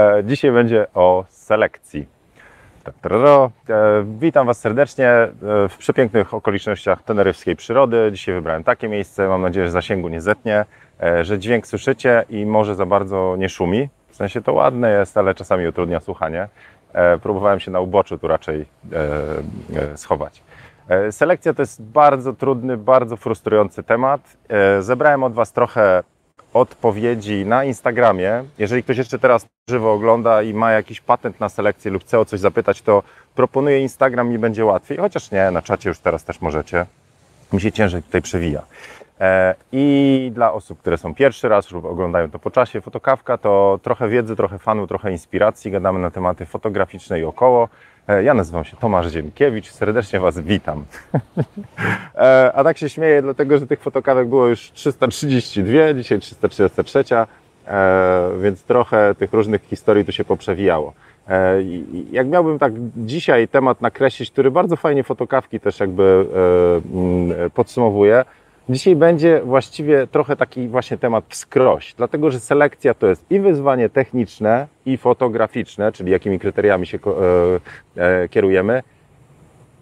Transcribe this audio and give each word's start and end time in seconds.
E, 0.00 0.24
Dzisiaj 0.24 0.52
będzie 0.52 0.86
o 0.94 1.24
selekcji. 1.28 2.06
Tarararo. 3.02 3.50
E, 3.68 4.04
Witam 4.18 4.46
Was 4.46 4.60
serdecznie 4.60 5.08
e, 5.08 5.32
w 5.68 5.76
przepięknych 5.78 6.34
okolicznościach 6.34 7.02
teneryfskiej 7.02 7.56
przyrody. 7.56 8.08
Dzisiaj 8.12 8.34
wybrałem 8.34 8.64
takie 8.64 8.88
miejsce. 8.88 9.28
Mam 9.28 9.42
nadzieję, 9.42 9.66
że 9.66 9.72
zasięgu 9.72 10.08
nie 10.08 10.20
zetnie, 10.20 10.64
że 11.22 11.38
dźwięk 11.38 11.66
słyszycie 11.66 12.24
i 12.30 12.46
może 12.46 12.74
za 12.74 12.86
bardzo 12.86 13.36
nie 13.38 13.48
szumi. 13.48 13.88
W 14.08 14.16
sensie 14.16 14.42
to 14.42 14.52
ładne 14.52 14.92
jest, 14.92 15.16
ale 15.16 15.34
czasami 15.34 15.66
utrudnia 15.66 16.00
słuchanie. 16.00 16.48
Próbowałem 17.22 17.60
się 17.60 17.70
na 17.70 17.80
uboczu 17.80 18.18
tu 18.18 18.28
raczej 18.28 18.66
schować. 19.94 20.42
Selekcja 21.10 21.54
to 21.54 21.62
jest 21.62 21.82
bardzo 21.82 22.32
trudny, 22.32 22.76
bardzo 22.76 23.16
frustrujący 23.16 23.82
temat. 23.82 24.20
Zebrałem 24.80 25.22
od 25.22 25.32
Was 25.32 25.52
trochę 25.52 26.02
odpowiedzi 26.56 27.46
na 27.46 27.64
Instagramie. 27.64 28.44
Jeżeli 28.58 28.82
ktoś 28.82 28.98
jeszcze 28.98 29.18
teraz 29.18 29.46
żywo 29.70 29.92
ogląda 29.92 30.42
i 30.42 30.54
ma 30.54 30.72
jakiś 30.72 31.00
patent 31.00 31.40
na 31.40 31.48
selekcję 31.48 31.90
lub 31.90 32.02
chce 32.02 32.20
o 32.20 32.24
coś 32.24 32.40
zapytać, 32.40 32.82
to 32.82 33.02
proponuję 33.34 33.80
Instagram 33.80 34.32
i 34.32 34.38
będzie 34.38 34.64
łatwiej. 34.64 34.98
Chociaż 34.98 35.30
nie, 35.30 35.50
na 35.50 35.62
czacie 35.62 35.88
już 35.88 35.98
teraz 35.98 36.24
też 36.24 36.40
możecie. 36.40 36.86
Mi 37.52 37.60
się 37.60 37.72
ciężej 37.72 38.02
tutaj 38.02 38.22
przewija. 38.22 38.62
E, 39.20 39.54
I 39.72 40.30
dla 40.34 40.52
osób, 40.52 40.80
które 40.80 40.98
są 40.98 41.14
pierwszy 41.14 41.48
raz 41.48 41.70
lub 41.70 41.84
oglądają 41.84 42.30
to 42.30 42.38
po 42.38 42.50
czasie, 42.50 42.80
fotokawka 42.80 43.38
to 43.38 43.80
trochę 43.82 44.08
wiedzy, 44.08 44.36
trochę 44.36 44.58
fanu, 44.58 44.86
trochę 44.86 45.12
inspiracji. 45.12 45.70
Gadamy 45.70 45.98
na 45.98 46.10
tematy 46.10 46.46
fotograficzne 46.46 47.20
i 47.20 47.24
około. 47.24 47.68
E, 48.08 48.22
Ja 48.22 48.34
nazywam 48.34 48.64
się 48.64 48.76
Tomasz 48.76 49.12
Ziemkiewicz, 49.12 49.70
serdecznie 49.70 50.20
Was 50.20 50.40
witam. 50.40 50.84
E, 52.14 52.52
A 52.54 52.64
tak 52.64 52.78
się 52.78 52.88
śmieję, 52.88 53.22
dlatego 53.22 53.58
że 53.58 53.66
tych 53.66 53.80
fotokawek 53.80 54.28
było 54.28 54.46
już 54.46 54.70
332, 54.72 55.94
dzisiaj 55.94 56.20
333, 56.20 57.04
e, 57.16 57.26
więc 58.42 58.62
trochę 58.62 59.14
tych 59.14 59.32
różnych 59.32 59.62
historii 59.62 60.04
tu 60.04 60.12
się 60.12 60.24
poprzewijało. 60.24 60.92
Jak 62.10 62.26
miałbym 62.26 62.58
tak 62.58 62.72
dzisiaj 62.96 63.48
temat 63.48 63.80
nakreślić, 63.80 64.30
który 64.30 64.50
bardzo 64.50 64.76
fajnie 64.76 65.04
fotokawki 65.04 65.60
też 65.60 65.80
jakby 65.80 66.26
podsumowuje, 67.54 68.24
Dzisiaj 68.68 68.96
będzie 68.96 69.40
właściwie 69.44 70.06
trochę 70.06 70.36
taki 70.36 70.68
właśnie 70.68 70.98
temat 70.98 71.24
wskroś, 71.28 71.94
dlatego 71.94 72.30
że 72.30 72.40
selekcja 72.40 72.94
to 72.94 73.06
jest 73.06 73.24
i 73.30 73.40
wyzwanie 73.40 73.88
techniczne, 73.88 74.66
i 74.86 74.96
fotograficzne, 74.96 75.92
czyli 75.92 76.12
jakimi 76.12 76.38
kryteriami 76.38 76.86
się 76.86 76.98
e, 77.96 78.22
e, 78.22 78.28
kierujemy, 78.28 78.82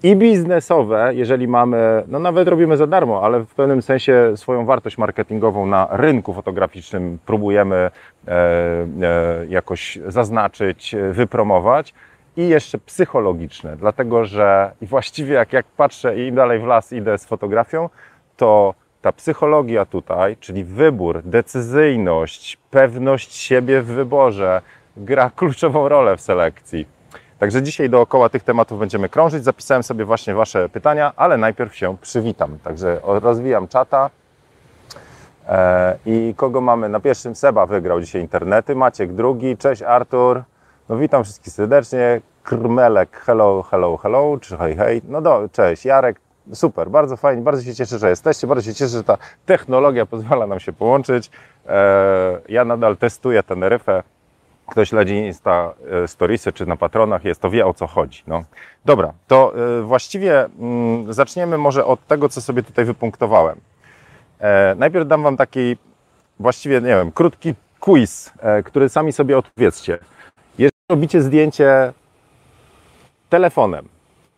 i 0.02 0.16
biznesowe, 0.16 1.10
jeżeli 1.14 1.48
mamy, 1.48 2.02
no 2.08 2.18
nawet 2.18 2.48
robimy 2.48 2.76
za 2.76 2.86
darmo, 2.86 3.22
ale 3.22 3.40
w 3.40 3.54
pewnym 3.54 3.82
sensie 3.82 4.32
swoją 4.36 4.66
wartość 4.66 4.98
marketingową 4.98 5.66
na 5.66 5.88
rynku 5.90 6.34
fotograficznym 6.34 7.18
próbujemy 7.26 7.90
e, 8.28 8.86
jakoś 9.48 9.98
zaznaczyć, 10.06 10.96
wypromować. 11.10 11.94
I 12.36 12.48
jeszcze 12.48 12.78
psychologiczne, 12.78 13.76
dlatego 13.76 14.24
że 14.24 14.72
właściwie 14.82 15.34
jak, 15.34 15.52
jak 15.52 15.66
patrzę 15.66 16.18
i 16.18 16.26
im 16.26 16.34
dalej 16.34 16.58
w 16.58 16.64
las 16.64 16.92
idę 16.92 17.18
z 17.18 17.26
fotografią, 17.26 17.88
to 18.36 18.74
ta 19.02 19.12
psychologia 19.12 19.86
tutaj, 19.86 20.36
czyli 20.36 20.64
wybór, 20.64 21.22
decyzyjność, 21.22 22.58
pewność 22.70 23.34
siebie 23.34 23.82
w 23.82 23.86
wyborze, 23.86 24.62
gra 24.96 25.30
kluczową 25.36 25.88
rolę 25.88 26.16
w 26.16 26.20
selekcji. 26.20 26.86
Także 27.38 27.62
dzisiaj 27.62 27.90
dookoła 27.90 28.28
tych 28.28 28.42
tematów 28.42 28.78
będziemy 28.78 29.08
krążyć. 29.08 29.44
Zapisałem 29.44 29.82
sobie 29.82 30.04
właśnie 30.04 30.34
Wasze 30.34 30.68
pytania, 30.68 31.12
ale 31.16 31.36
najpierw 31.36 31.76
się 31.76 31.96
przywitam. 32.00 32.58
Także 32.58 33.00
rozwijam 33.02 33.68
czata. 33.68 34.10
E, 35.48 35.98
I 36.06 36.34
kogo 36.36 36.60
mamy 36.60 36.88
na 36.88 37.00
pierwszym? 37.00 37.36
Seba 37.36 37.66
wygrał 37.66 38.00
dzisiaj 38.00 38.22
internety. 38.22 38.74
Maciek 38.74 39.12
drugi. 39.12 39.56
Cześć 39.56 39.82
Artur. 39.82 40.42
No 40.88 40.96
witam 40.96 41.24
wszystkich 41.24 41.52
serdecznie. 41.52 42.20
Krmelek, 42.42 43.20
hello, 43.26 43.62
hello, 43.62 43.96
hello. 43.96 44.38
Czy 44.40 44.56
hej, 44.56 44.76
hej. 44.76 45.02
No 45.08 45.20
do, 45.20 45.48
cześć. 45.52 45.84
Jarek, 45.84 46.20
super, 46.52 46.90
bardzo 46.90 47.16
fajnie. 47.16 47.42
Bardzo 47.42 47.62
się 47.62 47.74
cieszę, 47.74 47.98
że 47.98 48.10
jesteście. 48.10 48.46
Bardzo 48.46 48.62
się 48.62 48.74
cieszę, 48.74 48.88
że 48.88 49.04
ta 49.04 49.18
technologia 49.46 50.06
pozwala 50.06 50.46
nam 50.46 50.60
się 50.60 50.72
połączyć. 50.72 51.30
E, 51.66 52.40
ja 52.48 52.64
nadal 52.64 52.96
testuję 52.96 53.42
Teneryfę 53.42 54.02
ktoś 54.66 54.88
śledzi 54.88 55.14
Insta 55.14 55.74
e, 56.04 56.08
Storiesy 56.08 56.52
czy 56.52 56.66
na 56.66 56.76
patronach 56.76 57.24
jest, 57.24 57.40
to 57.40 57.50
wie 57.50 57.66
o 57.66 57.74
co 57.74 57.86
chodzi. 57.86 58.22
No. 58.26 58.44
Dobra, 58.84 59.12
to 59.26 59.52
e, 59.78 59.82
właściwie 59.82 60.44
mm, 60.44 61.12
zaczniemy 61.12 61.58
może 61.58 61.84
od 61.84 62.06
tego, 62.06 62.28
co 62.28 62.40
sobie 62.40 62.62
tutaj 62.62 62.84
wypunktowałem. 62.84 63.60
Najpierw 64.76 65.08
dam 65.08 65.22
Wam 65.22 65.36
taki 65.36 65.76
właściwie, 66.40 66.80
nie 66.80 66.88
wiem, 66.88 67.12
krótki 67.12 67.54
quiz, 67.80 68.32
który 68.64 68.88
sami 68.88 69.12
sobie 69.12 69.38
odpowiedzcie. 69.38 69.98
Jeżeli 70.58 70.82
robicie 70.90 71.22
zdjęcie 71.22 71.92
telefonem, 73.28 73.88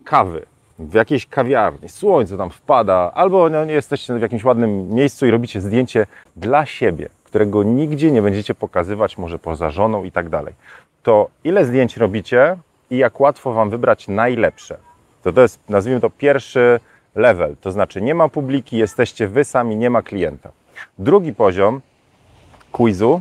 kawy, 0.04 0.47
w 0.78 0.94
jakiejś 0.94 1.26
kawiarni, 1.26 1.88
słońce 1.88 2.37
tam 2.37 2.50
wpada, 2.50 3.10
albo 3.14 3.50
no, 3.50 3.64
jesteście 3.64 4.14
w 4.14 4.22
jakimś 4.22 4.44
ładnym 4.44 4.94
miejscu 4.94 5.26
i 5.26 5.31
robicie 5.31 5.60
zdjęcie 5.60 6.06
dla 6.37 6.66
siebie, 6.66 7.09
którego 7.25 7.62
nigdzie 7.62 8.10
nie 8.10 8.22
będziecie 8.22 8.54
pokazywać, 8.54 9.19
może 9.19 9.38
poza 9.38 9.70
żoną 9.70 10.04
i 10.04 10.12
tak 10.12 10.28
dalej, 10.28 10.54
to 11.03 11.28
ile 11.44 11.64
zdjęć 11.64 11.97
robicie 11.97 12.56
i 12.91 12.97
jak 12.97 13.20
łatwo 13.20 13.53
Wam 13.53 13.70
wybrać 13.70 14.09
najlepsze? 14.09 14.76
To 15.22 15.32
to 15.32 15.42
jest, 15.42 15.60
nazwijmy 15.69 16.00
to, 16.00 16.10
pierwszy 16.10 16.81
level, 17.14 17.56
to 17.60 17.70
znaczy 17.70 18.03
nie 18.03 18.14
ma 18.14 18.28
publiki, 18.28 18.76
jesteście 18.76 19.28
Wy 19.28 19.44
sami, 19.44 19.76
nie 19.76 19.91
ma 19.91 20.03
klienta. 20.03 20.50
Drugi 20.98 21.34
poziom 21.34 21.81
quizu, 22.72 23.20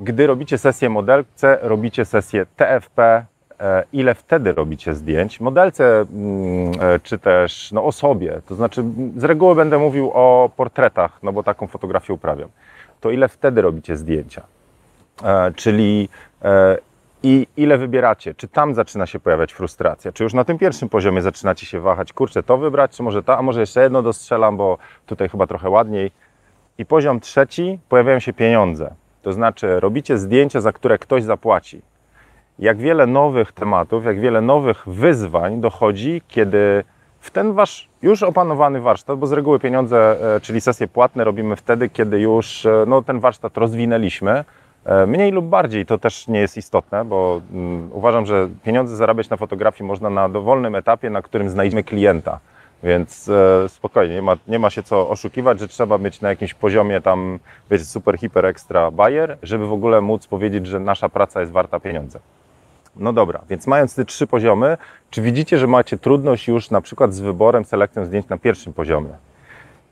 gdy 0.00 0.26
robicie 0.26 0.58
sesję 0.58 0.90
modelce, 0.90 1.58
robicie 1.62 2.04
sesję 2.04 2.46
TFP, 2.56 3.24
ile 3.92 4.14
wtedy 4.14 4.52
robicie 4.52 4.94
zdjęć? 4.94 5.40
Modelce 5.40 6.00
mm, 6.00 6.72
e, 6.80 7.00
czy 7.02 7.18
też 7.18 7.72
no, 7.72 7.84
osobie, 7.84 8.40
to 8.46 8.54
znaczy 8.54 8.80
m, 8.80 9.12
z 9.16 9.24
reguły 9.24 9.54
będę 9.54 9.78
mówił 9.78 10.10
o 10.14 10.50
portretach, 10.56 11.18
no 11.22 11.32
bo 11.32 11.42
taką 11.42 11.66
fotografię 11.66 12.12
uprawiam. 12.12 12.48
To 13.00 13.10
ile 13.10 13.28
wtedy 13.28 13.62
robicie 13.62 13.96
zdjęcia? 13.96 14.42
E, 15.24 15.52
Czyli 15.56 16.08
e, 16.42 16.78
i 17.22 17.46
ile 17.56 17.78
wybieracie? 17.78 18.34
Czy 18.34 18.48
tam 18.48 18.74
zaczyna 18.74 19.06
się 19.06 19.20
pojawiać 19.20 19.52
frustracja? 19.52 20.12
Czy 20.12 20.24
już 20.24 20.34
na 20.34 20.44
tym 20.44 20.58
pierwszym 20.58 20.88
poziomie 20.88 21.22
zaczynacie 21.22 21.66
się 21.66 21.80
wahać, 21.80 22.12
kurczę, 22.12 22.42
to 22.42 22.58
wybrać, 22.58 22.96
czy 22.96 23.02
może 23.02 23.22
ta, 23.22 23.38
a 23.38 23.42
może 23.42 23.60
jeszcze 23.60 23.82
jedno 23.82 24.02
dostrzelam, 24.02 24.56
bo 24.56 24.78
tutaj 25.06 25.28
chyba 25.28 25.46
trochę 25.46 25.70
ładniej. 25.70 26.10
I 26.78 26.86
poziom 26.86 27.20
trzeci, 27.20 27.78
pojawiają 27.88 28.18
się 28.18 28.32
pieniądze. 28.32 28.94
To 29.22 29.32
znaczy, 29.32 29.80
robicie 29.80 30.18
zdjęcia, 30.18 30.60
za 30.60 30.72
które 30.72 30.98
ktoś 30.98 31.22
zapłaci. 31.22 31.82
Jak 32.58 32.78
wiele 32.78 33.06
nowych 33.06 33.52
tematów, 33.52 34.04
jak 34.04 34.20
wiele 34.20 34.40
nowych 34.40 34.88
wyzwań 34.88 35.60
dochodzi, 35.60 36.22
kiedy 36.28 36.84
w 37.20 37.30
ten 37.30 37.52
wasz 37.52 37.88
już 38.02 38.22
opanowany 38.22 38.80
warsztat, 38.80 39.18
bo 39.18 39.26
z 39.26 39.32
reguły 39.32 39.60
pieniądze, 39.60 40.16
e, 40.36 40.40
czyli 40.40 40.60
sesje 40.60 40.88
płatne 40.88 41.24
robimy 41.24 41.56
wtedy, 41.56 41.88
kiedy 41.88 42.20
już 42.20 42.66
e, 42.66 42.84
no, 42.86 43.02
ten 43.02 43.20
warsztat 43.20 43.56
rozwinęliśmy. 43.56 44.44
E, 44.84 45.06
Mniej 45.06 45.32
lub 45.32 45.46
bardziej 45.46 45.86
to 45.86 45.98
też 45.98 46.28
nie 46.28 46.40
jest 46.40 46.56
istotne, 46.56 47.04
bo 47.04 47.40
mm, 47.52 47.90
uważam, 47.92 48.26
że 48.26 48.48
pieniądze 48.62 48.96
zarabiać 48.96 49.30
na 49.30 49.36
fotografii 49.36 49.88
można 49.88 50.10
na 50.10 50.28
dowolnym 50.28 50.74
etapie, 50.74 51.10
na 51.10 51.22
którym 51.22 51.50
znajdziemy 51.50 51.84
klienta. 51.84 52.40
Więc 52.82 53.28
e, 53.28 53.68
spokojnie, 53.68 54.14
nie 54.14 54.22
ma, 54.22 54.36
nie 54.48 54.58
ma 54.58 54.70
się 54.70 54.82
co 54.82 55.08
oszukiwać, 55.08 55.60
że 55.60 55.68
trzeba 55.68 55.98
mieć 55.98 56.20
na 56.20 56.28
jakimś 56.28 56.54
poziomie 56.54 57.00
tam, 57.00 57.38
wiecie, 57.70 57.84
super, 57.84 58.18
hiper, 58.18 58.46
ekstra 58.46 58.90
bajer, 58.90 59.38
żeby 59.42 59.66
w 59.66 59.72
ogóle 59.72 60.00
móc 60.00 60.26
powiedzieć, 60.26 60.66
że 60.66 60.80
nasza 60.80 61.08
praca 61.08 61.40
jest 61.40 61.52
warta 61.52 61.80
pieniądze. 61.80 62.18
No 62.96 63.12
dobra, 63.12 63.40
więc 63.50 63.66
mając 63.66 63.94
te 63.94 64.04
trzy 64.04 64.26
poziomy, 64.26 64.76
czy 65.10 65.22
widzicie, 65.22 65.58
że 65.58 65.66
macie 65.66 65.98
trudność 65.98 66.48
już 66.48 66.70
na 66.70 66.80
przykład 66.80 67.14
z 67.14 67.20
wyborem, 67.20 67.64
selekcją 67.64 68.04
zdjęć 68.04 68.28
na 68.28 68.38
pierwszym 68.38 68.72
poziomie? 68.72 69.10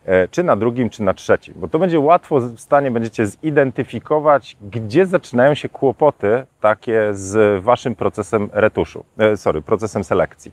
E, 0.06 0.28
Czy 0.28 0.42
na 0.42 0.56
drugim, 0.56 0.90
czy 0.90 1.02
na 1.02 1.14
trzecim? 1.14 1.54
Bo 1.56 1.68
to 1.68 1.78
będzie 1.78 2.00
łatwo 2.00 2.40
w 2.40 2.60
stanie 2.60 2.90
będziecie 2.90 3.26
zidentyfikować, 3.26 4.56
gdzie 4.62 5.06
zaczynają 5.06 5.54
się 5.54 5.68
kłopoty 5.68 6.46
takie 6.60 7.08
z 7.12 7.64
waszym 7.64 7.94
procesem 7.94 8.50
retuszu, 8.52 9.04
e, 9.18 9.36
sorry, 9.36 9.62
procesem 9.62 10.04
selekcji. 10.04 10.52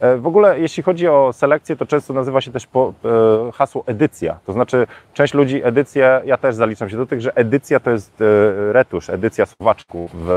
E, 0.00 0.16
W 0.16 0.26
ogóle, 0.26 0.60
jeśli 0.60 0.82
chodzi 0.82 1.08
o 1.08 1.32
selekcję, 1.32 1.76
to 1.76 1.86
często 1.86 2.12
nazywa 2.14 2.40
się 2.40 2.52
też 2.52 2.66
po, 2.66 2.92
e, 3.48 3.52
hasło 3.52 3.84
edycja. 3.86 4.38
To 4.46 4.52
znaczy, 4.52 4.86
część 5.14 5.34
ludzi 5.34 5.60
edycję, 5.64 6.20
ja 6.24 6.36
też 6.36 6.54
zaliczam 6.54 6.88
się 6.90 6.96
do 6.96 7.06
tych, 7.06 7.20
że 7.20 7.34
edycja 7.36 7.80
to 7.80 7.90
jest 7.90 8.20
e, 8.20 8.72
retusz, 8.72 9.10
edycja 9.10 9.46
słowaczku 9.46 10.08
w 10.14 10.30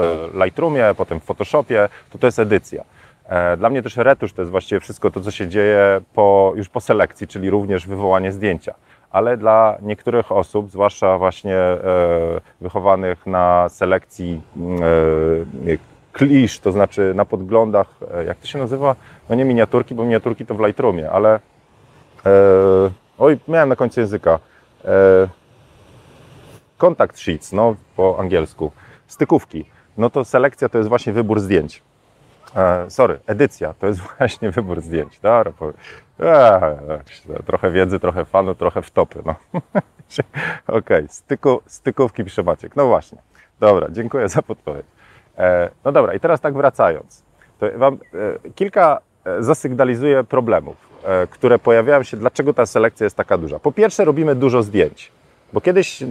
Lightroomie, 0.43 0.85
potem 0.97 1.19
w 1.19 1.23
Photoshopie, 1.23 1.89
to 2.11 2.17
to 2.17 2.27
jest 2.27 2.39
edycja. 2.39 2.83
E, 3.29 3.57
Dla 3.57 3.69
mnie 3.69 3.81
też 3.83 3.97
retusz 3.97 4.33
to 4.33 4.41
jest 4.41 4.51
właściwie 4.51 4.79
wszystko 4.81 5.11
to, 5.11 5.21
co 5.21 5.31
się 5.31 5.47
dzieje 5.47 6.01
po, 6.13 6.53
już 6.55 6.69
po 6.69 6.81
selekcji, 6.81 7.27
czyli 7.27 7.49
również 7.49 7.87
wywołanie 7.87 8.31
zdjęcia. 8.31 8.73
Ale 9.11 9.37
dla 9.37 9.77
niektórych 9.81 10.31
osób, 10.31 10.69
zwłaszcza 10.71 11.17
właśnie 11.17 11.55
e, 11.57 11.79
wychowanych 12.61 13.25
na 13.25 13.69
selekcji 13.69 14.41
mm, 14.57 14.83
e, 14.83 15.77
klisz, 16.13 16.59
to 16.59 16.71
znaczy 16.71 17.13
na 17.15 17.25
podglądach, 17.25 17.87
e, 18.15 18.25
jak 18.25 18.37
to 18.37 18.47
się 18.47 18.59
nazywa? 18.59 18.95
No 19.29 19.35
nie 19.35 19.45
miniaturki, 19.45 19.95
bo 19.95 20.03
miniaturki 20.03 20.45
to 20.45 20.55
w 20.55 20.59
Lightroomie, 20.59 21.11
ale 21.11 21.39
e, 22.25 22.29
oj, 23.17 23.39
miałem 23.47 23.69
na 23.69 23.75
końcu 23.75 23.99
języka. 23.99 24.39
E, 24.85 25.27
contact 26.77 27.19
sheets, 27.19 27.51
no 27.51 27.75
po 27.95 28.19
angielsku, 28.19 28.71
stykówki. 29.07 29.65
no 29.97 30.09
to 30.09 30.25
selekcja 30.25 30.69
to 30.69 30.77
jest 30.77 30.89
właśnie 30.89 31.13
wybór 31.13 31.39
zdjęć. 31.39 31.83
E, 32.55 32.89
sorry, 32.89 33.19
edycja 33.27 33.73
to 33.73 33.87
jest 33.87 33.99
właśnie 34.17 34.51
wybór 34.51 34.81
zdjęć. 34.81 35.19
Dobra, 35.19 35.51
powiem. 35.51 35.73
E, 36.19 36.99
trochę 37.45 37.71
wiedzy, 37.71 37.99
trochę 37.99 38.25
fanu, 38.25 38.55
trochę 38.55 38.81
wtopy. 38.81 39.21
No. 39.25 39.35
Okej, 40.67 40.77
okay. 40.77 41.07
Styku, 41.07 41.61
stykówki 41.65 42.23
pisze 42.23 42.43
Maciek. 42.43 42.75
No 42.75 42.87
właśnie. 42.87 43.17
Dobra, 43.59 43.87
dziękuję 43.91 44.29
za 44.29 44.41
podpowiedź. 44.41 44.85
E, 45.37 45.69
no 45.85 45.91
dobra, 45.91 46.13
i 46.13 46.19
teraz 46.19 46.41
tak 46.41 46.53
wracając. 46.53 47.23
To 47.59 47.65
Wam 47.75 47.93
e, 47.93 48.49
kilka 48.55 48.97
e, 48.97 49.08
zasygnalizuje 49.39 50.23
problemów, 50.23 50.75
e, 51.03 51.27
które 51.27 51.59
pojawiają 51.59 52.03
się, 52.03 52.17
dlaczego 52.17 52.53
ta 52.53 52.65
selekcja 52.65 53.03
jest 53.03 53.15
taka 53.15 53.37
duża. 53.37 53.59
Po 53.59 53.71
pierwsze, 53.71 54.05
robimy 54.05 54.35
dużo 54.35 54.63
zdjęć. 54.63 55.11
Bo 55.53 55.61
kiedyś 55.61 56.01
e, 56.01 56.07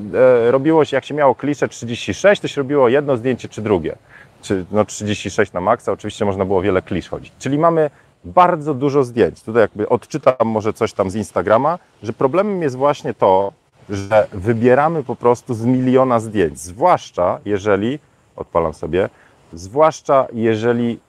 robiło 0.50 0.84
się, 0.84 0.96
jak 0.96 1.04
się 1.04 1.14
miało 1.14 1.34
klisze 1.34 1.68
36, 1.68 2.42
to 2.42 2.48
się 2.48 2.60
robiło 2.60 2.88
jedno 2.88 3.16
zdjęcie 3.16 3.48
czy 3.48 3.62
drugie. 3.62 3.96
Czy 4.42 4.64
no 4.70 4.84
36 4.84 5.52
na 5.52 5.60
maksa, 5.60 5.92
oczywiście 5.92 6.24
można 6.24 6.44
było 6.44 6.62
wiele 6.62 6.82
klisz 6.82 7.08
chodzić. 7.08 7.32
Czyli 7.38 7.58
mamy 7.58 7.90
bardzo 8.24 8.74
dużo 8.74 9.04
zdjęć. 9.04 9.42
Tutaj 9.42 9.60
jakby 9.60 9.88
odczytam 9.88 10.34
może 10.44 10.72
coś 10.72 10.92
tam 10.92 11.10
z 11.10 11.14
Instagrama, 11.14 11.78
że 12.02 12.12
problemem 12.12 12.62
jest 12.62 12.76
właśnie 12.76 13.14
to, 13.14 13.52
że 13.90 14.26
wybieramy 14.32 15.04
po 15.04 15.16
prostu 15.16 15.54
z 15.54 15.64
miliona 15.64 16.20
zdjęć. 16.20 16.58
Zwłaszcza 16.58 17.40
jeżeli, 17.44 17.98
odpalam 18.36 18.74
sobie, 18.74 19.08
zwłaszcza 19.52 20.26
jeżeli 20.32 21.00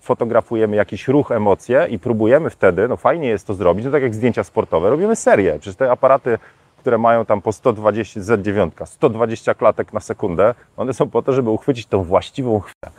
fotografujemy 0.00 0.76
jakiś 0.76 1.08
ruch, 1.08 1.30
emocje 1.30 1.86
i 1.90 1.98
próbujemy 1.98 2.50
wtedy, 2.50 2.88
no 2.88 2.96
fajnie 2.96 3.28
jest 3.28 3.46
to 3.46 3.54
zrobić, 3.54 3.84
no 3.84 3.90
tak 3.90 4.02
jak 4.02 4.14
zdjęcia 4.14 4.44
sportowe, 4.44 4.90
robimy 4.90 5.16
serię. 5.16 5.58
Przecież 5.60 5.76
te 5.76 5.90
aparaty 5.90 6.38
które 6.80 6.98
mają 6.98 7.24
tam 7.24 7.42
po 7.42 7.52
120, 7.52 8.20
Z9, 8.20 8.86
120 8.86 9.54
klatek 9.54 9.92
na 9.92 10.00
sekundę, 10.00 10.54
one 10.76 10.94
są 10.94 11.10
po 11.10 11.22
to, 11.22 11.32
żeby 11.32 11.50
uchwycić 11.50 11.86
tą 11.86 12.02
właściwą 12.02 12.60
chwilę. 12.60 12.92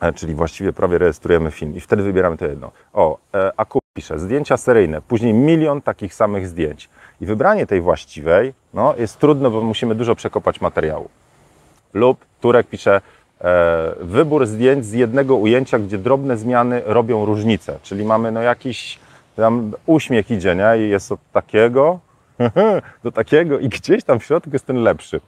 E, 0.00 0.12
czyli 0.12 0.34
właściwie 0.34 0.72
prawie 0.72 0.98
rejestrujemy 0.98 1.50
film 1.50 1.76
i 1.76 1.80
wtedy 1.80 2.02
wybieramy 2.02 2.36
to 2.36 2.46
jedno. 2.46 2.70
O, 2.92 3.18
e, 3.34 3.52
Aku 3.56 3.80
pisze, 3.94 4.18
zdjęcia 4.18 4.56
seryjne, 4.56 5.02
później 5.02 5.34
milion 5.34 5.82
takich 5.82 6.14
samych 6.14 6.48
zdjęć. 6.48 6.88
I 7.20 7.26
wybranie 7.26 7.66
tej 7.66 7.80
właściwej 7.80 8.54
no, 8.74 8.94
jest 8.96 9.18
trudne, 9.18 9.50
bo 9.50 9.60
musimy 9.60 9.94
dużo 9.94 10.14
przekopać 10.14 10.60
materiału. 10.60 11.08
Lub 11.94 12.24
Turek 12.40 12.66
pisze, 12.66 13.00
wybór 14.00 14.46
zdjęć 14.46 14.86
z 14.86 14.92
jednego 14.92 15.36
ujęcia, 15.36 15.78
gdzie 15.78 15.98
drobne 15.98 16.36
zmiany 16.36 16.82
robią 16.84 17.24
różnicę. 17.24 17.78
Czyli 17.82 18.04
mamy 18.04 18.32
no, 18.32 18.42
jakiś 18.42 18.98
tam 19.36 19.72
uśmiech 19.86 20.30
idzie, 20.30 20.56
nie? 20.56 20.86
I 20.86 20.90
jest 20.90 21.12
od 21.12 21.20
takiego 21.32 21.98
do 23.04 23.12
takiego 23.12 23.58
i 23.58 23.68
gdzieś 23.68 24.04
tam 24.04 24.20
w 24.20 24.24
środku 24.24 24.50
jest 24.52 24.66
ten 24.66 24.76
lepszy. 24.76 25.20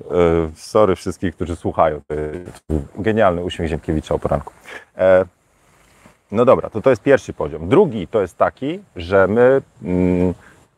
E, 0.00 0.50
sorry 0.54 0.96
wszystkich, 0.96 1.34
którzy 1.34 1.56
słuchają. 1.56 2.00
Genialny 2.98 3.44
uśmiech 3.44 3.68
Ziemkiewicza 3.68 4.14
o 4.14 4.18
poranku. 4.18 4.52
E, 4.98 5.24
no 6.32 6.44
dobra, 6.44 6.70
to 6.70 6.80
to 6.80 6.90
jest 6.90 7.02
pierwszy 7.02 7.32
poziom. 7.32 7.68
Drugi 7.68 8.06
to 8.06 8.20
jest 8.20 8.36
taki, 8.38 8.80
że 8.96 9.26
my 9.26 9.62
mm, 9.82 10.34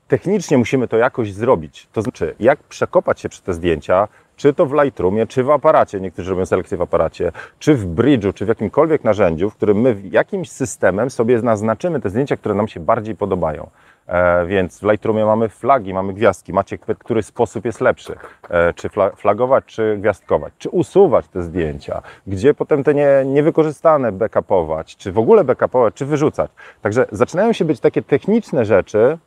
technicznie 0.09 0.59
musimy 0.59 0.89
to 0.89 0.97
jakoś 0.97 1.33
zrobić. 1.33 1.89
To 1.93 2.03
znaczy, 2.03 2.35
jak 2.41 2.59
przekopać 2.59 3.21
się 3.21 3.29
przez 3.29 3.43
te 3.43 3.55
zdjęcia, 3.55 4.09
czy 4.37 4.55
to 4.55 4.67
w 4.67 4.73
Lightroomie, 4.73 5.27
czy 5.27 5.45
w 5.45 5.51
aparacie, 5.51 6.01
niektórzy 6.01 6.31
robią 6.31 6.47
selekcję 6.47 6.79
w 6.79 6.83
aparacie, 6.83 7.33
czy 7.59 7.75
w 7.75 7.87
Bridge'u, 7.87 8.35
czy 8.35 8.45
w 8.45 8.49
jakimkolwiek 8.49 9.05
narzędziu, 9.05 9.51
w 9.51 9.55
którym 9.55 9.81
my 9.81 9.97
jakimś 10.11 10.51
systemem 10.51 11.11
sobie 11.11 11.43
naznaczymy 11.43 12.01
te 12.01 12.11
zdjęcia, 12.11 12.37
które 12.37 12.55
nam 12.55 12.69
się 12.69 12.81
bardziej 12.81 13.15
podobają. 13.15 13.71
E, 14.07 14.47
więc 14.47 14.81
w 14.81 14.83
Lightroomie 14.83 15.25
mamy 15.25 15.49
flagi, 15.49 15.95
mamy 15.95 16.13
gwiazdki. 16.13 16.53
Macie, 16.53 16.79
który 16.79 17.23
sposób 17.23 17.65
jest 17.65 17.81
lepszy? 17.81 18.15
E, 18.51 18.73
czy 18.73 18.89
flagować, 19.17 19.65
czy 19.65 19.97
gwiazdkować? 20.01 20.53
Czy 20.59 20.71
usuwać 20.71 21.29
te 21.29 21.43
zdjęcia? 21.43 22.03
Gdzie 22.27 22.55
potem 22.55 22.85
te 22.85 22.95
nie, 22.95 23.09
niewykorzystane 23.27 24.13
backupować? 24.13 24.97
Czy 24.97 25.13
w 25.13 25.19
ogóle 25.19 25.45
backupować, 25.45 25.95
czy 25.95 26.07
wyrzucać? 26.07 26.51
Także 26.83 27.07
zaczynają 27.13 27.53
się 27.53 27.65
być 27.65 27.81
takie 27.81 28.03
techniczne 28.03 28.65
rzeczy, 28.65 29.19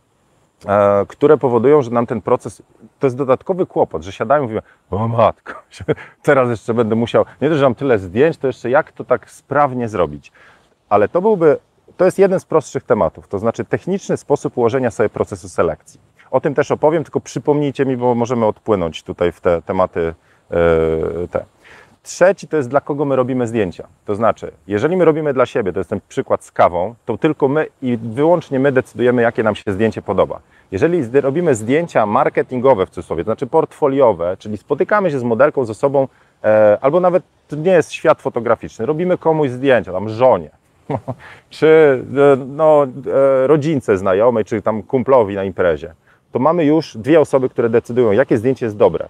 które 1.08 1.38
powodują, 1.38 1.82
że 1.82 1.92
nam 1.92 2.06
ten 2.06 2.22
proces, 2.22 2.64
to 3.00 3.08
jest 3.08 3.18
dodatkowy 3.18 3.66
kłopot, 3.66 4.04
że 4.04 4.12
siadają 4.12 4.42
i 4.42 4.44
mówimy, 4.44 4.62
o 4.92 5.08
matko, 5.08 5.54
teraz 6.24 6.50
jeszcze 6.50 6.74
będę 6.74 6.96
musiał, 6.96 7.26
nie 7.42 7.50
dość, 7.50 7.60
że 7.60 7.66
mam 7.66 7.76
tyle 7.76 8.00
zdjęć, 8.00 8.38
to 8.38 8.48
jeszcze 8.48 8.70
jak 8.70 8.92
to 8.92 9.04
tak 9.04 9.32
sprawnie 9.32 9.90
zrobić? 9.90 10.32
Ale 10.90 11.10
to 11.10 11.22
byłby 11.22 11.58
to 12.00 12.06
jest 12.06 12.20
jeden 12.20 12.40
z 12.40 12.46
prostszych 12.46 12.84
tematów, 12.84 13.28
to 13.28 13.40
znaczy 13.40 13.66
techniczny 13.66 14.18
sposób 14.18 14.58
ułożenia 14.58 14.92
sobie 14.92 15.10
procesu 15.10 15.50
selekcji. 15.50 16.00
O 16.32 16.42
tym 16.42 16.56
też 16.56 16.72
opowiem, 16.72 17.04
tylko 17.04 17.20
przypomnijcie 17.20 17.86
mi, 17.86 17.98
bo 17.98 18.16
możemy 18.16 18.46
odpłynąć 18.46 19.04
tutaj 19.04 19.32
w 19.32 19.42
te 19.42 19.62
tematy 19.62 20.14
yy, 20.50 21.28
te. 21.32 21.46
Trzeci 22.04 22.48
to 22.48 22.58
jest 22.58 22.70
dla 22.70 22.82
kogo 22.82 23.06
my 23.06 23.16
robimy 23.16 23.48
zdjęcia. 23.48 23.88
To 24.06 24.16
znaczy, 24.16 24.52
jeżeli 24.68 24.98
my 24.98 25.06
robimy 25.06 25.34
dla 25.34 25.46
siebie, 25.46 25.74
to 25.74 25.80
jest 25.80 25.90
ten 25.90 26.02
przykład 26.08 26.44
z 26.44 26.52
kawą, 26.52 26.96
to 27.06 27.18
tylko 27.18 27.48
my 27.48 27.68
i 27.82 27.98
wyłącznie 27.98 28.60
my 28.60 28.72
decydujemy, 28.72 29.22
jakie 29.22 29.44
nam 29.44 29.56
się 29.56 29.72
zdjęcie 29.72 30.02
podoba. 30.02 30.40
Jeżeli 30.72 31.22
robimy 31.22 31.56
zdjęcia 31.56 32.06
marketingowe 32.06 32.86
w 32.86 32.90
cudzysłowie, 32.90 33.24
to 33.24 33.28
znaczy 33.28 33.48
portfoliowe, 33.48 34.38
czyli 34.40 34.58
spotykamy 34.58 35.12
się 35.12 35.20
z 35.20 35.24
modelką, 35.24 35.66
z 35.66 35.70
osobą, 35.70 36.08
e, 36.44 36.78
albo 36.82 37.00
nawet 37.00 37.24
to 37.48 37.56
nie 37.56 37.72
jest 37.72 37.92
świat 37.92 38.22
fotograficzny, 38.22 38.86
robimy 38.86 39.18
komuś 39.18 39.50
zdjęcia, 39.50 39.92
tam 39.92 40.10
żonie, 40.10 40.50
czy 41.50 42.04
e, 42.34 42.36
no, 42.48 42.84
e, 43.44 43.48
rodzince 43.48 43.98
znajomej, 43.98 44.46
czy 44.46 44.62
tam 44.62 44.84
kumplowi 44.84 45.36
na 45.36 45.44
imprezie, 45.44 45.94
to 46.32 46.40
mamy 46.40 46.66
już 46.66 46.98
dwie 46.98 47.20
osoby, 47.20 47.50
które 47.50 47.70
decydują, 47.70 48.12
jakie 48.12 48.38
zdjęcie 48.38 48.66
jest 48.66 48.78
dobre. 48.78 49.08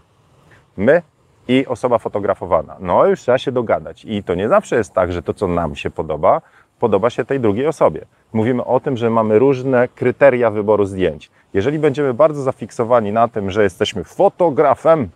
My 0.78 1.02
i 1.50 1.66
osoba 1.68 1.98
fotografowana. 1.98 2.76
No 2.80 3.06
już 3.06 3.22
trzeba 3.22 3.38
się 3.38 3.52
dogadać. 3.52 4.06
I 4.06 4.24
to 4.24 4.36
nie 4.36 4.50
zawsze 4.50 4.76
jest 4.76 4.94
tak, 4.94 5.12
że 5.12 5.22
to, 5.22 5.34
co 5.34 5.48
nam 5.48 5.76
się 5.76 5.90
podoba, 5.90 6.42
podoba 6.80 7.10
się 7.10 7.26
tej 7.26 7.40
drugiej 7.40 7.68
osobie. 7.68 8.06
Mówimy 8.34 8.66
o 8.66 8.80
tym, 8.80 8.98
że 8.98 9.10
mamy 9.10 9.40
różne 9.40 9.88
kryteria 9.88 10.52
wyboru 10.52 10.86
zdjęć. 10.86 11.32
Jeżeli 11.54 11.80
będziemy 11.80 12.14
bardzo 12.14 12.42
zafiksowani 12.42 13.12
na 13.12 13.28
tym, 13.28 13.52
że 13.52 13.64
jesteśmy 13.64 14.04
fotografem 14.04 15.10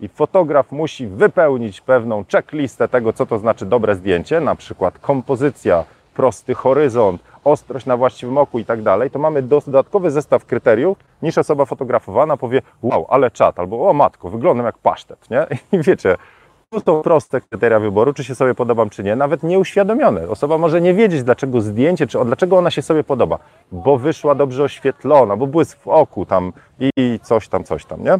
i 0.00 0.08
fotograf 0.08 0.72
musi 0.72 1.06
wypełnić 1.06 1.80
pewną 1.80 2.24
checklistę 2.32 2.88
tego, 2.88 3.12
co 3.12 3.26
to 3.26 3.38
znaczy 3.38 3.66
dobre 3.66 3.94
zdjęcie, 3.94 4.40
na 4.40 4.54
przykład 4.54 4.98
kompozycja, 4.98 5.84
prosty 6.14 6.54
horyzont, 6.54 7.22
ostrość 7.44 7.86
na 7.86 7.96
właściwym 7.96 8.38
oku 8.38 8.58
i 8.58 8.64
tak 8.64 8.82
dalej, 8.82 9.10
to 9.10 9.18
mamy 9.18 9.42
dodatkowy 9.42 10.10
zestaw 10.10 10.44
kryteriów, 10.44 10.98
niż 11.22 11.38
osoba 11.38 11.64
fotografowana 11.64 12.36
powie, 12.36 12.62
wow, 12.82 13.06
ale 13.08 13.30
czat, 13.30 13.58
albo 13.58 13.90
o 13.90 13.92
matko, 13.92 14.30
wyglądam 14.30 14.66
jak 14.66 14.78
pasztet, 14.78 15.30
nie? 15.30 15.46
I 15.78 15.82
wiecie, 15.82 16.16
to 16.70 16.80
są 16.80 17.02
proste 17.02 17.40
kryteria 17.40 17.80
wyboru, 17.80 18.12
czy 18.12 18.24
się 18.24 18.34
sobie 18.34 18.54
podobam, 18.54 18.90
czy 18.90 19.02
nie, 19.02 19.16
nawet 19.16 19.42
nieuświadomione. 19.42 20.28
Osoba 20.28 20.58
może 20.58 20.80
nie 20.80 20.94
wiedzieć, 20.94 21.22
dlaczego 21.22 21.60
zdjęcie, 21.60 22.06
czy 22.06 22.24
dlaczego 22.24 22.58
ona 22.58 22.70
się 22.70 22.82
sobie 22.82 23.04
podoba, 23.04 23.38
bo 23.72 23.98
wyszła 23.98 24.34
dobrze 24.34 24.62
oświetlona, 24.62 25.36
bo 25.36 25.46
błysk 25.46 25.78
w 25.78 25.88
oku 25.88 26.26
tam 26.26 26.52
i 26.80 27.20
coś 27.22 27.48
tam, 27.48 27.64
coś 27.64 27.84
tam, 27.84 28.04
nie? 28.04 28.18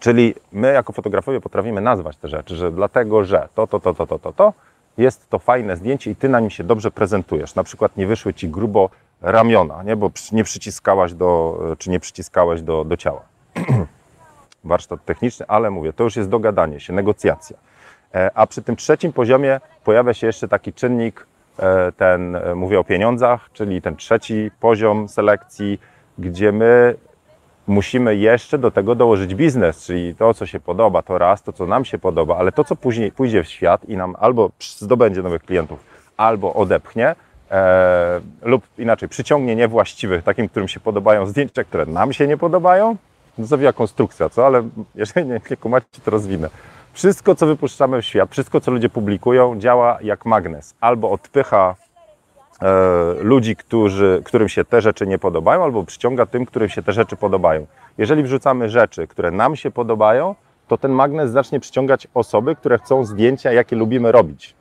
Czyli 0.00 0.34
my 0.52 0.72
jako 0.72 0.92
fotografowie 0.92 1.40
potrafimy 1.40 1.80
nazwać 1.80 2.16
te 2.16 2.28
rzeczy, 2.28 2.56
że 2.56 2.72
dlatego, 2.72 3.24
że 3.24 3.48
to, 3.54 3.66
to, 3.66 3.80
to, 3.80 3.94
to, 3.94 4.06
to, 4.06 4.18
to, 4.18 4.32
to 4.32 4.52
jest 4.98 5.30
to 5.30 5.38
fajne 5.38 5.76
zdjęcie 5.76 6.10
i 6.10 6.16
ty 6.16 6.28
na 6.28 6.40
nim 6.40 6.50
się 6.50 6.64
dobrze 6.64 6.90
prezentujesz. 6.90 7.54
Na 7.54 7.64
przykład 7.64 7.96
nie 7.96 8.06
wyszły 8.06 8.34
ci 8.34 8.48
grubo 8.48 8.90
ramiona, 9.22 9.82
nie? 9.82 9.96
bo 9.96 10.10
nie 10.32 10.44
przyciskałaś 10.44 11.14
do, 11.14 11.58
czy 11.78 11.90
nie 11.90 12.00
przyciskałeś 12.00 12.62
do, 12.62 12.84
do 12.84 12.96
ciała. 12.96 13.22
Warsztat 14.64 15.04
techniczny, 15.04 15.46
ale 15.48 15.70
mówię, 15.70 15.92
to 15.92 16.04
już 16.04 16.16
jest 16.16 16.28
dogadanie 16.28 16.80
się, 16.80 16.92
negocjacja. 16.92 17.56
E, 18.14 18.30
a 18.34 18.46
przy 18.46 18.62
tym 18.62 18.76
trzecim 18.76 19.12
poziomie 19.12 19.60
pojawia 19.84 20.14
się 20.14 20.26
jeszcze 20.26 20.48
taki 20.48 20.72
czynnik, 20.72 21.26
e, 21.58 21.92
ten, 21.92 22.36
e, 22.36 22.54
mówię 22.54 22.80
o 22.80 22.84
pieniądzach, 22.84 23.48
czyli 23.52 23.82
ten 23.82 23.96
trzeci 23.96 24.50
poziom 24.60 25.08
selekcji, 25.08 25.80
gdzie 26.18 26.52
my 26.52 26.94
musimy 27.66 28.16
jeszcze 28.16 28.58
do 28.58 28.70
tego 28.70 28.94
dołożyć 28.94 29.34
biznes, 29.34 29.84
czyli 29.84 30.14
to, 30.14 30.34
co 30.34 30.46
się 30.46 30.60
podoba, 30.60 31.02
to 31.02 31.18
raz, 31.18 31.42
to, 31.42 31.52
co 31.52 31.66
nam 31.66 31.84
się 31.84 31.98
podoba, 31.98 32.36
ale 32.36 32.52
to, 32.52 32.64
co 32.64 32.76
później 32.76 33.12
pójdzie 33.12 33.42
w 33.42 33.48
świat 33.48 33.88
i 33.88 33.96
nam 33.96 34.16
albo 34.18 34.50
zdobędzie 34.60 35.22
nowych 35.22 35.42
klientów, 35.42 35.78
albo 36.16 36.54
odepchnie, 36.54 37.14
e, 37.50 38.20
lub 38.42 38.62
inaczej, 38.78 39.08
przyciągnie 39.08 39.56
niewłaściwych, 39.56 40.22
takim, 40.22 40.48
którym 40.48 40.68
się 40.68 40.80
podobają 40.80 41.26
zdjęcia, 41.26 41.64
które 41.64 41.86
nam 41.86 42.12
się 42.12 42.26
nie 42.26 42.36
podobają. 42.36 42.96
No 43.38 43.46
zawija 43.46 43.72
konstrukcja, 43.72 44.28
co? 44.28 44.46
Ale 44.46 44.68
jeżeli 44.94 45.26
nie, 45.26 45.40
nie 45.50 45.56
kumacie, 45.56 45.86
to 46.04 46.10
rozwinę. 46.10 46.48
Wszystko, 46.92 47.34
co 47.34 47.46
wypuszczamy 47.46 48.02
w 48.02 48.04
świat, 48.04 48.30
wszystko, 48.30 48.60
co 48.60 48.70
ludzie 48.70 48.88
publikują, 48.88 49.58
działa 49.60 49.98
jak 50.02 50.26
magnes. 50.26 50.74
Albo 50.80 51.10
odpycha 51.10 51.74
ludzi, 53.20 53.56
którzy, 53.56 54.22
którym 54.24 54.48
się 54.48 54.64
te 54.64 54.80
rzeczy 54.80 55.06
nie 55.06 55.18
podobają, 55.18 55.64
albo 55.64 55.84
przyciąga 55.84 56.26
tym, 56.26 56.46
którym 56.46 56.68
się 56.68 56.82
te 56.82 56.92
rzeczy 56.92 57.16
podobają. 57.16 57.66
Jeżeli 57.98 58.22
wrzucamy 58.22 58.68
rzeczy, 58.68 59.06
które 59.06 59.30
nam 59.30 59.56
się 59.56 59.70
podobają, 59.70 60.34
to 60.68 60.78
ten 60.78 60.92
magnes 60.92 61.30
zacznie 61.30 61.60
przyciągać 61.60 62.08
osoby, 62.14 62.56
które 62.56 62.78
chcą 62.78 63.04
zdjęcia, 63.04 63.52
jakie 63.52 63.76
lubimy 63.76 64.12
robić. 64.12 64.54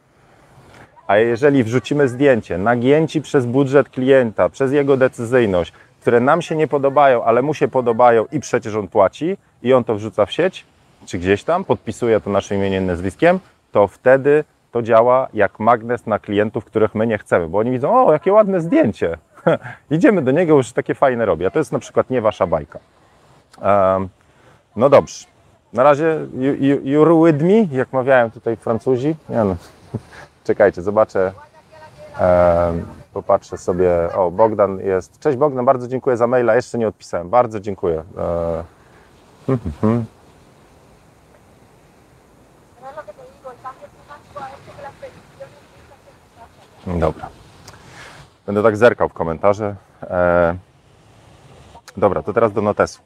A 1.07 1.17
jeżeli 1.17 1.63
wrzucimy 1.63 2.07
zdjęcie 2.07 2.57
nagięci 2.57 3.21
przez 3.21 3.45
budżet 3.45 3.89
klienta, 3.89 4.49
przez 4.49 4.71
jego 4.71 4.97
decyzyjność, 4.97 5.73
które 6.01 6.19
nam 6.19 6.41
się 6.41 6.55
nie 6.55 6.67
podobają, 6.67 7.23
ale 7.23 7.41
mu 7.41 7.53
się 7.53 7.67
podobają 7.67 8.25
i 8.31 8.39
przecież 8.39 8.75
on 8.75 8.87
płaci 8.87 9.37
i 9.63 9.73
on 9.73 9.83
to 9.83 9.95
wrzuca 9.95 10.25
w 10.25 10.31
sieć, 10.31 10.65
czy 11.05 11.17
gdzieś 11.17 11.43
tam, 11.43 11.63
podpisuje 11.63 12.21
to 12.21 12.29
naszym 12.29 12.57
imieniem, 12.57 12.85
nazwiskiem, 12.85 13.39
to 13.71 13.87
wtedy 13.87 14.43
to 14.75 14.81
działa 14.81 15.27
jak 15.33 15.59
magnes 15.59 16.07
na 16.07 16.19
klientów, 16.19 16.65
których 16.65 16.95
my 16.95 17.07
nie 17.07 17.17
chcemy, 17.17 17.47
bo 17.47 17.57
oni 17.57 17.71
widzą, 17.71 18.07
o, 18.07 18.13
jakie 18.13 18.33
ładne 18.33 18.61
zdjęcie. 18.61 19.17
Idziemy 19.91 20.21
do 20.21 20.31
niego, 20.31 20.55
już 20.55 20.71
takie 20.71 20.95
fajne 20.95 21.25
robi, 21.25 21.45
a 21.45 21.51
to 21.51 21.59
jest 21.59 21.71
na 21.71 21.79
przykład 21.79 22.09
nie 22.09 22.21
wasza 22.21 22.47
bajka. 22.47 22.79
Um, 23.61 24.09
no 24.75 24.89
dobrze. 24.89 25.25
Na 25.73 25.83
razie 25.83 26.19
you, 26.33 26.53
you, 26.53 26.77
you're 26.77 27.25
with 27.25 27.43
me, 27.43 27.77
jak 27.77 27.93
mawiają 27.93 28.31
tutaj 28.31 28.57
Francuzi. 28.57 29.15
Nie 29.29 29.43
no. 29.43 29.55
Czekajcie, 30.47 30.81
zobaczę. 30.81 31.31
Um, 32.21 32.85
popatrzę 33.13 33.57
sobie. 33.57 33.91
O, 34.15 34.31
Bogdan 34.31 34.79
jest. 34.79 35.19
Cześć 35.19 35.37
Bogdan, 35.37 35.65
bardzo 35.65 35.87
dziękuję 35.87 36.17
za 36.17 36.27
maila. 36.27 36.55
Jeszcze 36.55 36.77
nie 36.77 36.87
odpisałem. 36.87 37.29
Bardzo 37.29 37.59
dziękuję. 37.59 38.03
E, 38.17 38.63
Dobra. 46.87 47.29
Będę 48.45 48.63
tak 48.63 48.77
zerkał 48.77 49.09
w 49.09 49.13
komentarze. 49.13 49.75
E, 50.03 50.55
dobra, 51.97 52.23
to 52.23 52.33
teraz 52.33 52.53
do 52.53 52.61
notesu. 52.61 52.99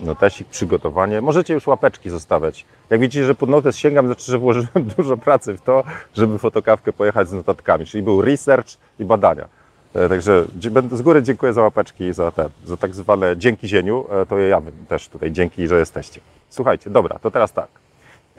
Notesik, 0.00 0.48
przygotowanie. 0.48 1.20
Możecie 1.20 1.54
już 1.54 1.66
łapeczki 1.66 2.10
zostawiać. 2.10 2.64
Jak 2.90 3.00
widzicie, 3.00 3.24
że 3.24 3.34
pod 3.34 3.48
notes 3.50 3.76
sięgam, 3.76 4.06
znaczy, 4.06 4.32
że 4.32 4.38
włożyłem 4.38 4.68
dużo 4.96 5.16
pracy 5.16 5.54
w 5.54 5.62
to, 5.62 5.84
żeby 6.14 6.38
fotokawkę 6.38 6.92
pojechać 6.92 7.28
z 7.28 7.32
notatkami. 7.32 7.86
Czyli 7.86 8.02
był 8.02 8.22
research 8.22 8.68
i 8.98 9.04
badania. 9.04 9.48
E, 9.94 10.08
Także 10.08 10.44
z 10.92 11.02
góry 11.02 11.22
dziękuję 11.22 11.52
za 11.52 11.62
łapeczki 11.62 12.04
i 12.04 12.12
za 12.12 12.30
te, 12.30 12.48
za 12.64 12.76
tak 12.76 12.94
zwane 12.94 13.36
dzięki 13.36 13.68
zieniu. 13.68 14.06
E, 14.22 14.26
To 14.26 14.38
ja 14.38 14.62
też 14.88 15.08
tutaj 15.08 15.32
dzięki, 15.32 15.68
że 15.68 15.78
jesteście. 15.78 16.20
Słuchajcie, 16.50 16.90
dobra, 16.90 17.18
to 17.18 17.30
teraz 17.30 17.52
tak. 17.52 17.68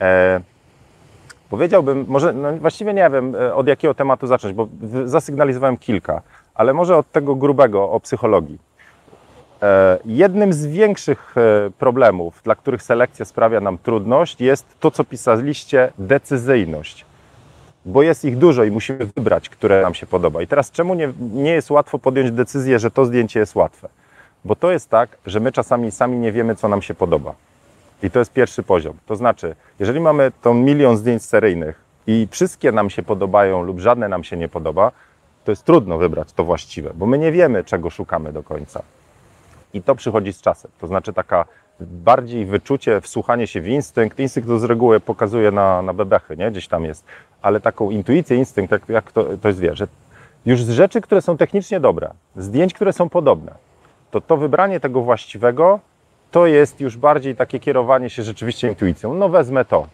E, 0.00 0.40
Powiedziałbym, 1.50 2.04
może 2.08 2.32
no 2.32 2.52
właściwie 2.52 2.94
nie 2.94 3.10
wiem 3.10 3.34
e, 3.34 3.54
od 3.54 3.66
jakiego 3.66 3.94
tematu 3.94 4.26
zacząć, 4.26 4.54
bo 4.54 4.68
zasygnalizowałem 5.04 5.76
kilka, 5.76 6.22
ale 6.54 6.74
może 6.74 6.96
od 6.96 7.12
tego 7.12 7.34
grubego 7.34 7.90
o 7.90 8.00
psychologii. 8.00 8.58
E, 9.62 9.98
Jednym 10.04 10.52
z 10.52 10.66
większych 10.66 11.34
e, 11.36 11.70
problemów, 11.78 12.40
dla 12.44 12.54
których 12.54 12.82
selekcja 12.82 13.24
sprawia 13.24 13.60
nam 13.60 13.78
trudność, 13.78 14.40
jest 14.40 14.66
to, 14.80 14.90
co 14.90 15.04
pisaliście, 15.04 15.92
decyzyjność. 15.98 17.04
Bo 17.84 18.02
jest 18.02 18.24
ich 18.24 18.38
dużo 18.38 18.64
i 18.64 18.70
musimy 18.70 19.06
wybrać, 19.16 19.48
które 19.48 19.82
nam 19.82 19.94
się 19.94 20.06
podoba. 20.06 20.42
I 20.42 20.46
teraz 20.46 20.70
czemu 20.70 20.94
nie, 20.94 21.12
nie 21.32 21.52
jest 21.52 21.70
łatwo 21.70 21.98
podjąć 21.98 22.30
decyzję, 22.30 22.78
że 22.78 22.90
to 22.90 23.04
zdjęcie 23.04 23.40
jest 23.40 23.54
łatwe? 23.54 23.88
Bo 24.44 24.56
to 24.56 24.72
jest 24.72 24.90
tak, 24.90 25.18
że 25.26 25.40
my 25.40 25.52
czasami 25.52 25.90
sami 25.90 26.18
nie 26.18 26.32
wiemy, 26.32 26.56
co 26.56 26.68
nam 26.68 26.82
się 26.82 26.94
podoba. 26.94 27.34
I 28.02 28.10
to 28.10 28.18
jest 28.18 28.32
pierwszy 28.32 28.62
poziom. 28.62 28.96
To 29.06 29.16
znaczy, 29.16 29.54
jeżeli 29.78 30.00
mamy 30.00 30.32
tą 30.42 30.54
milion 30.54 30.96
zdjęć 30.96 31.24
seryjnych 31.24 31.84
i 32.06 32.28
wszystkie 32.30 32.72
nam 32.72 32.90
się 32.90 33.02
podobają 33.02 33.62
lub 33.62 33.80
żadne 33.80 34.08
nam 34.08 34.24
się 34.24 34.36
nie 34.36 34.48
podoba, 34.48 34.92
to 35.44 35.52
jest 35.52 35.64
trudno 35.64 35.98
wybrać 35.98 36.32
to 36.32 36.44
właściwe, 36.44 36.90
bo 36.94 37.06
my 37.06 37.18
nie 37.18 37.32
wiemy, 37.32 37.64
czego 37.64 37.90
szukamy 37.90 38.32
do 38.32 38.42
końca. 38.42 38.82
I 39.74 39.82
to 39.82 39.94
przychodzi 39.94 40.32
z 40.32 40.40
czasem. 40.40 40.70
To 40.78 40.86
znaczy 40.86 41.12
taka 41.12 41.44
bardziej 41.80 42.46
wyczucie, 42.46 43.00
wsłuchanie 43.00 43.46
się 43.46 43.60
w 43.60 43.68
instynkt. 43.68 44.18
Instynkt 44.18 44.48
to 44.48 44.58
z 44.58 44.64
reguły 44.64 45.00
pokazuje 45.00 45.50
na, 45.50 45.82
na 45.82 45.92
bebechy, 45.92 46.36
nie? 46.36 46.50
Gdzieś 46.50 46.68
tam 46.68 46.84
jest. 46.84 47.04
Ale 47.42 47.60
taką 47.60 47.90
intuicję, 47.90 48.36
instynkt, 48.36 48.72
jak, 48.72 48.88
jak 48.88 49.12
to, 49.12 49.24
to 49.42 49.48
jest 49.48 49.60
wie, 49.60 49.76
że 49.76 49.86
już 50.46 50.62
z 50.62 50.70
rzeczy, 50.70 51.00
które 51.00 51.22
są 51.22 51.36
technicznie 51.36 51.80
dobre, 51.80 52.10
zdjęć, 52.36 52.74
które 52.74 52.92
są 52.92 53.08
podobne, 53.08 53.54
to 54.10 54.20
to 54.20 54.36
wybranie 54.36 54.80
tego 54.80 55.02
właściwego 55.02 55.80
to 56.30 56.46
jest 56.46 56.80
już 56.80 56.96
bardziej 56.96 57.36
takie 57.36 57.60
kierowanie 57.60 58.10
się 58.10 58.22
rzeczywiście 58.22 58.68
intuicją. 58.68 59.14
No 59.14 59.28
wezmę 59.28 59.64
to. 59.64 59.86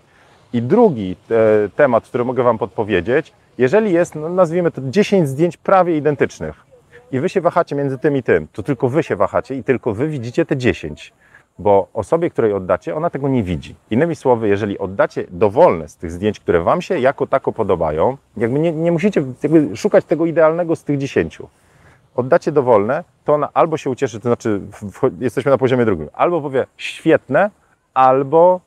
I 0.53 0.63
drugi 0.63 1.17
e, 1.31 1.69
temat, 1.69 2.05
który 2.05 2.25
mogę 2.25 2.43
Wam 2.43 2.59
podpowiedzieć, 2.59 3.33
jeżeli 3.59 3.93
jest, 3.93 4.15
no, 4.15 4.29
nazwijmy 4.29 4.71
to 4.71 4.83
10 4.85 5.29
zdjęć 5.29 5.57
prawie 5.57 5.97
identycznych 5.97 6.55
i 7.13 7.21
Wy 7.21 7.29
się 7.29 7.41
wahacie 7.41 7.77
między 7.77 7.99
tym 7.99 8.17
i 8.17 8.23
tym, 8.23 8.49
to 8.53 8.63
tylko 8.63 8.89
Wy 8.89 9.03
się 9.03 9.17
wahacie 9.17 9.55
i 9.55 9.65
tylko 9.65 9.95
Wy 9.95 10.09
widzicie 10.09 10.47
te 10.47 10.57
10, 10.57 11.13
bo 11.59 11.89
osobie, 11.95 12.31
której 12.31 12.53
oddacie, 12.53 12.97
ona 12.97 13.11
tego 13.11 13.29
nie 13.29 13.43
widzi. 13.43 13.75
Innymi 13.91 14.17
słowy, 14.17 14.49
jeżeli 14.49 14.79
oddacie 14.79 15.25
dowolne 15.31 15.89
z 15.89 15.97
tych 15.97 16.11
zdjęć, 16.11 16.41
które 16.41 16.63
Wam 16.63 16.83
się 16.83 16.99
jako 16.99 17.27
tako 17.27 17.53
podobają, 17.53 18.17
jakby 18.37 18.59
nie, 18.59 18.73
nie 18.73 18.93
musicie 18.93 19.25
jakby 19.43 19.77
szukać 19.77 20.05
tego 20.05 20.27
idealnego 20.27 20.77
z 20.77 20.85
tych 20.85 20.99
10 20.99 21.39
oddacie 22.17 22.53
dowolne, 22.53 23.05
to 23.25 23.35
ona 23.35 23.49
albo 23.55 23.77
się 23.77 23.91
ucieszy, 23.91 24.21
to 24.21 24.29
znaczy 24.29 24.61
jesteśmy 25.21 25.51
na 25.51 25.59
poziomie 25.59 25.85
drugim, 25.85 26.09
albo 26.13 26.41
powie 26.41 26.67
świetne, 26.77 27.51
albo 27.95 28.61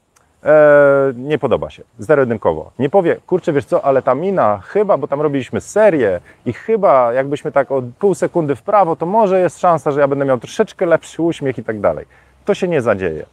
e, 0.44 1.14
nie 1.16 1.38
podoba 1.38 1.70
się, 1.70 1.84
zero-jedynkowo. 2.00 2.72
Nie 2.80 2.90
powie, 2.90 3.18
kurczę, 3.28 3.54
wiesz 3.54 3.66
co, 3.66 3.86
ale 3.86 4.02
ta 4.02 4.16
mina 4.16 4.58
chyba, 4.58 4.98
bo 4.98 5.08
tam 5.08 5.22
robiliśmy 5.22 5.62
serię 5.62 6.20
i 6.46 6.54
chyba 6.54 7.14
jakbyśmy 7.14 7.52
tak 7.52 7.72
o 7.72 7.84
pół 8.00 8.16
sekundy 8.16 8.56
w 8.56 8.62
prawo, 8.62 8.96
to 8.96 9.06
może 9.06 9.40
jest 9.40 9.60
szansa, 9.60 9.92
że 9.92 10.00
ja 10.00 10.08
będę 10.08 10.26
miał 10.26 10.38
troszeczkę 10.38 10.86
lepszy 10.86 11.22
uśmiech 11.22 11.58
i 11.58 11.64
tak 11.64 11.80
dalej. 11.80 12.06
To 12.46 12.54
się 12.54 12.68
nie 12.68 12.82
zadzieje. 12.82 13.26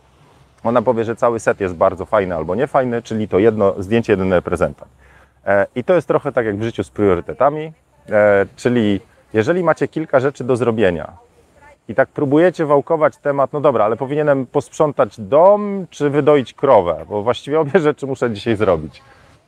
Ona 0.65 0.83
powie, 0.83 1.05
że 1.05 1.17
cały 1.17 1.41
set 1.41 1.61
jest 1.61 1.75
bardzo 1.75 2.07
fajny 2.07 2.35
albo 2.35 2.55
niefajny, 2.55 3.03
czyli 3.03 3.29
to 3.29 3.39
jedno 3.39 3.75
zdjęcie, 3.79 4.13
jeden 4.13 4.33
reprezentant. 4.33 4.91
E, 5.47 5.67
I 5.75 5.85
to 5.85 5.95
jest 5.95 6.09
trochę 6.09 6.33
tak 6.33 6.47
jak 6.47 6.57
w 6.57 6.63
życiu 6.63 6.85
z 6.85 6.91
priorytetami, 6.91 7.73
e, 8.11 8.47
czyli 8.57 9.01
jeżeli 9.35 9.65
macie 9.65 9.89
kilka 9.89 10.21
rzeczy 10.21 10.45
do 10.45 10.57
zrobienia 10.57 11.13
i 11.89 11.95
tak 11.95 12.09
próbujecie 12.09 12.67
wałkować 12.67 13.17
temat, 13.17 13.53
no 13.53 13.61
dobra, 13.61 13.85
ale 13.85 13.97
powinienem 13.97 14.47
posprzątać 14.47 15.21
dom 15.21 15.87
czy 15.91 16.11
wydoić 16.11 16.55
krowę, 16.55 17.05
bo 17.09 17.23
właściwie 17.23 17.61
obie 17.61 17.81
rzeczy 17.89 18.07
muszę 18.07 18.31
dzisiaj 18.31 18.57
zrobić, 18.57 19.03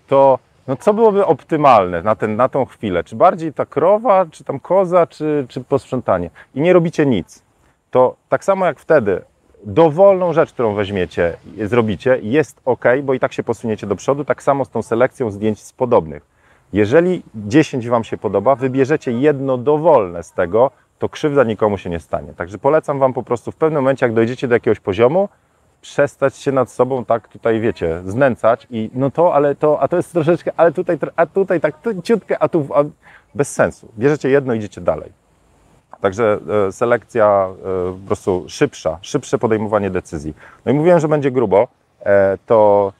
to 0.07 0.39
no 0.69 0.77
co 0.77 0.95
byłoby 0.95 1.27
optymalne 1.27 2.03
na, 2.03 2.15
ten, 2.15 2.37
na 2.37 2.49
tą 2.49 2.65
chwilę? 2.65 3.05
Czy 3.05 3.17
bardziej 3.17 3.53
ta 3.53 3.67
krowa, 3.67 4.27
czy 4.31 4.45
tam 4.45 4.61
koza, 4.61 5.07
czy, 5.07 5.47
czy 5.49 5.61
posprzątanie? 5.61 6.31
I 6.55 6.61
nie 6.61 6.73
robicie 6.73 7.07
nic. 7.07 7.43
To 7.91 8.17
tak 8.29 8.45
samo 8.45 8.67
jak 8.67 8.81
wtedy, 8.81 9.23
dowolną 9.65 10.33
rzecz, 10.33 10.53
którą 10.53 10.75
weźmiecie, 10.75 11.37
zrobicie, 11.65 12.19
jest 12.23 12.61
ok, 12.65 12.85
bo 13.03 13.15
i 13.15 13.21
tak 13.21 13.33
się 13.33 13.43
posuniecie 13.43 13.87
do 13.87 13.97
przodu, 13.97 14.25
tak 14.25 14.43
samo 14.43 14.65
z 14.65 14.71
tą 14.71 14.83
selekcją 14.83 15.31
zdjęć 15.31 15.63
z 15.63 15.73
podobnych. 15.73 16.34
Jeżeli 16.75 17.23
10 17.35 17.89
Wam 17.89 18.05
się 18.05 18.17
podoba, 18.17 18.55
wybierzecie 18.57 19.13
jedno 19.13 19.59
dowolne 19.59 20.23
z 20.23 20.33
tego, 20.33 20.71
to 20.99 21.09
krzywda 21.09 21.45
nikomu 21.45 21.79
się 21.79 21.91
nie 21.91 22.01
stanie. 22.01 22.35
Także 22.37 22.59
polecam 22.59 22.99
Wam 22.99 23.13
po 23.13 23.23
prostu 23.23 23.53
w 23.53 23.57
pewnym 23.57 23.83
momencie, 23.83 24.07
jak 24.07 24.15
dojdziecie 24.15 24.49
do 24.49 24.55
jakiegoś 24.55 24.81
poziomu, 24.81 25.29
przestać 25.81 26.37
się 26.37 26.53
nad 26.53 26.71
sobą 26.71 27.05
tak 27.05 27.29
tutaj, 27.29 27.61
wiecie, 27.61 28.03
znęcać 28.07 28.67
i 28.71 28.91
no 28.95 29.11
to, 29.11 29.35
ale 29.35 29.55
to, 29.55 29.81
a 29.81 29.89
to 29.89 29.97
jest 29.97 30.13
troszeczkę, 30.13 30.53
ale 30.57 30.73
tutaj, 30.73 30.99
a 31.17 31.27
tutaj 31.27 31.61
tak 31.61 31.81
tu 31.81 32.03
ciutkę, 32.03 32.39
a 32.39 32.49
tu, 32.49 32.67
a 32.75 32.85
bez 33.35 33.53
sensu. 33.53 33.89
Bierzecie 33.99 34.29
jedno, 34.29 34.55
idziecie 34.55 34.81
dalej. 34.81 35.13
Także 36.01 36.39
e, 36.69 36.73
selekcja 36.73 37.49
e, 37.49 37.93
po 38.01 38.07
prostu 38.07 38.45
szybsza, 38.49 38.99
szybsze 39.03 39.39
podejmowanie 39.39 39.91
decyzji. 39.91 40.35
No 40.65 40.73
i 40.73 40.75
mówiłem, 40.75 41.01
że 41.01 41.09
będzie 41.09 41.31
grubo, 41.31 41.69
e, 42.01 42.39
to 42.47 42.93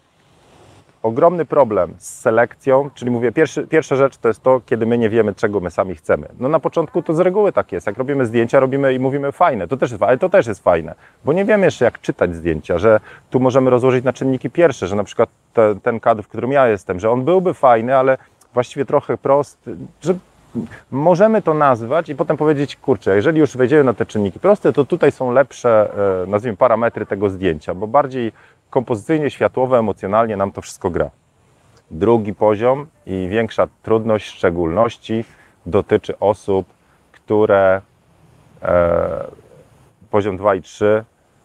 ogromny 1.05 1.45
problem 1.45 1.95
z 1.99 2.21
selekcją, 2.21 2.91
czyli 2.95 3.11
mówię, 3.11 3.33
pierwszy, 3.33 3.67
pierwsza 3.67 3.97
rzecz 3.97 4.17
to 4.17 4.29
jest 4.29 4.43
to, 4.43 4.61
kiedy 4.67 4.87
my 4.87 4.99
nie 4.99 5.11
wiemy, 5.11 5.35
czego 5.35 5.61
my 5.61 5.71
sami 5.71 5.95
chcemy. 5.95 6.29
No 6.41 6.49
na 6.49 6.61
początku 6.61 7.03
to 7.03 7.15
z 7.15 7.21
reguły 7.21 7.53
tak 7.53 7.73
jest. 7.73 7.87
Jak 7.87 7.99
robimy 7.99 8.27
zdjęcia, 8.27 8.61
robimy 8.61 8.95
i 8.95 8.99
mówimy 8.99 9.33
fajne, 9.33 9.69
to 9.69 9.77
też 9.77 9.91
jest, 9.91 10.03
ale 10.03 10.19
to 10.19 10.29
też 10.29 10.47
jest 10.47 10.63
fajne, 10.63 10.95
bo 11.25 11.33
nie 11.33 11.45
wiemy 11.45 11.65
jeszcze, 11.65 11.85
jak 11.85 12.01
czytać 12.01 12.35
zdjęcia, 12.35 12.79
że 12.79 13.01
tu 13.31 13.41
możemy 13.41 13.71
rozłożyć 13.71 14.05
na 14.05 14.13
czynniki 14.13 14.51
pierwsze, 14.51 14.87
że 14.87 14.97
na 14.97 15.05
przykład 15.05 15.29
te, 15.55 15.75
ten 15.83 16.01
kadr, 16.01 16.23
w 16.23 16.29
którym 16.29 16.53
ja 16.53 16.69
jestem, 16.69 17.01
że 17.01 17.11
on 17.11 17.25
byłby 17.25 17.55
fajny, 17.55 17.97
ale 17.97 18.19
właściwie 18.55 18.85
trochę 18.85 19.19
prosty, 19.19 19.77
że 20.03 20.15
możemy 20.91 21.43
to 21.43 21.55
nazwać 21.55 22.09
i 22.09 22.15
potem 22.15 22.37
powiedzieć, 22.37 22.77
kurczę, 22.77 23.17
jeżeli 23.17 23.41
już 23.41 23.57
wejdziemy 23.57 23.85
na 23.85 23.95
te 23.95 24.07
czynniki 24.07 24.41
proste, 24.41 24.73
to 24.73 24.85
tutaj 24.85 25.13
są 25.13 25.33
lepsze, 25.33 25.91
e, 26.23 26.27
nazwijmy, 26.27 26.57
parametry 26.57 27.07
tego 27.07 27.31
zdjęcia, 27.31 27.75
bo 27.75 27.87
bardziej 27.87 28.33
kompozycyjnie, 28.71 29.31
światłowo, 29.31 29.79
emocjonalnie 29.79 30.37
nam 30.37 30.53
to 30.53 30.61
wszystko 30.61 30.91
gra. 30.91 31.11
Drugi 31.91 32.35
poziom 32.35 32.87
i 33.07 33.29
większa 33.31 33.67
trudność 33.83 34.27
szczególności 34.27 35.25
dotyczy 35.67 36.19
osób, 36.19 36.67
które 37.13 37.81
e, 38.63 39.25
poziom 40.11 40.37
2 40.37 40.55
i 40.55 40.63
3 40.63 41.05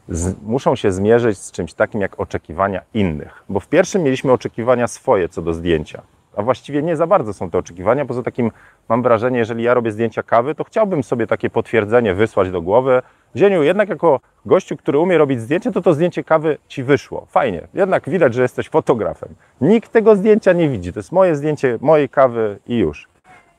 z, 0.09 0.41
muszą 0.43 0.75
się 0.75 0.91
zmierzyć 0.91 1.37
z 1.37 1.51
czymś 1.51 1.73
takim 1.73 2.01
jak 2.01 2.19
oczekiwania 2.19 2.81
innych. 2.93 3.43
Bo 3.49 3.59
w 3.59 3.67
pierwszym 3.67 4.03
mieliśmy 4.03 4.31
oczekiwania 4.31 4.87
swoje 4.87 5.29
co 5.29 5.41
do 5.41 5.53
zdjęcia, 5.53 6.01
a 6.35 6.41
właściwie 6.41 6.83
nie 6.83 6.95
za 6.95 7.07
bardzo 7.07 7.33
są 7.33 7.49
te 7.49 7.57
oczekiwania. 7.57 8.05
Poza 8.05 8.23
takim 8.23 8.51
mam 8.89 9.03
wrażenie, 9.03 9.39
jeżeli 9.39 9.63
ja 9.63 9.73
robię 9.73 9.91
zdjęcia 9.91 10.23
kawy, 10.23 10.55
to 10.55 10.63
chciałbym 10.63 11.03
sobie 11.03 11.27
takie 11.27 11.49
potwierdzenie 11.49 12.13
wysłać 12.13 12.51
do 12.51 12.61
głowy. 12.61 13.01
Zieniu, 13.35 13.63
jednak 13.63 13.89
jako 13.89 14.19
gościu, 14.45 14.77
który 14.77 14.99
umie 14.99 15.17
robić 15.17 15.41
zdjęcie, 15.41 15.71
to 15.71 15.81
to 15.81 15.93
zdjęcie 15.93 16.23
kawy 16.23 16.57
ci 16.67 16.83
wyszło. 16.83 17.25
Fajnie. 17.29 17.67
Jednak 17.73 18.09
widać, 18.09 18.33
że 18.33 18.41
jesteś 18.41 18.69
fotografem. 18.69 19.29
Nikt 19.61 19.91
tego 19.91 20.15
zdjęcia 20.15 20.53
nie 20.53 20.69
widzi. 20.69 20.93
To 20.93 20.99
jest 20.99 21.11
moje 21.11 21.35
zdjęcie 21.35 21.77
mojej 21.81 22.09
kawy 22.09 22.59
i 22.67 22.77
już. 22.77 23.07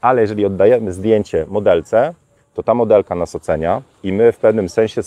Ale 0.00 0.20
jeżeli 0.20 0.46
oddajemy 0.46 0.92
zdjęcie 0.92 1.46
modelce, 1.48 2.14
to 2.54 2.62
ta 2.62 2.74
modelka 2.74 3.14
nas 3.14 3.34
ocenia 3.34 3.82
i 4.02 4.12
my 4.12 4.32
w 4.32 4.38
pewnym 4.38 4.68
sensie 4.68 5.02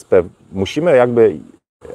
musimy 0.51 0.95
jakby 0.95 1.37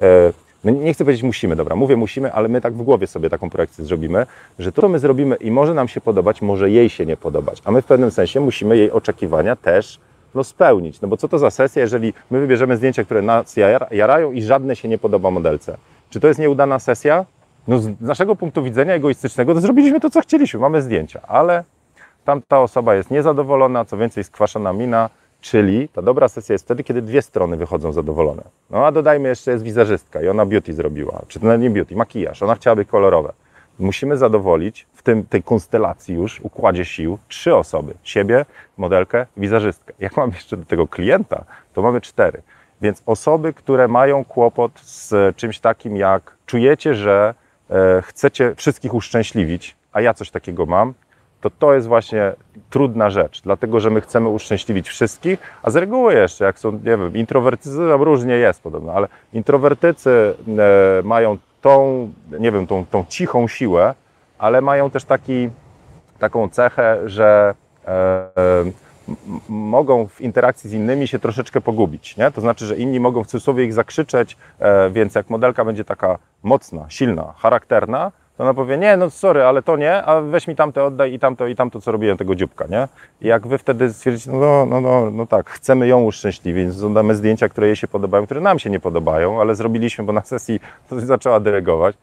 e, 0.02 0.32
My 0.64 0.72
nie 0.72 0.94
chcę 0.94 1.04
powiedzieć 1.04 1.22
musimy, 1.22 1.56
dobra, 1.56 1.76
mówię 1.76 1.96
musimy, 1.96 2.32
ale 2.32 2.48
my 2.48 2.60
tak 2.60 2.74
w 2.74 2.82
głowie 2.82 3.06
sobie 3.06 3.30
taką 3.30 3.50
projekcję 3.50 3.84
zrobimy, 3.84 4.26
że 4.58 4.72
to, 4.72 4.82
co 4.82 4.88
my 4.88 4.98
zrobimy 4.98 5.36
i 5.36 5.50
może 5.50 5.74
nam 5.74 5.88
się 5.88 6.00
podobać, 6.00 6.42
może 6.42 6.70
jej 6.70 6.90
się 6.90 7.06
nie 7.06 7.16
podobać, 7.16 7.62
a 7.64 7.72
my 7.72 7.82
w 7.82 7.84
pewnym 7.84 8.10
sensie 8.10 8.40
musimy 8.40 8.76
jej 8.76 8.90
oczekiwania 8.90 9.56
też 9.56 10.00
no, 10.34 10.44
spełnić. 10.44 11.00
No 11.00 11.08
bo 11.08 11.16
co 11.16 11.28
to 11.28 11.38
za 11.38 11.50
sesja, 11.50 11.82
jeżeli 11.82 12.14
my 12.30 12.40
wybierzemy 12.40 12.76
zdjęcia, 12.76 13.04
które 13.04 13.22
nas 13.22 13.56
jar- 13.56 13.94
jarają 13.94 14.32
i 14.32 14.42
żadne 14.42 14.76
się 14.76 14.88
nie 14.88 14.98
podoba 14.98 15.30
modelce? 15.30 15.76
Czy 16.10 16.20
to 16.20 16.28
jest 16.28 16.40
nieudana 16.40 16.78
sesja? 16.78 17.24
No 17.68 17.78
z 17.78 18.00
naszego 18.00 18.36
punktu 18.36 18.62
widzenia 18.62 18.94
egoistycznego 18.94 19.54
to 19.54 19.60
zrobiliśmy 19.60 20.00
to, 20.00 20.10
co 20.10 20.20
chcieliśmy, 20.20 20.60
mamy 20.60 20.82
zdjęcia, 20.82 21.20
ale 21.28 21.64
tamta 22.24 22.60
osoba 22.60 22.94
jest 22.94 23.10
niezadowolona, 23.10 23.84
co 23.84 23.96
więcej 23.96 24.24
skwaszona 24.24 24.72
mina, 24.72 25.10
czyli 25.40 25.88
ta 25.88 26.02
dobra 26.02 26.28
sesja 26.28 26.52
jest 26.52 26.64
wtedy, 26.64 26.84
kiedy 26.84 27.02
dwie 27.02 27.22
strony 27.22 27.56
wychodzą 27.56 27.92
zadowolone. 27.92 28.42
No 28.70 28.86
a 28.86 28.92
dodajmy 28.92 29.28
jeszcze 29.28 29.50
jest 29.50 29.64
wizerzystka 29.64 30.22
i 30.22 30.28
ona 30.28 30.46
beauty 30.46 30.72
zrobiła, 30.72 31.22
czy 31.28 31.40
to 31.40 31.56
nie 31.56 31.70
beauty, 31.70 31.96
makijaż, 31.96 32.42
ona 32.42 32.54
chciałaby 32.54 32.84
kolorowe. 32.84 33.32
Musimy 33.78 34.16
zadowolić 34.16 34.86
w 34.94 35.02
tym, 35.02 35.26
tej 35.26 35.42
konstelacji 35.42 36.14
już, 36.14 36.40
układzie 36.40 36.84
sił, 36.84 37.18
trzy 37.28 37.56
osoby. 37.56 37.94
Siebie, 38.02 38.44
modelkę, 38.76 39.26
wizerzystkę. 39.36 39.92
Jak 39.98 40.16
mamy 40.16 40.32
jeszcze 40.32 40.56
do 40.56 40.64
tego 40.64 40.88
klienta, 40.88 41.44
to 41.72 41.82
mamy 41.82 42.00
cztery. 42.00 42.42
Więc 42.80 43.02
osoby, 43.06 43.52
które 43.52 43.88
mają 43.88 44.24
kłopot 44.24 44.80
z 44.80 45.36
czymś 45.36 45.58
takim 45.60 45.96
jak 45.96 46.36
czujecie, 46.46 46.94
że 46.94 47.34
e, 47.70 48.02
chcecie 48.02 48.54
wszystkich 48.54 48.94
uszczęśliwić, 48.94 49.76
a 49.92 50.00
ja 50.00 50.14
coś 50.14 50.30
takiego 50.30 50.66
mam, 50.66 50.94
to 51.40 51.50
to 51.50 51.74
jest 51.74 51.86
właśnie 51.86 52.32
trudna 52.70 53.10
rzecz, 53.10 53.42
dlatego 53.42 53.80
że 53.80 53.90
my 53.90 54.00
chcemy 54.00 54.28
uszczęśliwić 54.28 54.88
wszystkich, 54.88 55.38
a 55.62 55.70
z 55.70 55.76
reguły 55.76 56.14
jeszcze, 56.14 56.44
jak 56.44 56.58
są, 56.58 56.72
nie 56.72 56.80
wiem, 56.82 57.16
introwertycy, 57.16 57.78
tam 57.90 58.02
różnie 58.02 58.34
jest 58.34 58.62
podobno, 58.62 58.92
ale 58.92 59.08
introwertycy 59.32 60.34
e, 60.48 61.02
mają 61.02 61.38
tą, 61.60 62.08
nie 62.40 62.52
wiem, 62.52 62.66
tą, 62.66 62.86
tą 62.86 63.04
cichą 63.08 63.48
siłę, 63.48 63.94
ale 64.38 64.60
mają 64.60 64.90
też 64.90 65.04
taki, 65.04 65.50
taką 66.18 66.48
cechę, 66.48 66.98
że 67.08 67.54
e, 67.86 68.30
mogą 69.48 70.08
w 70.08 70.20
interakcji 70.20 70.70
z 70.70 70.72
innymi 70.72 71.08
się 71.08 71.18
troszeczkę 71.18 71.60
pogubić, 71.60 72.16
nie? 72.16 72.30
To 72.30 72.40
znaczy, 72.40 72.66
że 72.66 72.76
inni 72.76 73.00
mogą 73.00 73.24
w 73.24 73.26
cudzysłowie 73.26 73.64
ich 73.64 73.72
zakrzyczeć, 73.72 74.36
e, 74.58 74.90
więc 74.90 75.14
jak 75.14 75.30
modelka 75.30 75.64
będzie 75.64 75.84
taka 75.84 76.18
mocna, 76.42 76.86
silna, 76.88 77.34
charakterna, 77.38 78.12
to 78.38 78.44
ona 78.44 78.54
powie, 78.54 78.78
nie, 78.78 78.96
no 78.96 79.10
sorry, 79.10 79.42
ale 79.42 79.62
to 79.62 79.76
nie, 79.76 80.02
a 80.02 80.20
weź 80.20 80.48
mi 80.48 80.56
tamte 80.56 80.84
oddaj 80.84 81.12
i 81.12 81.18
tamto, 81.18 81.46
i 81.46 81.56
tamto, 81.56 81.80
co 81.80 81.92
robiłem, 81.92 82.16
tego 82.16 82.34
dzióbka, 82.34 82.66
nie? 82.66 82.88
I 83.20 83.26
jak 83.26 83.46
wy 83.46 83.58
wtedy 83.58 83.92
stwierdzicie, 83.92 84.32
no, 84.32 84.66
no, 84.66 84.80
no, 84.80 85.10
no 85.10 85.26
tak, 85.26 85.50
chcemy 85.50 85.86
ją 85.86 86.04
uszczęśliwić, 86.04 86.64
więc 86.64 86.92
damy 86.92 87.14
zdjęcia, 87.14 87.48
które 87.48 87.66
jej 87.66 87.76
się 87.76 87.88
podobają, 87.88 88.24
które 88.24 88.40
nam 88.40 88.58
się 88.58 88.70
nie 88.70 88.80
podobają, 88.80 89.40
ale 89.40 89.54
zrobiliśmy, 89.54 90.04
bo 90.04 90.12
na 90.12 90.20
sesji 90.20 90.60
to 90.88 91.00
zaczęła 91.14 91.40
dyrygować, 91.40 91.96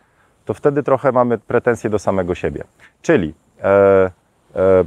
to 0.46 0.54
wtedy 0.54 0.84
trochę 0.84 1.12
mamy 1.12 1.38
pretensje 1.38 1.89
do 1.89 2.00
samego 2.00 2.36
siebie. 2.36 2.63
Czyli 3.01 3.34
e, 3.63 4.12
e, 4.56 4.86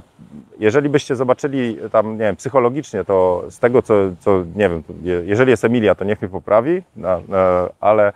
jeżeli 0.59 0.89
byście 0.89 1.17
zobaczyli 1.17 1.79
tam, 1.93 2.13
nie 2.13 2.19
wiem, 2.19 2.37
psychologicznie, 2.37 3.05
to 3.05 3.45
z 3.49 3.59
tego, 3.59 3.83
co, 3.83 3.95
co 4.21 4.45
nie 4.57 4.69
wiem, 4.69 4.83
jeżeli 5.25 5.51
jest 5.51 5.65
Emilia, 5.65 5.95
to 5.95 6.05
niech 6.05 6.23
mnie 6.23 6.29
poprawi, 6.29 6.83
no, 6.97 7.09
e, 7.09 7.23
ale 7.81 8.13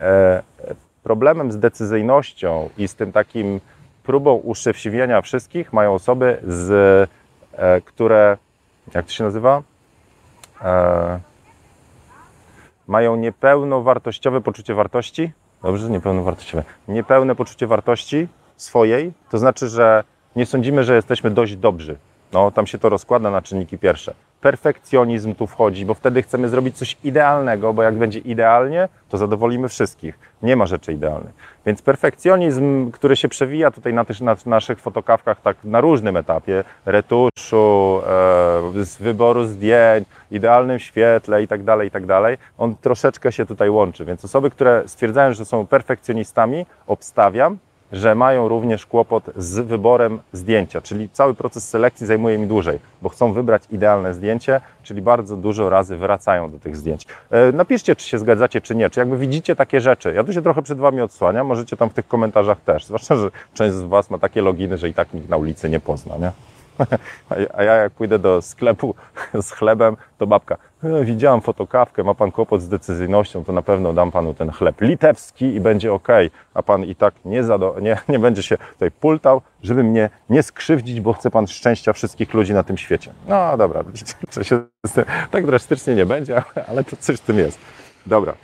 e, 0.00 0.42
problemem 1.04 1.52
z 1.52 1.58
decyzyjnością 1.58 2.70
i 2.78 2.88
z 2.88 2.94
tym 2.94 3.12
takim 3.12 3.60
próbą 4.02 4.34
uszczęśliwienia 4.34 5.22
wszystkich 5.22 5.72
mają 5.72 5.94
osoby, 5.94 6.38
z, 6.46 6.70
e, 7.52 7.80
które, 7.80 8.36
jak 8.94 9.06
to 9.06 9.12
się 9.12 9.24
nazywa? 9.24 9.62
E, 10.62 11.20
mają 12.86 13.16
niepełnowartościowe 13.16 14.40
poczucie 14.40 14.74
wartości. 14.74 15.32
Dobrze, 15.62 15.90
niepełnowartościowe. 15.90 16.64
Niepełne 16.88 17.34
poczucie 17.34 17.66
wartości 17.66 18.28
swojej, 18.56 19.12
to 19.30 19.38
znaczy, 19.38 19.68
że 19.68 20.04
nie 20.36 20.46
sądzimy, 20.46 20.84
że 20.84 20.94
jesteśmy 20.94 21.30
dość 21.30 21.56
dobrzy. 21.56 21.96
No, 22.32 22.50
tam 22.50 22.66
się 22.66 22.78
to 22.78 22.88
rozkłada 22.88 23.30
na 23.30 23.42
czynniki 23.42 23.78
pierwsze. 23.78 24.14
Perfekcjonizm 24.44 25.34
tu 25.34 25.46
wchodzi, 25.46 25.86
bo 25.86 25.94
wtedy 25.94 26.22
chcemy 26.22 26.48
zrobić 26.48 26.76
coś 26.76 26.96
idealnego, 27.04 27.72
bo 27.72 27.82
jak 27.82 27.94
będzie 27.94 28.18
idealnie, 28.18 28.88
to 29.08 29.18
zadowolimy 29.18 29.68
wszystkich. 29.68 30.18
Nie 30.42 30.56
ma 30.56 30.66
rzeczy 30.66 30.92
idealnych. 30.92 31.34
Więc 31.66 31.82
perfekcjonizm, 31.82 32.90
który 32.90 33.16
się 33.16 33.28
przewija 33.28 33.70
tutaj 33.70 33.94
na, 33.94 34.04
tych, 34.04 34.20
na 34.20 34.36
naszych 34.46 34.80
fotokawkach 34.80 35.40
tak 35.40 35.56
na 35.64 35.80
różnym 35.80 36.16
etapie, 36.16 36.64
retuszu, 36.86 38.00
e, 38.76 38.84
z 38.84 38.96
wyboru 38.96 39.44
zdjęć, 39.44 40.08
idealnym 40.30 40.78
świetle 40.78 41.42
i 41.42 41.48
tak 41.48 41.62
dalej, 41.62 41.88
i 41.88 41.90
tak 41.90 42.04
on 42.58 42.76
troszeczkę 42.76 43.32
się 43.32 43.46
tutaj 43.46 43.70
łączy. 43.70 44.04
Więc 44.04 44.24
osoby, 44.24 44.50
które 44.50 44.82
stwierdzają, 44.86 45.32
że 45.32 45.44
są 45.44 45.66
perfekcjonistami, 45.66 46.66
obstawiam, 46.86 47.58
że 47.94 48.14
mają 48.14 48.48
również 48.48 48.86
kłopot 48.86 49.24
z 49.36 49.58
wyborem 49.58 50.20
zdjęcia, 50.32 50.80
czyli 50.80 51.08
cały 51.08 51.34
proces 51.34 51.68
selekcji 51.68 52.06
zajmuje 52.06 52.38
mi 52.38 52.46
dłużej, 52.46 52.78
bo 53.02 53.08
chcą 53.08 53.32
wybrać 53.32 53.62
idealne 53.70 54.14
zdjęcie, 54.14 54.60
czyli 54.82 55.02
bardzo 55.02 55.36
dużo 55.36 55.70
razy 55.70 55.96
wracają 55.96 56.50
do 56.50 56.58
tych 56.58 56.76
zdjęć. 56.76 57.06
E, 57.30 57.52
Napiszcie, 57.52 57.96
czy 57.96 58.08
się 58.08 58.18
zgadzacie, 58.18 58.60
czy 58.60 58.74
nie, 58.74 58.90
czy 58.90 59.00
jakby 59.00 59.18
widzicie 59.18 59.56
takie 59.56 59.80
rzeczy. 59.80 60.12
Ja 60.16 60.24
tu 60.24 60.32
się 60.32 60.42
trochę 60.42 60.62
przed 60.62 60.78
Wami 60.78 61.00
odsłaniam, 61.00 61.46
możecie 61.46 61.76
tam 61.76 61.90
w 61.90 61.94
tych 61.94 62.08
komentarzach 62.08 62.60
też, 62.60 62.84
zwłaszcza, 62.86 63.16
że 63.16 63.30
część 63.54 63.74
z 63.74 63.82
Was 63.82 64.10
ma 64.10 64.18
takie 64.18 64.42
loginy, 64.42 64.78
że 64.78 64.88
i 64.88 64.94
tak 64.94 65.14
nikt 65.14 65.28
na 65.28 65.36
ulicy 65.36 65.70
nie 65.70 65.80
pozna, 65.80 66.16
nie? 66.16 66.32
A 67.54 67.62
ja 67.62 67.74
jak 67.74 67.92
pójdę 67.92 68.18
do 68.18 68.42
sklepu 68.42 68.94
z 69.42 69.52
chlebem, 69.52 69.96
to 70.18 70.26
babka, 70.26 70.56
e, 70.84 71.04
widziałam 71.04 71.40
fotokawkę, 71.40 72.04
ma 72.04 72.14
pan 72.14 72.32
kłopot 72.32 72.62
z 72.62 72.68
decyzyjnością, 72.68 73.44
to 73.44 73.52
na 73.52 73.62
pewno 73.62 73.92
dam 73.92 74.10
panu 74.10 74.34
ten 74.34 74.50
chleb 74.50 74.80
litewski 74.80 75.54
i 75.54 75.60
będzie 75.60 75.92
ok, 75.92 76.08
a 76.54 76.62
pan 76.62 76.84
i 76.84 76.94
tak 76.94 77.14
nie, 77.24 77.42
nie, 77.80 77.98
nie 78.08 78.18
będzie 78.18 78.42
się 78.42 78.58
tutaj 78.72 78.90
pultał, 78.90 79.42
żeby 79.62 79.84
mnie 79.84 80.10
nie 80.30 80.42
skrzywdzić, 80.42 81.00
bo 81.00 81.12
chce 81.12 81.30
pan 81.30 81.46
szczęścia 81.46 81.92
wszystkich 81.92 82.34
ludzi 82.34 82.54
na 82.54 82.62
tym 82.62 82.78
świecie. 82.78 83.12
No 83.28 83.56
dobra, 83.56 83.84
tak 85.30 85.46
drastycznie 85.46 85.94
nie 85.94 86.06
będzie, 86.06 86.42
ale 86.68 86.84
to 86.84 86.96
coś 86.96 87.16
w 87.16 87.20
tym 87.20 87.38
jest. 87.38 87.58
Dobra. 88.06 88.34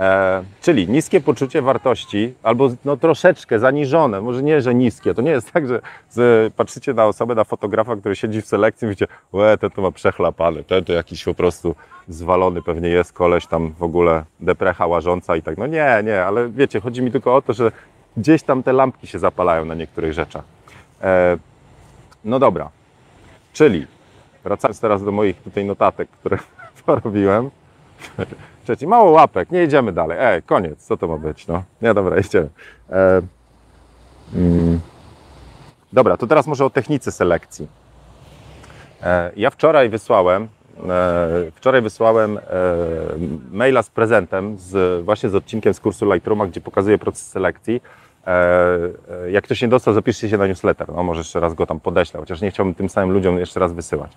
E, 0.00 0.42
czyli 0.60 0.88
niskie 0.88 1.20
poczucie 1.20 1.62
wartości, 1.62 2.34
albo 2.42 2.70
no, 2.84 2.96
troszeczkę 2.96 3.58
zaniżone, 3.58 4.20
może 4.20 4.42
nie, 4.42 4.60
że 4.60 4.74
niskie. 4.74 5.14
To 5.14 5.22
nie 5.22 5.30
jest 5.30 5.52
tak, 5.52 5.68
że 5.68 5.80
z, 6.10 6.54
patrzycie 6.54 6.94
na 6.94 7.06
osobę, 7.06 7.34
na 7.34 7.44
fotografa, 7.44 7.96
który 7.96 8.16
siedzi 8.16 8.42
w 8.42 8.46
selekcji 8.46 8.84
i 8.84 8.88
mówicie, 8.88 9.06
łe, 9.32 9.58
ten 9.58 9.70
to 9.70 9.82
ma 9.82 9.90
przechlapany, 9.90 10.64
ten 10.64 10.84
to 10.84 10.92
jakiś 10.92 11.24
po 11.24 11.34
prostu 11.34 11.74
zwalony 12.08 12.62
pewnie 12.62 12.88
jest 12.88 13.12
koleś 13.12 13.46
tam 13.46 13.72
w 13.72 13.82
ogóle 13.82 14.24
deprecha 14.40 14.86
łażąca 14.86 15.36
i 15.36 15.42
tak. 15.42 15.58
No 15.58 15.66
nie, 15.66 16.02
nie, 16.04 16.24
ale 16.24 16.48
wiecie, 16.48 16.80
chodzi 16.80 17.02
mi 17.02 17.12
tylko 17.12 17.36
o 17.36 17.42
to, 17.42 17.52
że 17.52 17.72
gdzieś 18.16 18.42
tam 18.42 18.62
te 18.62 18.72
lampki 18.72 19.06
się 19.06 19.18
zapalają 19.18 19.64
na 19.64 19.74
niektórych 19.74 20.12
rzeczach. 20.12 20.44
E, 21.02 21.38
no 22.24 22.38
dobra, 22.38 22.70
czyli 23.52 23.86
wracając 24.44 24.80
teraz 24.80 25.04
do 25.04 25.12
moich 25.12 25.42
tutaj 25.42 25.64
notatek, 25.64 26.08
które 26.08 26.38
porobiłem. 26.86 27.50
Trzeci, 28.64 28.86
mało 28.86 29.10
łapek, 29.10 29.50
nie 29.50 29.58
jedziemy 29.58 29.92
dalej. 29.92 30.18
Ej, 30.20 30.42
koniec, 30.42 30.86
co 30.86 30.96
to 30.96 31.08
ma 31.08 31.16
być? 31.16 31.46
No, 31.46 31.62
nie, 31.82 31.94
dobra, 31.94 32.16
jedziemy. 32.16 32.48
E, 32.90 33.22
mm, 34.34 34.80
dobra, 35.92 36.16
to 36.16 36.26
teraz 36.26 36.46
może 36.46 36.64
o 36.64 36.70
technice 36.70 37.12
selekcji. 37.12 37.68
E, 39.02 39.30
ja 39.36 39.50
wczoraj 39.50 39.88
wysłałem, 39.88 40.48
e, 40.88 41.50
wczoraj 41.54 41.82
wysłałem 41.82 42.38
e, 42.38 42.40
maila 43.50 43.82
z 43.82 43.90
prezentem, 43.90 44.58
z, 44.58 45.04
właśnie 45.04 45.28
z 45.28 45.34
odcinkiem 45.34 45.74
z 45.74 45.80
kursu 45.80 46.12
Lightrooma, 46.12 46.46
gdzie 46.46 46.60
pokazuję 46.60 46.98
proces 46.98 47.28
selekcji. 47.28 47.82
E, 48.26 48.30
e, 49.24 49.30
jak 49.30 49.44
ktoś 49.44 49.62
nie 49.62 49.68
dostał, 49.68 49.94
zapiszcie 49.94 50.28
się 50.28 50.38
na 50.38 50.46
newsletter. 50.46 50.88
No, 50.88 51.02
może 51.02 51.20
jeszcze 51.20 51.40
raz 51.40 51.54
go 51.54 51.66
tam 51.66 51.80
podeślę, 51.80 52.20
chociaż 52.20 52.40
nie 52.40 52.50
chciałbym 52.50 52.74
tym 52.74 52.88
samym 52.88 53.10
ludziom 53.10 53.38
jeszcze 53.38 53.60
raz 53.60 53.72
wysyłać. 53.72 54.12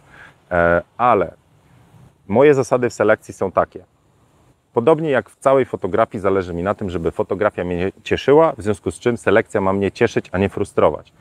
Ale 0.98 1.34
moje 2.28 2.54
zasady 2.54 2.90
w 2.90 2.94
selekcji 2.94 3.34
są 3.34 3.52
takie. 3.52 3.86
Podobnie 4.74 5.10
jak 5.10 5.30
w 5.30 5.36
całej 5.36 5.66
fotografii 5.66 6.22
zależy 6.22 6.54
mi 6.54 6.64
na 6.64 6.76
tym, 6.76 6.90
żeby 6.90 7.12
fotografia 7.12 7.64
mnie 7.64 7.92
cieszyła, 8.04 8.54
w 8.58 8.62
związku 8.62 8.92
z 8.92 9.00
czym 9.00 9.18
selekcja 9.18 9.62
ma 9.62 9.74
mnie 9.74 9.92
cieszyć, 9.92 10.30
a 10.32 10.38
nie 10.38 10.50
frustrować. 10.50 11.14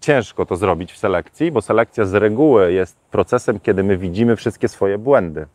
Ciężko 0.00 0.46
to 0.46 0.56
zrobić 0.56 0.92
w 0.92 0.98
selekcji, 0.98 1.52
bo 1.52 1.62
selekcja 1.62 2.04
z 2.04 2.14
reguły 2.14 2.72
jest 2.72 2.96
procesem, 3.10 3.60
kiedy 3.60 3.82
my 3.82 3.96
widzimy 3.96 4.36
wszystkie 4.36 4.68
swoje 4.68 4.98
błędy. 4.98 5.46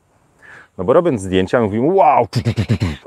No 0.77 0.83
bo 0.83 0.93
robiąc 0.93 1.21
zdjęcia, 1.21 1.59
my 1.59 1.65
mówimy 1.65 1.93
wow, 1.93 2.27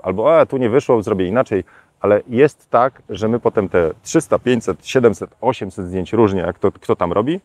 albo 0.02 0.38
a, 0.38 0.46
tu 0.46 0.56
nie 0.56 0.70
wyszło, 0.70 1.02
zrobię 1.02 1.26
inaczej, 1.26 1.64
ale 2.00 2.22
jest 2.28 2.70
tak, 2.70 3.02
że 3.08 3.28
my 3.28 3.40
potem 3.40 3.68
te 3.68 3.90
300, 4.02 4.38
500, 4.38 4.86
700, 4.86 5.30
800 5.40 5.86
zdjęć 5.86 6.12
różnie, 6.12 6.40
jak 6.40 6.58
to 6.58 6.72
kto 6.72 6.96
tam 6.96 7.12
robi, 7.12 7.40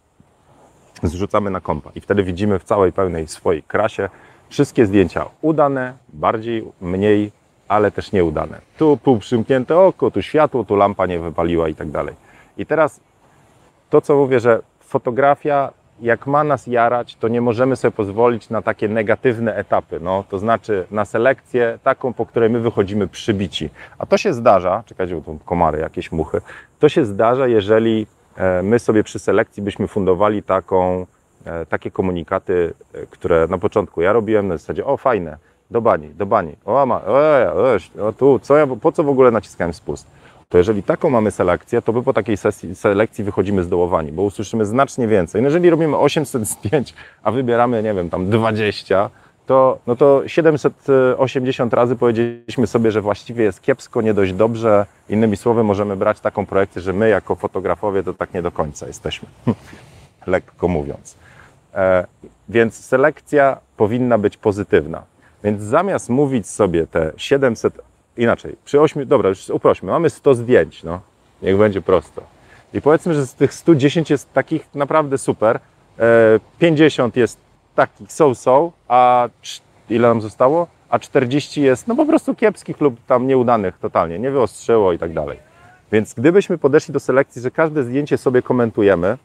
zrzucamy 1.03 1.49
na 1.49 1.61
kompa 1.61 1.91
i 1.95 2.01
wtedy 2.01 2.23
widzimy 2.23 2.59
w 2.59 2.63
całej 2.63 2.93
pełnej 2.93 3.27
swojej 3.27 3.63
krasie 3.63 4.09
wszystkie 4.51 4.85
zdjęcia 4.85 5.25
udane, 5.41 5.93
bardziej, 6.13 6.63
mniej, 6.81 7.31
ale 7.67 7.91
też 7.91 8.11
nieudane. 8.11 8.61
Tu 8.77 8.97
pół 8.97 9.19
przymknięte 9.19 9.79
oko, 9.79 10.11
tu 10.11 10.21
światło, 10.21 10.63
tu 10.63 10.75
lampa 10.75 11.05
nie 11.05 11.19
wypaliła 11.19 11.67
i 11.67 11.75
tak 11.75 11.89
dalej. 11.89 12.15
I 12.57 12.65
teraz 12.65 12.99
to, 13.89 14.01
co 14.01 14.15
mówię, 14.15 14.39
że 14.39 14.61
fotografia 14.79 15.71
jak 16.01 16.27
ma 16.27 16.43
nas 16.43 16.67
jarać, 16.67 17.15
to 17.15 17.27
nie 17.27 17.41
możemy 17.41 17.75
sobie 17.75 17.91
pozwolić 17.91 18.49
na 18.49 18.61
takie 18.61 18.87
negatywne 18.87 19.55
etapy. 19.55 19.99
No, 19.99 20.23
to 20.29 20.39
znaczy 20.39 20.85
na 20.91 21.05
selekcję 21.05 21.79
taką, 21.83 22.13
po 22.13 22.25
której 22.25 22.49
my 22.49 22.59
wychodzimy 22.59 23.07
przybici. 23.07 23.69
A 23.97 24.05
to 24.05 24.17
się 24.17 24.33
zdarza, 24.33 24.83
czekajcie, 24.85 25.15
bo 25.15 25.21
tu 25.21 25.39
komary, 25.45 25.79
jakieś 25.79 26.11
muchy, 26.11 26.41
to 26.79 26.89
się 26.89 27.05
zdarza, 27.05 27.47
jeżeli 27.47 28.07
e, 28.35 28.63
my 28.63 28.79
sobie 28.79 29.03
przy 29.03 29.19
selekcji 29.19 29.63
byśmy 29.63 29.87
fundowali 29.87 30.43
taką, 30.43 31.05
takie 31.69 31.91
komunikaty, 31.91 32.73
e, 32.93 33.05
które 33.05 33.47
na 33.47 33.57
początku 33.57 34.01
ja 34.01 34.13
robiłem 34.13 34.47
na 34.47 34.57
zasadzie, 34.57 34.85
o 34.85 34.97
fajne, 34.97 35.37
do 35.71 35.81
bani, 35.81 36.09
do 36.09 36.25
bani, 36.25 36.55
o, 36.65 36.85
ma, 36.85 37.01
o, 37.05 37.19
o, 38.01 38.07
o 38.07 38.13
tu, 38.13 38.39
co 38.39 38.57
ja, 38.57 38.67
po 38.67 38.91
co 38.91 39.03
w 39.03 39.09
ogóle 39.09 39.31
naciskałem 39.31 39.73
spust? 39.73 40.07
to 40.51 40.57
jeżeli 40.57 40.83
taką 40.83 41.09
mamy 41.09 41.31
selekcję, 41.31 41.81
to 41.81 41.93
my 41.93 42.03
po 42.03 42.13
takiej 42.13 42.37
sesji, 42.37 42.75
selekcji 42.75 43.23
wychodzimy 43.23 43.63
zdołowani, 43.63 44.11
bo 44.11 44.23
usłyszymy 44.23 44.65
znacznie 44.65 45.07
więcej. 45.07 45.41
No 45.41 45.47
jeżeli 45.47 45.69
robimy 45.69 45.97
800 45.97 46.47
zdjęć, 46.47 46.93
a 47.23 47.31
wybieramy, 47.31 47.83
nie 47.83 47.93
wiem, 47.93 48.09
tam 48.09 48.29
20, 48.29 49.09
to, 49.45 49.79
no 49.87 49.95
to 49.95 50.27
780 50.27 51.73
razy 51.73 51.95
powiedzieliśmy 51.95 52.67
sobie, 52.67 52.91
że 52.91 53.01
właściwie 53.01 53.43
jest 53.43 53.61
kiepsko, 53.61 54.01
nie 54.01 54.13
dość 54.13 54.33
dobrze. 54.33 54.85
Innymi 55.09 55.37
słowy, 55.37 55.63
możemy 55.63 55.95
brać 55.95 56.19
taką 56.19 56.45
projekcję, 56.45 56.81
że 56.81 56.93
my 56.93 57.09
jako 57.09 57.35
fotografowie 57.35 58.03
to 58.03 58.13
tak 58.13 58.33
nie 58.33 58.41
do 58.41 58.51
końca 58.51 58.87
jesteśmy, 58.87 59.27
lekko 60.27 60.67
mówiąc. 60.67 61.17
E, 61.75 62.05
więc 62.49 62.85
selekcja 62.85 63.57
powinna 63.77 64.17
być 64.17 64.37
pozytywna. 64.37 65.03
Więc 65.43 65.61
zamiast 65.61 66.09
mówić 66.09 66.47
sobie 66.47 66.87
te 66.87 67.11
700 67.17 67.81
inaczej, 68.17 68.55
przy 68.65 68.81
8, 68.81 69.07
dobra, 69.07 69.29
już 69.29 69.49
uprośmy, 69.49 69.91
mamy 69.91 70.09
100 70.09 70.35
zdjęć, 70.35 70.83
no, 70.83 71.01
niech 71.41 71.57
będzie 71.57 71.81
prosto. 71.81 72.21
I 72.73 72.81
powiedzmy, 72.81 73.13
że 73.13 73.27
z 73.27 73.33
tych 73.35 73.53
110 73.53 74.09
jest 74.09 74.33
takich 74.33 74.75
naprawdę 74.75 75.17
super, 75.17 75.59
e, 75.99 76.39
50 76.59 77.15
jest 77.15 77.37
takich 77.75 78.11
so-so, 78.11 78.71
a 78.87 79.29
ile 79.89 80.07
nam 80.07 80.21
zostało? 80.21 80.67
A 80.89 80.99
40 80.99 81.61
jest 81.61 81.87
no 81.87 81.95
po 81.95 82.05
prostu 82.05 82.35
kiepskich 82.35 82.81
lub 82.81 83.05
tam 83.05 83.27
nieudanych 83.27 83.77
totalnie, 83.77 84.19
nie 84.19 84.31
wyostrzyło 84.31 84.93
i 84.93 84.99
tak 84.99 85.13
dalej. 85.13 85.39
Więc 85.91 86.13
gdybyśmy 86.13 86.57
podeszli 86.57 86.93
do 86.93 86.99
selekcji, 86.99 87.41
że 87.41 87.51
każde 87.51 87.83
zdjęcie 87.83 88.17
sobie 88.17 88.41
komentujemy, 88.41 89.17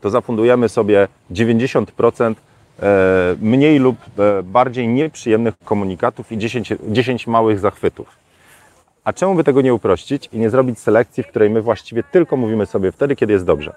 to 0.00 0.10
zafundujemy 0.10 0.68
sobie 0.68 1.08
90% 1.30 2.34
e, 2.82 3.36
mniej 3.40 3.78
lub 3.78 3.96
e, 4.18 4.42
bardziej 4.42 4.88
nieprzyjemnych 4.88 5.54
komunikatów 5.64 6.32
i 6.32 6.38
10, 6.38 6.74
10 6.88 7.26
małych 7.26 7.58
zachwytów. 7.58 8.08
A 9.04 9.12
czemu 9.12 9.34
by 9.34 9.44
tego 9.44 9.62
nie 9.62 9.74
uprościć 9.74 10.28
i 10.32 10.38
nie 10.38 10.50
zrobić 10.50 10.78
selekcji, 10.78 11.22
w 11.22 11.26
której 11.26 11.50
my 11.50 11.62
właściwie 11.62 12.02
tylko 12.02 12.36
mówimy 12.36 12.66
sobie 12.66 12.92
wtedy, 12.92 13.16
kiedy 13.16 13.32
jest 13.32 13.44
dobrze? 13.44 13.72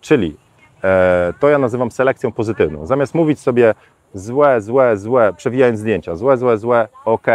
Czyli 0.00 0.36
e, 0.84 1.32
to 1.40 1.48
ja 1.48 1.58
nazywam 1.58 1.90
selekcją 1.90 2.32
pozytywną. 2.32 2.86
Zamiast 2.86 3.14
mówić 3.14 3.40
sobie 3.40 3.74
złe, 4.14 4.60
złe, 4.60 4.96
złe, 4.96 5.32
przewijając 5.36 5.80
zdjęcia, 5.80 6.16
złe, 6.16 6.36
złe, 6.36 6.58
złe, 6.58 6.88
ok, 7.04 7.26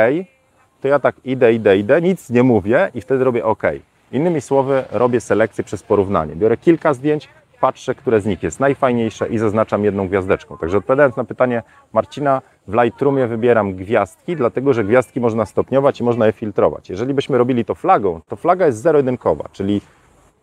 to 0.81 0.87
ja 0.87 0.99
tak 0.99 1.15
idę, 1.25 1.53
idę, 1.53 1.77
idę, 1.77 2.01
nic 2.01 2.29
nie 2.29 2.43
mówię 2.43 2.91
i 2.95 3.01
wtedy 3.01 3.23
robię 3.23 3.45
ok. 3.45 3.63
Innymi 4.11 4.41
słowy, 4.41 4.83
robię 4.91 5.21
selekcję 5.21 5.63
przez 5.63 5.83
porównanie. 5.83 6.35
Biorę 6.35 6.57
kilka 6.57 6.93
zdjęć, 6.93 7.29
patrzę, 7.59 7.95
które 7.95 8.21
z 8.21 8.25
nich 8.25 8.43
jest 8.43 8.59
najfajniejsze 8.59 9.27
i 9.27 9.37
zaznaczam 9.37 9.83
jedną 9.83 10.07
gwiazdeczką. 10.07 10.57
Także 10.57 10.77
odpowiadając 10.77 11.15
na 11.15 11.23
pytanie 11.23 11.63
Marcina, 11.93 12.41
w 12.67 12.73
Lightroomie 12.73 13.27
wybieram 13.27 13.73
gwiazdki, 13.73 14.35
dlatego 14.35 14.73
że 14.73 14.83
gwiazdki 14.83 15.19
można 15.19 15.45
stopniować 15.45 15.99
i 15.99 16.03
można 16.03 16.25
je 16.25 16.31
filtrować. 16.31 16.89
Jeżeli 16.89 17.13
byśmy 17.13 17.37
robili 17.37 17.65
to 17.65 17.75
flagą, 17.75 18.21
to 18.27 18.35
flaga 18.35 18.65
jest 18.65 18.81
zero-jedynkowa, 18.81 19.49
czyli 19.51 19.81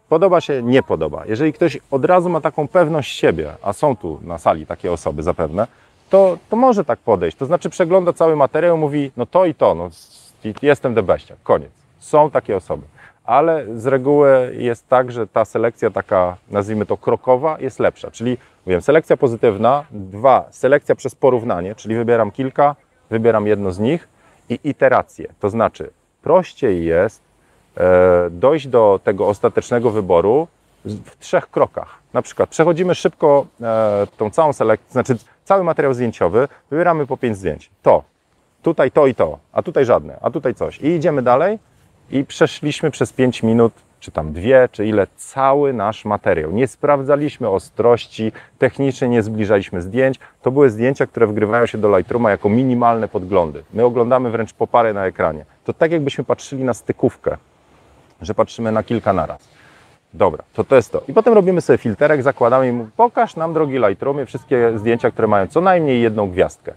podoba 0.09 0.41
się, 0.41 0.63
nie 0.63 0.83
podoba. 0.83 1.27
Jeżeli 1.27 1.53
ktoś 1.53 1.79
od 1.91 2.05
razu 2.05 2.29
ma 2.29 2.41
taką 2.41 2.69
pewność 2.69 3.19
siebie, 3.19 3.53
a 3.63 3.73
są 3.73 3.97
tu 3.97 4.21
na 4.23 4.39
sali 4.39 4.67
takie 4.67 4.93
osoby 4.93 5.23
zapewne, 5.23 5.67
to, 6.11 6.39
to 6.51 6.57
może 6.57 6.85
tak 6.85 6.99
podejść. 6.99 7.37
To 7.37 7.47
znaczy 7.47 7.71
przegląda 7.71 8.13
cały 8.13 8.37
materiał, 8.37 8.79
mówi, 8.79 9.11
no 9.17 9.27
to 9.27 9.47
i 9.47 9.55
to, 9.55 9.75
no, 9.75 9.91
jestem 10.63 10.95
debeściak, 10.95 11.39
koniec. 11.43 11.71
Są 11.99 12.31
takie 12.31 12.57
osoby 12.57 12.83
ale 13.27 13.65
z 13.77 13.87
reguły 13.87 14.57
jest 14.59 14.89
tak, 14.89 15.13
że 15.13 15.27
ta 15.27 15.45
selekcja 15.45 15.91
taka, 15.91 16.37
nazwijmy 16.51 16.87
to 16.87 16.97
krokowa, 16.97 17.57
jest 17.61 17.79
lepsza. 17.79 18.11
Czyli 18.11 18.39
mówię, 18.67 18.81
selekcja 18.81 19.17
pozytywna, 19.17 19.85
dwa, 19.91 20.45
selekcja 20.51 20.95
przez 20.95 21.15
porównanie, 21.15 21.75
czyli 21.75 21.95
wybieram 21.95 22.31
kilka, 22.31 22.77
wybieram 23.11 23.47
jedno 23.47 23.73
z 23.73 23.79
nich 23.79 24.09
i 24.49 24.59
iteracje. 24.65 25.29
To 25.41 25.51
znaczy, 25.51 25.91
prościej 26.23 26.85
jest 26.85 27.23
e, 27.77 28.31
dojść 28.31 28.69
do 28.69 29.01
tego 29.05 29.29
ostatecznego 29.29 29.91
wyboru 29.91 30.49
w 30.85 31.19
trzech 31.19 31.51
krokach. 31.51 31.99
Na 32.13 32.23
przykład 32.23 32.49
przechodzimy 32.51 32.95
szybko 32.95 33.47
e, 33.63 34.07
tą 34.17 34.31
całą 34.31 34.53
selekcję, 34.53 34.93
znaczy 34.93 35.17
cały 35.45 35.65
materiał 35.65 35.95
zdjęciowy, 35.95 36.49
wybieramy 36.71 37.07
po 37.07 37.17
pięć 37.17 37.37
zdjęć. 37.37 37.71
To, 37.83 38.03
tutaj 38.63 38.91
to 38.91 39.07
i 39.07 39.15
to, 39.15 39.39
a 39.53 39.63
tutaj 39.63 39.85
żadne, 39.85 40.19
a 40.23 40.31
tutaj 40.31 40.55
coś. 40.55 40.81
I 40.81 40.87
idziemy 40.87 41.23
dalej 41.23 41.59
i 42.11 42.25
przeszliśmy 42.25 42.91
przez 42.91 43.13
5 43.13 43.43
minut, 43.43 43.73
czy 44.01 44.11
tam 44.11 44.33
dwie, 44.33 44.69
czy 44.73 44.87
ile, 44.87 45.07
cały 45.17 45.73
nasz 45.73 46.05
materiał. 46.05 46.51
Nie 46.51 46.67
sprawdzaliśmy 46.67 47.49
ostrości, 47.49 48.33
technicznie 48.59 49.09
nie 49.09 49.23
zbliżaliśmy 49.23 49.83
zdjęć. 49.83 50.19
To 50.43 50.51
były 50.51 50.71
zdjęcia, 50.71 51.07
które 51.07 51.27
wgrywają 51.27 51.67
się 51.67 51.79
do 51.79 51.99
Lightrooma 51.99 52.31
jako 52.31 52.49
minimalne 52.49 53.09
podglądy. 53.09 53.63
My 53.75 53.85
oglądamy 53.85 54.31
wręcz 54.31 54.53
po 54.53 54.67
parę 54.67 54.93
na 54.93 55.07
ekranie. 55.07 55.45
To 55.65 55.73
tak 55.73 55.93
jakbyśmy 55.93 56.25
patrzyli 56.25 56.65
na 56.65 56.75
stykówkę, 56.75 57.37
że 58.23 58.35
patrzymy 58.35 58.73
na 58.73 58.83
kilka 58.83 59.13
naraz. 59.13 59.49
Dobra, 60.15 60.43
to 60.53 60.65
to 60.65 60.77
jest 60.77 60.93
to. 60.93 61.03
I 61.09 61.13
potem 61.13 61.35
robimy 61.35 61.61
sobie 61.61 61.79
filterek, 61.79 62.23
zakładamy 62.23 62.69
i 62.69 62.73
mówimy, 62.73 62.91
pokaż 62.97 63.37
nam, 63.37 63.55
drogi 63.55 63.79
Lightroomie, 63.79 64.27
wszystkie 64.27 64.79
zdjęcia, 64.79 65.11
które 65.11 65.29
mają 65.29 65.47
co 65.47 65.61
najmniej 65.61 66.03
jedną 66.03 66.31
gwiazdkę. 66.31 66.73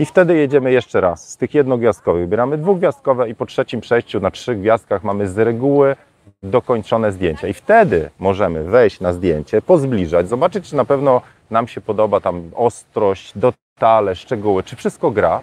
I 0.00 0.06
wtedy 0.06 0.36
jedziemy 0.36 0.72
jeszcze 0.72 1.00
raz. 1.00 1.28
Z 1.28 1.36
tych 1.36 1.54
jednogwiazdkowych 1.54 2.22
wybieramy 2.22 2.58
dwugwiazdkowe 2.58 3.28
i 3.28 3.34
po 3.34 3.46
trzecim 3.46 3.80
przejściu 3.80 4.20
na 4.20 4.30
trzech 4.30 4.60
gwiazdkach 4.60 5.04
mamy 5.04 5.28
z 5.28 5.38
reguły 5.38 5.96
dokończone 6.42 7.12
zdjęcia. 7.12 7.48
I 7.48 7.52
wtedy 7.52 8.10
możemy 8.18 8.64
wejść 8.64 9.00
na 9.00 9.12
zdjęcie, 9.12 9.62
pozbliżać, 9.62 10.28
zobaczyć, 10.28 10.68
czy 10.68 10.76
na 10.76 10.84
pewno 10.84 11.20
nam 11.50 11.68
się 11.68 11.80
podoba 11.80 12.20
tam 12.20 12.50
ostrość, 12.54 13.32
detale, 13.38 14.14
szczegóły, 14.14 14.62
czy 14.62 14.76
wszystko 14.76 15.10
gra. 15.10 15.40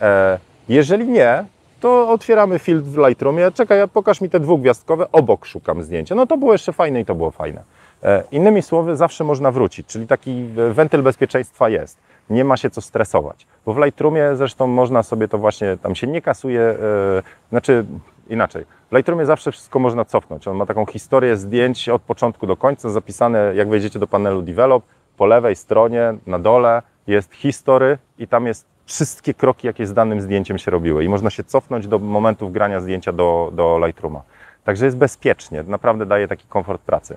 E, 0.00 0.38
jeżeli 0.68 1.08
nie, 1.08 1.44
to 1.80 2.08
otwieramy 2.08 2.58
filtr 2.58 2.88
w 2.88 2.98
Lightroomie. 2.98 3.50
Czekaj, 3.54 3.88
pokaż 3.92 4.20
mi 4.20 4.30
te 4.30 4.40
dwugwiazdkowe, 4.40 5.12
obok 5.12 5.46
szukam 5.46 5.82
zdjęcia. 5.82 6.14
No 6.14 6.26
to 6.26 6.36
było 6.36 6.52
jeszcze 6.52 6.72
fajne 6.72 7.00
i 7.00 7.04
to 7.04 7.14
było 7.14 7.30
fajne. 7.30 7.62
E, 8.02 8.24
innymi 8.32 8.62
słowy, 8.62 8.96
zawsze 8.96 9.24
można 9.24 9.50
wrócić, 9.50 9.86
czyli 9.86 10.06
taki 10.06 10.44
wentyl 10.70 11.02
bezpieczeństwa 11.02 11.68
jest 11.68 12.03
nie 12.30 12.44
ma 12.44 12.56
się 12.56 12.70
co 12.70 12.80
stresować. 12.80 13.46
Bo 13.66 13.72
w 13.72 13.78
Lightroomie 13.78 14.36
zresztą 14.36 14.66
można 14.66 15.02
sobie 15.02 15.28
to 15.28 15.38
właśnie, 15.38 15.76
tam 15.76 15.94
się 15.94 16.06
nie 16.06 16.22
kasuje, 16.22 16.60
yy, 16.60 17.22
znaczy 17.50 17.86
inaczej. 18.28 18.64
W 18.90 18.96
Lightroomie 18.96 19.26
zawsze 19.26 19.52
wszystko 19.52 19.78
można 19.78 20.04
cofnąć. 20.04 20.48
On 20.48 20.56
ma 20.56 20.66
taką 20.66 20.86
historię 20.86 21.36
zdjęć 21.36 21.88
od 21.88 22.02
początku 22.02 22.46
do 22.46 22.56
końca, 22.56 22.90
zapisane, 22.90 23.52
jak 23.54 23.68
wejdziecie 23.68 23.98
do 23.98 24.06
panelu 24.06 24.42
Develop, 24.42 24.84
po 25.16 25.26
lewej 25.26 25.56
stronie, 25.56 26.14
na 26.26 26.38
dole 26.38 26.82
jest 27.06 27.34
history 27.34 27.98
i 28.18 28.28
tam 28.28 28.46
jest 28.46 28.66
wszystkie 28.84 29.34
kroki, 29.34 29.66
jakie 29.66 29.86
z 29.86 29.94
danym 29.94 30.20
zdjęciem 30.20 30.58
się 30.58 30.70
robiły. 30.70 31.04
I 31.04 31.08
można 31.08 31.30
się 31.30 31.44
cofnąć 31.44 31.88
do 31.88 31.98
momentu 31.98 32.48
wgrania 32.48 32.80
zdjęcia 32.80 33.12
do, 33.12 33.50
do 33.52 33.86
Lightrooma. 33.86 34.22
Także 34.64 34.84
jest 34.84 34.96
bezpiecznie, 34.96 35.62
naprawdę 35.62 36.06
daje 36.06 36.28
taki 36.28 36.46
komfort 36.48 36.82
pracy. 36.82 37.16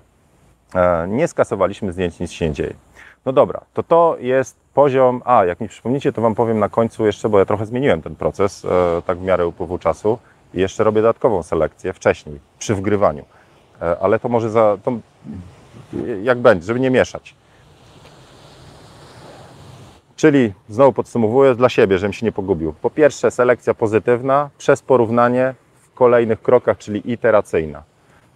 E, 0.76 1.08
nie 1.08 1.28
skasowaliśmy 1.28 1.91
zdjęć, 1.91 2.20
nic 2.20 2.32
się 2.32 2.48
nie 2.48 2.54
dzieje. 2.54 2.74
No 3.26 3.34
dobra, 3.34 3.62
to 3.74 3.84
to 3.84 4.17
jest 4.20 4.60
poziom, 4.78 5.22
a 5.26 5.46
jak 5.46 5.60
mi 5.60 5.68
przypomnicie, 5.68 6.13
to 6.13 6.22
Wam 6.22 6.36
powiem 6.36 6.60
na 6.60 6.70
końcu 6.70 7.06
jeszcze, 7.06 7.30
bo 7.30 7.40
ja 7.40 7.46
trochę 7.46 7.66
zmieniłem 7.66 8.02
ten 8.02 8.16
proces, 8.16 8.66
e, 8.66 9.02
tak 9.02 9.18
w 9.18 9.22
miarę 9.22 9.48
upływu 9.48 9.78
czasu 9.78 10.20
i 10.54 10.60
jeszcze 10.60 10.84
robię 10.84 11.02
dodatkową 11.02 11.44
selekcję 11.44 11.94
wcześniej, 11.94 12.40
przy 12.60 12.76
wgrywaniu. 12.76 13.26
E, 13.82 14.00
ale 14.00 14.20
to 14.20 14.30
może 14.30 14.50
za, 14.50 14.78
to, 14.84 14.92
jak 16.24 16.38
będzie, 16.38 16.66
żeby 16.66 16.80
nie 16.80 16.90
mieszać. 16.90 17.36
Czyli 20.16 20.54
znowu 20.70 20.94
podsumowuję 20.94 21.56
dla 21.56 21.70
siebie, 21.70 21.98
żebym 21.98 22.13
się 22.13 22.26
nie 22.26 22.32
pogubił. 22.32 22.74
Po 22.82 22.90
pierwsze, 22.90 23.32
selekcja 23.32 23.74
pozytywna 23.74 24.50
przez 24.58 24.82
porównanie 24.82 25.56
w 25.82 25.94
kolejnych 25.94 26.42
krokach, 26.42 26.78
czyli 26.78 27.12
iteracyjna. 27.12 27.84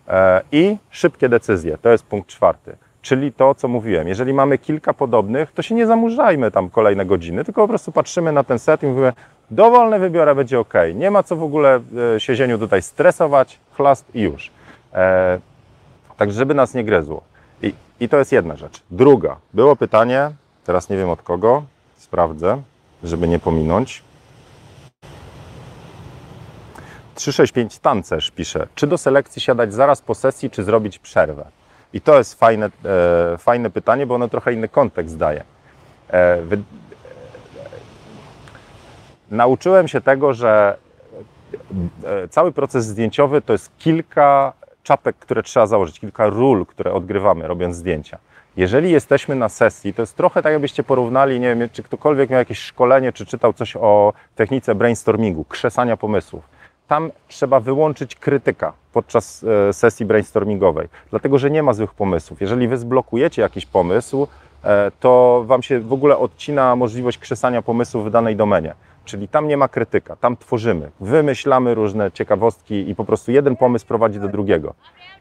E, 0.08 0.42
I 0.52 0.78
szybkie 0.90 1.30
decyzje, 1.30 1.78
to 1.78 1.90
jest 1.90 2.06
punkt 2.06 2.30
czwarty. 2.30 2.78
Czyli 3.02 3.34
to, 3.34 3.56
co 3.56 3.68
mówiłem, 3.68 4.08
jeżeli 4.08 4.34
mamy 4.34 4.58
kilka 4.58 4.94
podobnych, 4.94 5.52
to 5.52 5.62
się 5.62 5.76
nie 5.76 5.88
zamurzajmy 5.88 6.52
tam 6.52 6.70
kolejne 6.70 7.06
godziny, 7.06 7.46
tylko 7.46 7.62
po 7.62 7.68
prostu 7.68 7.92
patrzymy 7.92 8.32
na 8.32 8.44
ten 8.44 8.60
set 8.60 8.84
i 8.84 8.86
mówimy, 8.86 9.14
dowolne 9.52 10.00
wybiorę, 10.00 10.36
będzie 10.36 10.60
ok. 10.60 10.74
Nie 10.96 11.12
ma 11.12 11.24
co 11.24 11.36
w 11.36 11.44
ogóle 11.44 11.80
e, 12.16 12.20
siedzieniu 12.20 12.58
tutaj 12.58 12.82
stresować, 12.82 13.60
chlast 13.74 14.16
i 14.16 14.22
już. 14.22 14.52
E, 14.94 15.40
tak, 16.18 16.32
żeby 16.32 16.54
nas 16.54 16.74
nie 16.74 16.84
gryzło. 16.84 17.22
I, 17.62 17.74
I 18.00 18.10
to 18.10 18.18
jest 18.18 18.32
jedna 18.32 18.56
rzecz. 18.56 18.82
Druga, 18.92 19.38
było 19.54 19.76
pytanie, 19.76 20.32
teraz 20.66 20.90
nie 20.90 20.98
wiem 20.98 21.10
od 21.10 21.22
kogo, 21.22 21.64
sprawdzę, 21.98 22.62
żeby 23.04 23.28
nie 23.28 23.40
pominąć. 23.40 24.04
365 27.16 27.80
tancerz 27.80 28.32
pisze, 28.32 28.68
czy 28.76 28.88
do 28.88 28.98
selekcji 28.98 29.42
siadać 29.42 29.74
zaraz 29.74 30.02
po 30.02 30.16
sesji, 30.16 30.50
czy 30.50 30.64
zrobić 30.64 31.00
przerwę? 31.00 31.46
I 31.94 32.02
to 32.02 32.18
jest 32.18 32.40
fajne, 32.40 32.70
e, 32.86 33.38
fajne 33.38 33.70
pytanie, 33.70 34.06
bo 34.06 34.16
ono 34.16 34.28
trochę 34.28 34.54
inny 34.54 34.70
kontekst 34.70 35.18
daje. 35.18 35.44
E, 36.10 36.42
wy, 36.42 36.58
nauczyłem 39.32 39.88
się 39.88 40.02
tego, 40.02 40.34
że 40.34 40.78
e, 42.06 42.28
cały 42.28 42.52
proces 42.52 42.86
zdjęciowy 42.86 43.42
to 43.42 43.54
jest 43.54 43.72
kilka 43.78 44.54
czapek, 44.84 45.16
które 45.16 45.44
trzeba 45.44 45.68
założyć, 45.68 46.00
kilka 46.00 46.28
ról, 46.28 46.66
które 46.66 46.94
odgrywamy 46.94 47.48
robiąc 47.48 47.76
zdjęcia. 47.76 48.18
Jeżeli 48.58 48.92
jesteśmy 48.92 49.36
na 49.36 49.50
sesji, 49.50 49.94
to 49.94 50.02
jest 50.02 50.18
trochę 50.18 50.42
tak, 50.42 50.52
jakbyście 50.52 50.84
porównali, 50.84 51.40
nie 51.40 51.56
wiem, 51.56 51.70
czy 51.70 51.84
ktokolwiek 51.84 52.30
miał 52.30 52.40
jakieś 52.40 52.60
szkolenie, 52.60 53.14
czy 53.14 53.26
czytał 53.26 53.54
coś 53.54 53.76
o 53.76 54.14
technice 54.36 54.76
brainstormingu, 54.76 55.46
krzesania 55.46 55.98
pomysłów. 55.98 56.44
Tam 56.92 57.12
trzeba 57.28 57.60
wyłączyć 57.60 58.16
krytyka 58.16 58.74
podczas 58.94 59.46
e, 59.70 59.74
sesji 59.74 60.06
brainstormingowej, 60.06 60.88
dlatego 61.10 61.38
że 61.38 61.52
nie 61.52 61.64
ma 61.64 61.74
złych 61.74 61.94
pomysłów. 61.94 62.42
Jeżeli 62.42 62.68
wy 62.68 62.78
zblokujecie 62.78 63.42
jakiś 63.42 63.66
pomysł, 63.66 64.28
e, 64.64 64.92
to 65.00 65.44
wam 65.46 65.64
się 65.64 65.80
w 65.80 65.94
ogóle 65.94 66.18
odcina 66.18 66.76
możliwość 66.76 67.18
krzesania 67.18 67.62
pomysłów 67.62 68.08
w 68.08 68.10
danej 68.10 68.36
domenie. 68.36 68.74
Czyli 69.06 69.28
tam 69.28 69.48
nie 69.48 69.58
ma 69.58 69.68
krytyka, 69.68 70.16
tam 70.16 70.38
tworzymy, 70.38 70.92
wymyślamy 71.00 71.76
różne 71.76 72.12
ciekawostki 72.12 72.90
i 72.90 72.96
po 72.96 73.06
prostu 73.06 73.32
jeden 73.32 73.56
pomysł 73.56 73.86
prowadzi 73.86 74.20
do 74.20 74.28
drugiego. 74.28 74.74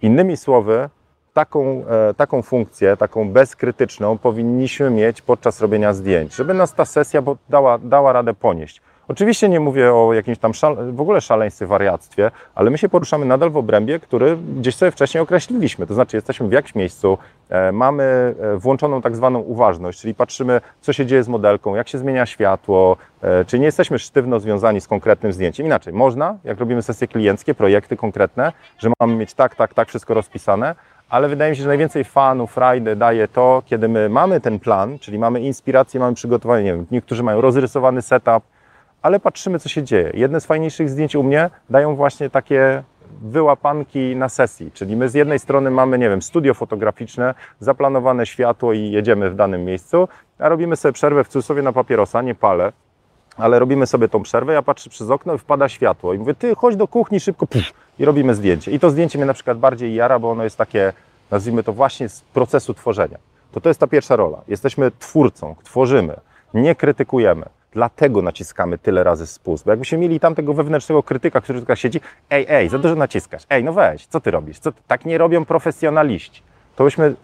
Innymi 0.02 0.36
słowy, 0.36 0.88
taką, 1.32 1.84
e, 2.10 2.14
taką 2.14 2.42
funkcję, 2.42 2.96
taką 2.96 3.30
bezkrytyczną 3.30 4.18
powinniśmy 4.18 4.90
mieć 4.90 5.22
podczas 5.22 5.60
robienia 5.60 5.92
zdjęć, 5.92 6.34
żeby 6.34 6.54
nas 6.54 6.74
ta 6.74 6.84
sesja 6.84 7.22
dała, 7.48 7.78
dała 7.78 8.12
radę 8.12 8.34
ponieść. 8.34 8.82
Oczywiście 9.10 9.48
nie 9.48 9.60
mówię 9.60 9.94
o 9.94 10.12
jakimś 10.12 10.38
tam 10.38 10.54
szale, 10.54 10.92
w 10.92 11.00
ogóle 11.00 11.20
szaleństwie, 11.20 11.66
wariactwie, 11.66 12.30
ale 12.54 12.70
my 12.70 12.78
się 12.78 12.88
poruszamy 12.88 13.26
nadal 13.26 13.50
w 13.50 13.56
obrębie, 13.56 13.98
który 13.98 14.36
gdzieś 14.36 14.76
sobie 14.76 14.90
wcześniej 14.90 15.22
określiliśmy. 15.22 15.86
To 15.86 15.94
znaczy 15.94 16.16
jesteśmy 16.16 16.48
w 16.48 16.52
jakimś 16.52 16.74
miejscu, 16.74 17.18
e, 17.48 17.72
mamy 17.72 18.34
e, 18.40 18.56
włączoną 18.56 19.02
tak 19.02 19.16
zwaną 19.16 19.38
uważność, 19.38 20.00
czyli 20.00 20.14
patrzymy, 20.14 20.60
co 20.80 20.92
się 20.92 21.06
dzieje 21.06 21.22
z 21.22 21.28
modelką, 21.28 21.74
jak 21.74 21.88
się 21.88 21.98
zmienia 21.98 22.26
światło, 22.26 22.96
e, 23.22 23.44
czyli 23.44 23.60
nie 23.60 23.66
jesteśmy 23.66 23.98
sztywno 23.98 24.40
związani 24.40 24.80
z 24.80 24.88
konkretnym 24.88 25.32
zdjęciem. 25.32 25.66
Inaczej, 25.66 25.92
można, 25.92 26.38
jak 26.44 26.60
robimy 26.60 26.82
sesje 26.82 27.08
klienckie, 27.08 27.54
projekty 27.54 27.96
konkretne, 27.96 28.52
że 28.78 28.90
mamy 29.00 29.14
mieć 29.14 29.34
tak, 29.34 29.54
tak, 29.54 29.74
tak 29.74 29.88
wszystko 29.88 30.14
rozpisane, 30.14 30.74
ale 31.08 31.28
wydaje 31.28 31.50
mi 31.50 31.56
się, 31.56 31.62
że 31.62 31.68
najwięcej 31.68 32.04
fanu, 32.04 32.46
frajdy 32.46 32.96
daje 32.96 33.28
to, 33.28 33.62
kiedy 33.66 33.88
my 33.88 34.08
mamy 34.08 34.40
ten 34.40 34.58
plan, 34.58 34.98
czyli 34.98 35.18
mamy 35.18 35.40
inspirację, 35.40 36.00
mamy 36.00 36.14
przygotowanie, 36.14 36.64
nie 36.64 36.72
wiem, 36.72 36.86
niektórzy 36.90 37.22
mają 37.22 37.40
rozrysowany 37.40 38.02
setup, 38.02 38.42
ale 39.02 39.20
patrzymy, 39.20 39.58
co 39.58 39.68
się 39.68 39.82
dzieje. 39.82 40.10
Jedne 40.14 40.40
z 40.40 40.46
fajniejszych 40.46 40.90
zdjęć 40.90 41.14
u 41.14 41.22
mnie 41.22 41.50
dają 41.70 41.96
właśnie 41.96 42.30
takie 42.30 42.82
wyłapanki 43.22 44.16
na 44.16 44.28
sesji, 44.28 44.72
czyli 44.72 44.96
my 44.96 45.08
z 45.08 45.14
jednej 45.14 45.38
strony 45.38 45.70
mamy, 45.70 45.98
nie 45.98 46.08
wiem, 46.08 46.22
studio 46.22 46.54
fotograficzne, 46.54 47.34
zaplanowane 47.60 48.26
światło 48.26 48.72
i 48.72 48.90
jedziemy 48.90 49.30
w 49.30 49.34
danym 49.34 49.64
miejscu, 49.64 50.08
a 50.38 50.48
robimy 50.48 50.76
sobie 50.76 50.92
przerwę 50.92 51.24
w 51.24 51.28
cudzysłowie 51.28 51.62
na 51.62 51.72
papierosa, 51.72 52.22
nie 52.22 52.34
palę, 52.34 52.72
ale 53.36 53.58
robimy 53.58 53.86
sobie 53.86 54.08
tą 54.08 54.22
przerwę, 54.22 54.52
ja 54.52 54.62
patrzę 54.62 54.90
przez 54.90 55.10
okno 55.10 55.34
i 55.34 55.38
wpada 55.38 55.68
światło 55.68 56.14
i 56.14 56.18
mówię, 56.18 56.34
ty 56.34 56.54
chodź 56.54 56.76
do 56.76 56.88
kuchni 56.88 57.20
szybko 57.20 57.46
puf, 57.46 57.72
i 57.98 58.04
robimy 58.04 58.34
zdjęcie. 58.34 58.70
I 58.70 58.78
to 58.78 58.90
zdjęcie 58.90 59.18
mnie 59.18 59.26
na 59.26 59.34
przykład 59.34 59.58
bardziej 59.58 59.94
jara, 59.94 60.18
bo 60.18 60.30
ono 60.30 60.44
jest 60.44 60.56
takie, 60.56 60.92
nazwijmy 61.30 61.62
to 61.62 61.72
właśnie 61.72 62.08
z 62.08 62.20
procesu 62.20 62.74
tworzenia. 62.74 63.18
To 63.52 63.60
to 63.60 63.68
jest 63.68 63.80
ta 63.80 63.86
pierwsza 63.86 64.16
rola. 64.16 64.42
Jesteśmy 64.48 64.90
twórcą, 64.98 65.56
tworzymy, 65.64 66.16
nie 66.54 66.74
krytykujemy. 66.74 67.46
Dlatego 67.72 68.22
naciskamy 68.22 68.78
tyle 68.78 69.04
razy 69.04 69.26
spust. 69.26 69.64
Bo 69.64 69.70
jakbyśmy 69.70 69.98
mieli 69.98 70.20
tam 70.20 70.34
tego 70.34 70.54
wewnętrznego 70.54 71.02
krytyka, 71.02 71.40
który 71.40 71.58
tylko 71.58 71.76
siedzi, 71.76 72.00
ej, 72.30 72.46
ej, 72.48 72.68
za 72.68 72.78
dużo 72.78 72.94
naciskasz, 72.94 73.42
ej, 73.50 73.64
no 73.64 73.72
weź, 73.72 74.06
co 74.06 74.20
ty 74.20 74.30
robisz? 74.30 74.58
Co 74.58 74.72
ty? 74.72 74.82
Tak 74.86 75.04
nie 75.04 75.18
robią 75.18 75.44
profesjonaliści. 75.44 76.42
To 76.76 76.84
byśmy 76.84 77.06
e, 77.06 77.14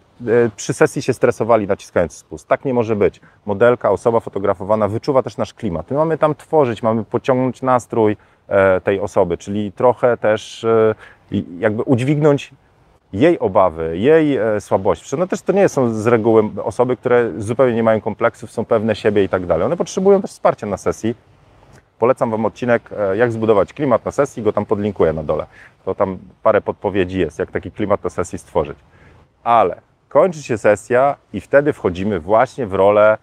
przy 0.56 0.72
sesji 0.72 1.02
się 1.02 1.12
stresowali 1.12 1.66
naciskając 1.66 2.12
spust. 2.12 2.48
Tak 2.48 2.64
nie 2.64 2.74
może 2.74 2.96
być. 2.96 3.20
Modelka, 3.46 3.90
osoba 3.90 4.20
fotografowana 4.20 4.88
wyczuwa 4.88 5.22
też 5.22 5.36
nasz 5.36 5.54
klimat. 5.54 5.90
My 5.90 5.96
mamy 5.96 6.18
tam 6.18 6.34
tworzyć, 6.34 6.82
mamy 6.82 7.04
pociągnąć 7.04 7.62
nastrój 7.62 8.16
e, 8.48 8.80
tej 8.80 9.00
osoby, 9.00 9.38
czyli 9.38 9.72
trochę 9.72 10.16
też 10.16 10.64
e, 10.64 10.94
jakby 11.58 11.82
udźwignąć 11.82 12.52
jej 13.18 13.38
obawy, 13.38 13.98
jej 13.98 14.36
e, 14.36 14.60
słabości. 14.60 15.16
No 15.18 15.26
też 15.26 15.42
to 15.42 15.52
nie 15.52 15.68
są 15.68 15.94
z 15.94 16.06
reguły 16.06 16.44
osoby, 16.64 16.96
które 16.96 17.32
zupełnie 17.38 17.74
nie 17.74 17.82
mają 17.82 18.00
kompleksów, 18.00 18.52
są 18.52 18.64
pewne 18.64 18.96
siebie 18.96 19.24
i 19.24 19.28
tak 19.28 19.46
dalej. 19.46 19.66
One 19.66 19.76
potrzebują 19.76 20.22
też 20.22 20.30
wsparcia 20.30 20.66
na 20.66 20.76
sesji. 20.76 21.14
Polecam 21.98 22.30
Wam 22.30 22.46
odcinek, 22.46 22.90
e, 22.98 23.16
jak 23.16 23.32
zbudować 23.32 23.72
klimat 23.72 24.04
na 24.04 24.10
sesji, 24.10 24.42
go 24.42 24.52
tam 24.52 24.66
podlinkuję 24.66 25.12
na 25.12 25.22
dole. 25.22 25.46
To 25.84 25.94
tam 25.94 26.18
parę 26.42 26.60
podpowiedzi 26.60 27.18
jest, 27.18 27.38
jak 27.38 27.50
taki 27.50 27.70
klimat 27.70 28.04
na 28.04 28.10
sesji 28.10 28.38
stworzyć. 28.38 28.78
Ale 29.44 29.80
kończy 30.08 30.42
się 30.42 30.58
sesja 30.58 31.16
i 31.32 31.40
wtedy 31.40 31.72
wchodzimy 31.72 32.20
właśnie 32.20 32.66
w 32.66 32.74
rolę, 32.74 33.18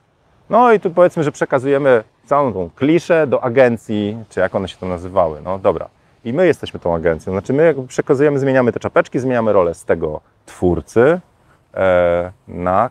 no 0.50 0.74
i 0.74 0.80
tu 0.80 0.92
powiedzmy, 0.92 1.24
że 1.24 1.32
przekazujemy 1.32 2.04
całą 2.26 2.54
tą 2.54 2.70
kliszę 2.76 3.28
do 3.28 3.44
agencji, 3.44 4.18
czy 4.30 4.40
jak 4.40 4.56
one 4.56 4.68
się 4.68 4.78
to 4.78 4.86
nazywały, 4.86 5.42
no 5.44 5.60
dobra. 5.60 5.90
I 6.26 6.34
my 6.34 6.46
jesteśmy 6.48 6.80
tą 6.80 6.96
agencją, 6.96 7.34
znaczy 7.34 7.54
my 7.54 7.76
przekazujemy, 7.88 8.40
zmieniamy 8.40 8.72
te 8.72 8.80
czapeczki, 8.80 9.20
zmieniamy 9.20 9.54
rolę 9.54 9.74
z 9.74 9.86
tego 9.86 10.22
twórcy 10.46 11.20
e, 11.74 12.32
na 12.48 12.90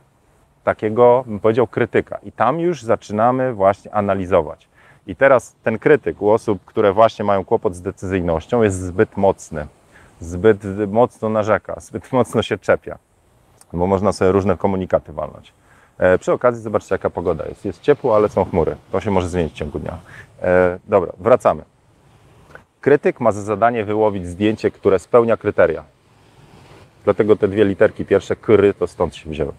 takiego, 0.65 1.25
bym 1.27 1.41
powiedział, 1.41 1.67
krytyka. 1.67 2.19
I 2.23 2.33
tam 2.33 2.61
już 2.61 2.83
zaczynamy 2.83 3.55
właśnie 3.55 3.95
analizować. 3.95 4.69
I 5.07 5.17
teraz 5.17 5.57
ten 5.63 5.79
krytyk 5.79 6.23
u 6.23 6.31
osób, 6.31 6.65
które 6.65 6.93
właśnie 6.93 7.25
mają 7.25 7.45
kłopot 7.45 7.75
z 7.75 7.83
decyzyjnością, 7.83 8.63
jest 8.63 8.81
zbyt 8.81 9.17
mocny, 9.17 9.67
zbyt 10.21 10.59
mocno 10.89 11.29
narzeka, 11.29 11.81
zbyt 11.81 12.13
mocno 12.13 12.43
się 12.43 12.59
czepia, 12.59 12.99
bo 13.73 13.87
można 13.87 14.13
sobie 14.13 14.33
różne 14.33 14.57
komunikaty 14.57 15.13
walnąć. 15.13 15.53
E, 15.99 16.19
przy 16.19 16.33
okazji 16.33 16.63
zobaczcie, 16.63 16.95
jaka 16.95 17.11
pogoda 17.11 17.47
jest. 17.47 17.65
Jest 17.65 17.81
ciepło, 17.81 18.17
ale 18.17 18.29
są 18.29 18.45
chmury. 18.45 18.77
To 18.93 19.01
się 19.01 19.11
może 19.11 19.29
zmienić 19.29 19.53
w 19.53 19.57
ciągu 19.57 19.79
dnia. 19.79 19.99
E, 20.43 20.79
dobra, 20.89 21.13
wracamy. 21.19 21.72
Krytyk 22.83 23.21
ma 23.21 23.33
za 23.33 23.43
zadanie 23.43 23.85
wyłowić 23.85 24.27
zdjęcie, 24.27 24.71
które 24.71 24.99
spełnia 24.99 25.37
kryteria. 25.37 25.85
Dlatego 27.05 27.37
te 27.37 27.49
dwie 27.49 27.65
literki 27.65 28.05
pierwsze, 28.05 28.37
kry, 28.37 28.75
to 28.75 28.87
stąd 28.87 29.17
się 29.17 29.31
wzięły. 29.31 29.53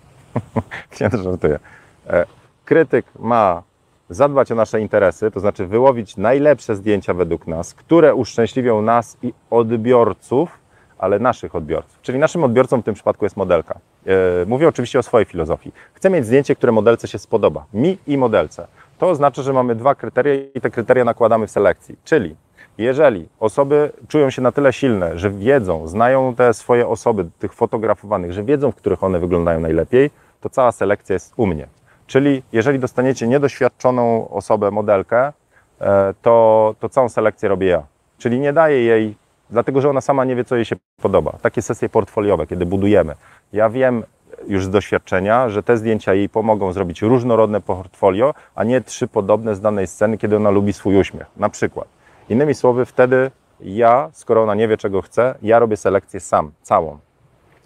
Nie, 1.02 1.10
żartuję. 1.24 1.60
E, 2.08 2.26
Krytyk 2.66 3.06
ma 3.20 3.64
zadbać 4.10 4.52
o 4.52 4.56
nasze 4.56 4.82
interesy, 4.82 5.32
to 5.32 5.40
znaczy 5.40 5.68
wyłowić 5.68 6.18
najlepsze 6.18 6.76
zdjęcia 6.76 7.14
według 7.14 7.48
nas, 7.48 7.74
które 7.74 8.16
uszczęśliwią 8.16 8.82
nas 8.82 9.18
i 9.22 9.34
odbiorców, 9.50 10.58
ale 10.98 11.20
naszych 11.20 11.56
odbiorców. 11.56 12.02
Czyli 12.02 12.20
naszym 12.20 12.44
odbiorcą 12.44 12.82
w 12.82 12.86
tym 12.86 12.94
przypadku 12.94 13.26
jest 13.26 13.38
modelka. 13.38 13.80
E, 14.06 14.46
Mówię 14.46 14.68
oczywiście 14.68 15.00
o 15.00 15.04
swojej 15.04 15.26
filozofii. 15.26 15.72
Chcę 15.94 16.10
mieć 16.10 16.26
zdjęcie, 16.26 16.56
które 16.56 16.72
modelce 16.72 17.08
się 17.08 17.20
spodoba. 17.20 17.66
Mi 17.74 17.98
i 18.08 18.18
modelce. 18.18 18.68
To 18.98 19.10
oznacza, 19.10 19.42
że 19.42 19.54
mamy 19.54 19.76
dwa 19.76 19.96
kryteria 19.96 20.34
i 20.56 20.62
te 20.62 20.70
kryteria 20.70 21.04
nakładamy 21.04 21.48
w 21.48 21.52
selekcji. 21.52 21.96
Czyli 22.04 22.36
jeżeli 22.78 23.28
osoby 23.40 23.92
czują 24.08 24.30
się 24.30 24.42
na 24.42 24.52
tyle 24.52 24.74
silne, 24.74 25.20
że 25.20 25.30
wiedzą, 25.32 25.88
znają 25.88 26.36
te 26.36 26.54
swoje 26.54 26.88
osoby, 26.88 27.26
tych 27.40 27.54
fotografowanych, 27.54 28.34
że 28.34 28.44
wiedzą, 28.44 28.72
w 28.72 28.76
których 28.76 29.04
one 29.04 29.20
wyglądają 29.20 29.60
najlepiej, 29.60 30.12
to 30.42 30.50
cała 30.50 30.72
selekcja 30.72 31.14
jest 31.14 31.34
u 31.38 31.46
mnie. 31.46 31.68
Czyli 32.08 32.44
jeżeli 32.52 32.80
dostaniecie 32.80 33.28
niedoświadczoną 33.28 34.30
osobę, 34.30 34.72
modelkę, 34.72 35.34
e, 35.82 36.14
to, 36.22 36.76
to 36.80 36.90
całą 36.90 37.10
selekcję 37.10 37.50
robię 37.50 37.68
ja. 37.68 37.84
Czyli 38.18 38.40
nie 38.40 38.54
daję 38.54 38.84
jej, 38.84 39.16
dlatego 39.50 39.82
że 39.82 39.90
ona 39.90 40.02
sama 40.02 40.26
nie 40.26 40.36
wie, 40.36 40.44
co 40.44 40.56
jej 40.56 40.66
się 40.66 40.76
podoba. 41.02 41.34
Takie 41.42 41.62
sesje 41.62 41.90
portfoliowe, 41.90 42.48
kiedy 42.48 42.66
budujemy. 42.66 43.16
Ja 43.54 43.70
wiem 43.70 44.04
już 44.48 44.66
z 44.66 44.70
doświadczenia, 44.70 45.50
że 45.50 45.64
te 45.64 45.78
zdjęcia 45.78 46.14
jej 46.14 46.30
pomogą 46.30 46.74
zrobić 46.74 47.02
różnorodne 47.02 47.62
portfolio, 47.62 48.34
a 48.56 48.64
nie 48.64 48.82
trzy 48.82 49.08
podobne 49.08 49.56
z 49.56 49.62
danej 49.62 49.88
sceny, 49.88 50.18
kiedy 50.18 50.36
ona 50.36 50.50
lubi 50.50 50.74
swój 50.74 50.98
uśmiech. 50.98 51.28
Na 51.38 51.50
przykład. 51.50 51.88
Innymi 52.30 52.54
słowy, 52.54 52.86
wtedy 52.86 53.32
ja, 53.60 54.10
skoro 54.14 54.44
ona 54.44 54.56
nie 54.56 54.68
wie, 54.68 54.78
czego 54.78 55.02
chce, 55.02 55.36
ja 55.42 55.60
robię 55.60 55.78
selekcję 55.78 56.20
sam, 56.20 56.52
całą. 56.62 57.00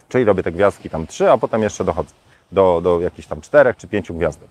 Czyli 0.10 0.26
robię 0.26 0.43
te 0.43 0.52
gwiazdki 0.52 0.89
tam 0.89 1.08
trzy, 1.08 1.32
a 1.32 1.38
potem 1.38 1.63
jeszcze 1.63 1.84
dochodzę 1.84 2.13
do, 2.52 2.82
do 2.84 3.02
jakichś 3.02 3.28
tam 3.28 3.41
czterech 3.41 3.78
czy 3.78 3.88
pięciu 3.88 4.13
gwiazdek. 4.13 4.50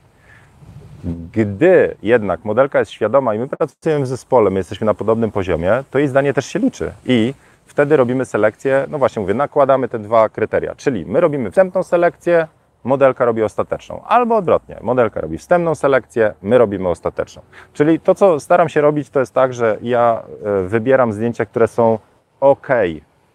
Gdy 1.33 1.97
jednak 2.03 2.45
modelka 2.45 2.79
jest 2.79 2.91
świadoma 2.91 3.35
i 3.35 3.39
my 3.39 3.49
pracujemy 3.49 4.05
w 4.05 4.09
zespole, 4.09 4.51
my 4.51 4.61
jesteśmy 4.61 4.85
na 4.85 4.95
podobnym 4.95 5.31
poziomie, 5.31 5.85
to 5.91 5.99
jej 5.99 6.09
zdanie 6.09 6.35
też 6.35 6.47
się 6.47 6.59
liczy. 6.59 6.93
I 7.07 7.35
wtedy 7.67 7.97
robimy 7.97 8.25
selekcję, 8.25 8.87
no 8.89 8.99
właśnie 8.99 9.23
mówię, 9.23 9.35
nakładamy 9.35 9.89
te 9.89 9.99
dwa 9.99 10.29
kryteria, 10.29 10.75
czyli 10.75 11.07
my 11.07 11.21
robimy 11.21 11.51
wstępną 11.51 11.83
selekcję, 11.83 12.47
modelka 12.87 13.25
robi 13.25 13.43
ostateczną, 13.43 14.03
albo 14.07 14.37
odwrotnie, 14.37 14.77
modelka 14.83 15.21
robi 15.21 15.39
wstępną 15.39 15.75
selekcję, 15.75 16.35
my 16.43 16.59
robimy 16.59 16.89
ostateczną. 16.89 17.43
Czyli 17.73 18.01
to, 18.01 18.15
co 18.15 18.41
staram 18.41 18.69
się 18.69 18.81
robić, 18.81 19.11
to 19.11 19.21
jest 19.21 19.35
tak, 19.35 19.55
że 19.55 19.79
ja 19.83 20.23
e, 20.45 20.63
wybieram 20.63 21.13
zdjęcia, 21.13 21.47
które 21.47 21.69
są 21.69 21.99
ok. 22.41 22.69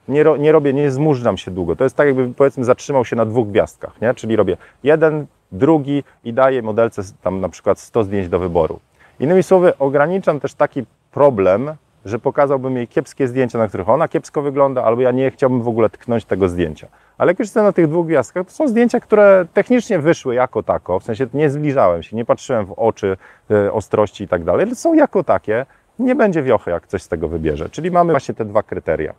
Nie, 0.07 0.23
ro, 0.23 0.37
nie 0.37 0.51
robię, 0.51 0.73
nie 0.73 0.91
zmużdżam 0.91 1.37
się 1.37 1.51
długo. 1.51 1.75
To 1.75 1.83
jest 1.83 1.95
tak, 1.95 2.07
jakby 2.07 2.33
powiedzmy 2.33 2.65
zatrzymał 2.65 3.05
się 3.05 3.15
na 3.15 3.25
dwóch 3.25 3.47
gwiazdkach, 3.47 4.01
nie? 4.01 4.13
Czyli 4.13 4.35
robię 4.35 4.57
jeden, 4.83 5.25
drugi 5.51 6.03
i 6.23 6.33
daję 6.33 6.61
modelce 6.61 7.01
tam 7.21 7.41
na 7.41 7.49
przykład 7.49 7.79
100 7.79 8.03
zdjęć 8.03 8.29
do 8.29 8.39
wyboru. 8.39 8.79
Innymi 9.19 9.43
słowy, 9.43 9.77
ograniczam 9.77 10.39
też 10.39 10.53
taki 10.53 10.83
problem 11.11 11.75
że 12.05 12.19
pokazałbym 12.19 12.75
jej 12.75 12.87
kiepskie 12.87 13.27
zdjęcia, 13.27 13.57
na 13.57 13.67
których 13.67 13.89
ona 13.89 14.07
kiepsko 14.07 14.41
wygląda, 14.41 14.83
albo 14.83 15.01
ja 15.01 15.11
nie 15.11 15.31
chciałbym 15.31 15.61
w 15.61 15.67
ogóle 15.67 15.89
tknąć 15.89 16.25
tego 16.25 16.49
zdjęcia. 16.49 16.87
Ale 17.17 17.31
jak 17.31 17.39
już 17.39 17.47
jestem 17.47 17.63
na 17.63 17.71
tych 17.71 17.87
dwóch 17.87 18.07
gwiazdkach, 18.07 18.45
to 18.45 18.51
są 18.51 18.67
zdjęcia, 18.67 18.99
które 18.99 19.45
technicznie 19.53 19.99
wyszły 19.99 20.35
jako 20.35 20.63
tako, 20.63 20.99
w 20.99 21.03
sensie 21.03 21.27
nie 21.33 21.49
zbliżałem 21.49 22.03
się, 22.03 22.15
nie 22.15 22.25
patrzyłem 22.25 22.65
w 22.65 22.71
oczy, 22.71 23.17
e, 23.51 23.73
ostrości 23.73 24.23
i 24.23 24.27
tak 24.27 24.43
dalej, 24.43 24.65
ale 24.65 24.75
są 24.75 24.93
jako 24.93 25.23
takie, 25.23 25.65
nie 25.99 26.15
będzie 26.15 26.43
wiochy, 26.43 26.71
jak 26.71 26.87
coś 26.87 27.03
z 27.03 27.07
tego 27.07 27.27
wybierze. 27.27 27.69
Czyli 27.69 27.91
mamy 27.91 28.13
właśnie 28.13 28.35
te 28.35 28.45
dwa 28.45 28.63
kryteria. 28.63 29.13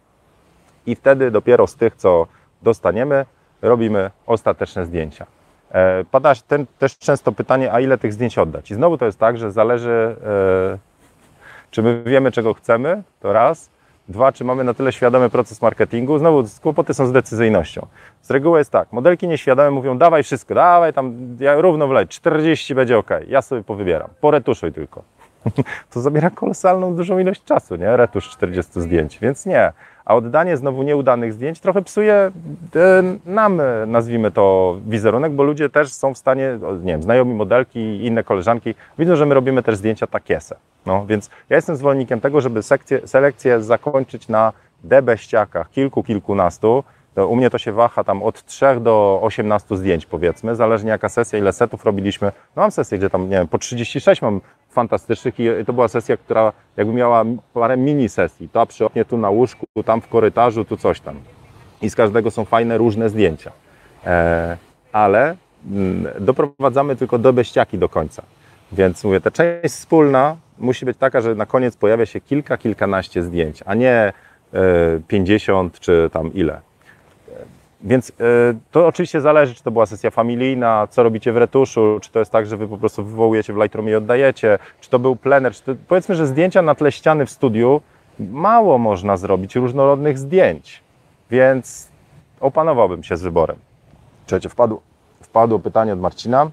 I 0.87 0.95
wtedy 0.95 1.31
dopiero 1.31 1.67
z 1.67 1.75
tych, 1.77 1.97
co 1.97 2.27
dostaniemy, 2.63 3.27
robimy 3.63 4.11
ostateczne 4.27 4.87
zdjęcia. 4.87 5.27
E, 5.73 6.05
Pada 6.05 6.33
ten, 6.49 6.67
też 6.79 6.99
często 6.99 7.33
pytanie, 7.33 7.73
a 7.73 7.81
ile 7.81 7.99
tych 7.99 8.13
zdjęć 8.13 8.39
oddać? 8.39 8.71
I 8.71 8.75
znowu 8.75 8.99
to 8.99 9.07
jest 9.07 9.19
tak, 9.19 9.39
że 9.39 9.53
zależy, 9.53 10.17
e, 10.25 10.79
czy 11.73 11.83
my 11.83 12.03
wiemy, 12.07 12.33
czego 12.33 12.55
chcemy, 12.55 13.03
to 13.21 13.33
raz. 13.33 13.71
Dwa, 14.09 14.33
czy 14.33 14.45
mamy 14.45 14.65
na 14.65 14.75
tyle 14.75 14.93
świadomy 14.93 15.31
proces 15.31 15.63
marketingu. 15.63 16.19
Znowu 16.19 16.45
kłopoty 16.63 16.95
są 16.95 17.07
z 17.07 17.13
decyzyjnością. 17.13 17.87
Z 18.23 18.31
reguły 18.31 18.59
jest 18.59 18.71
tak, 18.71 18.93
modelki 18.93 19.29
nieświadome 19.29 19.71
mówią, 19.71 19.99
dawaj 19.99 20.23
wszystko, 20.23 20.55
dawaj 20.55 20.93
tam, 20.93 21.37
ja 21.41 21.61
równo 21.61 21.89
wleć, 21.89 22.11
40 22.11 22.75
będzie 22.75 22.99
ok, 22.99 23.11
ja 23.29 23.43
sobie 23.43 23.63
powybieram, 23.63 24.09
poretuszuj 24.21 24.73
tylko. 24.73 25.03
to 25.93 26.01
zabiera 26.01 26.31
kolosalną 26.31 26.97
dużą 26.97 27.19
ilość 27.19 27.45
czasu, 27.45 27.77
nie? 27.77 27.97
Retusz 27.97 28.31
40 28.31 28.81
zdjęć, 28.81 29.19
więc 29.19 29.47
nie. 29.47 29.73
A 30.05 30.15
oddanie 30.15 30.57
znowu 30.57 30.83
nieudanych 30.83 31.33
zdjęć 31.33 31.61
trochę 31.61 31.83
psuje 31.83 32.15
e, 32.15 32.31
nam, 33.27 33.61
e, 33.61 33.87
nazwijmy 33.87 34.31
to, 34.31 34.77
wizerunek, 34.87 35.33
bo 35.33 35.43
ludzie 35.43 35.71
też 35.71 35.93
są 35.93 36.15
w 36.15 36.19
stanie, 36.19 36.59
nie 36.83 36.93
wiem, 36.93 37.03
znajomi 37.03 37.35
modelki 37.35 37.79
i 37.79 38.07
inne 38.07 38.25
koleżanki 38.25 38.75
widzą, 38.99 39.17
że 39.17 39.27
my 39.27 39.35
robimy 39.35 39.63
też 39.63 39.77
zdjęcia 39.77 40.07
takiese. 40.07 40.57
No, 40.87 41.07
więc 41.07 41.31
ja 41.51 41.57
jestem 41.57 41.77
zwolennikiem 41.77 42.21
tego, 42.21 42.41
żeby 42.41 42.63
sekcję, 42.63 43.01
selekcję 43.09 43.63
zakończyć 43.63 44.29
na 44.29 44.53
debeściakach, 44.85 45.71
kilku, 45.71 46.03
kilkunastu. 46.03 46.85
To 47.15 47.29
u 47.29 47.37
mnie 47.37 47.51
to 47.51 47.59
się 47.59 47.73
waha 47.73 48.05
tam 48.05 48.23
od 48.23 48.45
3 48.45 48.67
do 48.81 49.21
18 49.23 49.77
zdjęć 49.77 50.07
powiedzmy, 50.07 50.57
zależnie 50.57 50.91
jaka 50.91 51.09
sesja, 51.09 51.39
ile 51.39 51.53
setów 51.53 51.85
robiliśmy. 51.85 52.33
No 52.57 52.63
mam 52.63 52.71
sesję, 52.71 52.99
gdzie 52.99 53.11
tam, 53.11 53.23
nie 53.23 53.37
wiem, 53.37 53.49
po 53.49 53.59
36 53.59 54.23
mam 54.23 54.41
fantastycznych 54.71 55.41
i 55.41 55.65
to 55.67 55.73
była 55.73 55.89
sesja, 55.89 56.17
która 56.17 56.53
jakby 56.77 56.93
miała 56.93 57.25
parę 57.55 57.77
mini 57.77 58.09
sesji. 58.09 58.49
To 58.49 58.67
przy 58.67 58.85
oknie, 58.85 59.05
tu 59.05 59.19
na 59.19 59.31
łóżku, 59.31 59.67
tu 59.75 59.83
tam 59.83 60.01
w 60.01 60.09
korytarzu, 60.09 60.65
tu 60.65 60.77
coś 60.77 61.01
tam. 61.01 61.15
I 61.83 61.91
z 61.91 61.97
każdego 61.97 62.31
są 62.31 62.45
fajne, 62.45 62.79
różne 62.79 63.09
zdjęcia. 63.09 63.53
E, 64.07 64.57
ale 64.93 65.37
mm, 65.71 66.07
doprowadzamy 66.21 66.97
tylko 66.97 67.19
do 67.19 67.33
beściaki 67.33 67.79
do 67.79 67.89
końca. 67.89 68.23
Więc 68.73 69.05
mówię, 69.05 69.21
ta 69.21 69.31
część 69.31 69.75
wspólna 69.75 70.37
musi 70.59 70.85
być 70.85 70.99
taka, 70.99 71.21
że 71.21 71.35
na 71.35 71.47
koniec 71.47 71.77
pojawia 71.77 72.07
się 72.07 72.21
kilka, 72.21 72.57
kilkanaście 72.57 73.23
zdjęć, 73.23 73.63
a 73.67 73.75
nie 73.75 73.93
e, 73.93 74.13
50 75.09 75.81
czy 75.81 76.11
tam 76.13 76.35
ile. 76.35 76.61
Więc 77.83 78.11
y, 78.11 78.13
to 78.71 78.87
oczywiście 78.87 79.21
zależy, 79.21 79.55
czy 79.55 79.63
to 79.63 79.71
była 79.71 79.87
sesja 79.87 80.11
familijna, 80.11 80.89
co 80.91 81.03
robicie 81.03 81.33
w 81.33 81.37
retuszu, 81.37 81.99
czy 82.03 82.11
to 82.11 82.19
jest 82.19 82.31
tak, 82.31 82.47
że 82.47 82.57
wy 82.57 82.69
po 82.69 82.79
prostu 82.79 83.05
wywołujecie 83.05 83.53
w 83.53 83.57
Lightroomie 83.57 83.93
i 83.93 83.95
oddajecie, 83.95 84.59
czy 84.81 84.91
to 84.91 84.99
był 84.99 85.17
plener, 85.17 85.53
czy 85.53 85.63
to, 85.63 85.73
powiedzmy, 85.89 86.15
że 86.15 86.27
zdjęcia 86.27 86.63
na 86.63 86.75
tle 86.75 86.93
ściany 86.93 87.27
w 87.27 87.31
studiu, 87.31 87.81
mało 88.19 88.79
można 88.79 89.17
zrobić 89.17 89.57
różnorodnych 89.57 90.19
zdjęć, 90.19 90.83
więc 91.31 91.89
opanowałbym 92.41 93.03
się 93.03 93.17
z 93.17 93.23
wyborem. 93.23 93.57
Trzecie, 94.27 94.49
wpadło, 94.49 94.81
wpadło 95.21 95.59
pytanie 95.59 95.93
od 95.93 96.01
Marcina. 96.01 96.51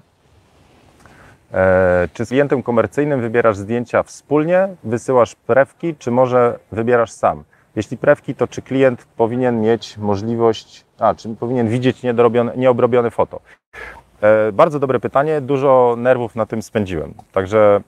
E, 1.52 2.08
czy 2.14 2.24
z 2.24 2.28
klientem 2.28 2.62
komercyjnym 2.62 3.20
wybierasz 3.20 3.56
zdjęcia 3.56 4.02
wspólnie, 4.02 4.68
wysyłasz 4.84 5.34
prewki, 5.34 5.94
czy 5.98 6.10
może 6.10 6.58
wybierasz 6.72 7.10
sam? 7.10 7.44
Jeśli 7.76 7.96
prewki, 7.96 8.34
to 8.34 8.48
czy 8.48 8.62
klient 8.62 9.06
powinien 9.16 9.60
mieć 9.60 9.98
możliwość, 9.98 10.84
a 10.98 11.14
czy 11.14 11.28
powinien 11.28 11.68
widzieć 11.68 12.02
nieobrobione 12.56 13.10
foto? 13.10 13.40
E, 14.20 14.52
bardzo 14.52 14.78
dobre 14.78 15.00
pytanie, 15.00 15.40
dużo 15.40 15.94
nerwów 15.98 16.36
na 16.36 16.46
tym 16.46 16.62
spędziłem. 16.62 17.14
Także 17.32 17.80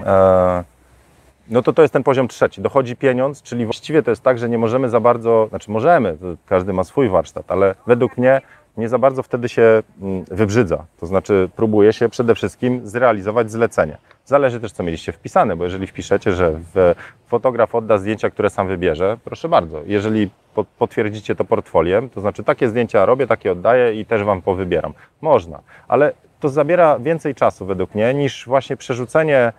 e, 0.00 0.64
no 1.48 1.62
to 1.62 1.72
to 1.72 1.82
jest 1.82 1.92
ten 1.92 2.02
poziom 2.02 2.28
trzeci. 2.28 2.60
Dochodzi 2.60 2.96
pieniądz, 2.96 3.42
czyli 3.42 3.64
właściwie 3.64 4.02
to 4.02 4.10
jest 4.10 4.22
tak, 4.22 4.38
że 4.38 4.48
nie 4.48 4.58
możemy 4.58 4.88
za 4.88 5.00
bardzo, 5.00 5.46
znaczy 5.48 5.70
możemy, 5.70 6.16
każdy 6.46 6.72
ma 6.72 6.84
swój 6.84 7.08
warsztat, 7.08 7.50
ale 7.50 7.74
według 7.86 8.18
mnie 8.18 8.40
nie 8.76 8.88
za 8.88 8.98
bardzo 8.98 9.22
wtedy 9.22 9.48
się 9.48 9.82
mm, 10.02 10.24
wybrzydza. 10.30 10.84
To 11.00 11.06
znaczy 11.06 11.48
próbuje 11.56 11.92
się 11.92 12.08
przede 12.08 12.34
wszystkim 12.34 12.80
zrealizować 12.84 13.50
zlecenie. 13.50 13.98
Zależy 14.26 14.60
też, 14.60 14.72
co 14.72 14.82
mieliście 14.82 15.12
wpisane, 15.12 15.56
bo 15.56 15.64
jeżeli 15.64 15.86
wpiszecie, 15.86 16.32
że 16.32 16.60
fotograf 17.28 17.74
odda 17.74 17.98
zdjęcia, 17.98 18.30
które 18.30 18.50
sam 18.50 18.68
wybierze, 18.68 19.16
proszę 19.24 19.48
bardzo. 19.48 19.82
Jeżeli 19.86 20.30
po- 20.54 20.64
potwierdzicie 20.78 21.34
to 21.34 21.44
portfoliem, 21.44 22.10
to 22.10 22.20
znaczy 22.20 22.44
takie 22.44 22.68
zdjęcia 22.68 23.06
robię, 23.06 23.26
takie 23.26 23.52
oddaję 23.52 24.00
i 24.00 24.06
też 24.06 24.24
Wam 24.24 24.42
powybieram. 24.42 24.94
Można, 25.20 25.60
ale 25.88 26.12
to 26.40 26.48
zabiera 26.48 26.98
więcej 26.98 27.34
czasu 27.34 27.66
według 27.66 27.94
mnie 27.94 28.14
niż 28.14 28.46
właśnie 28.46 28.76
przerzucenie 28.76 29.52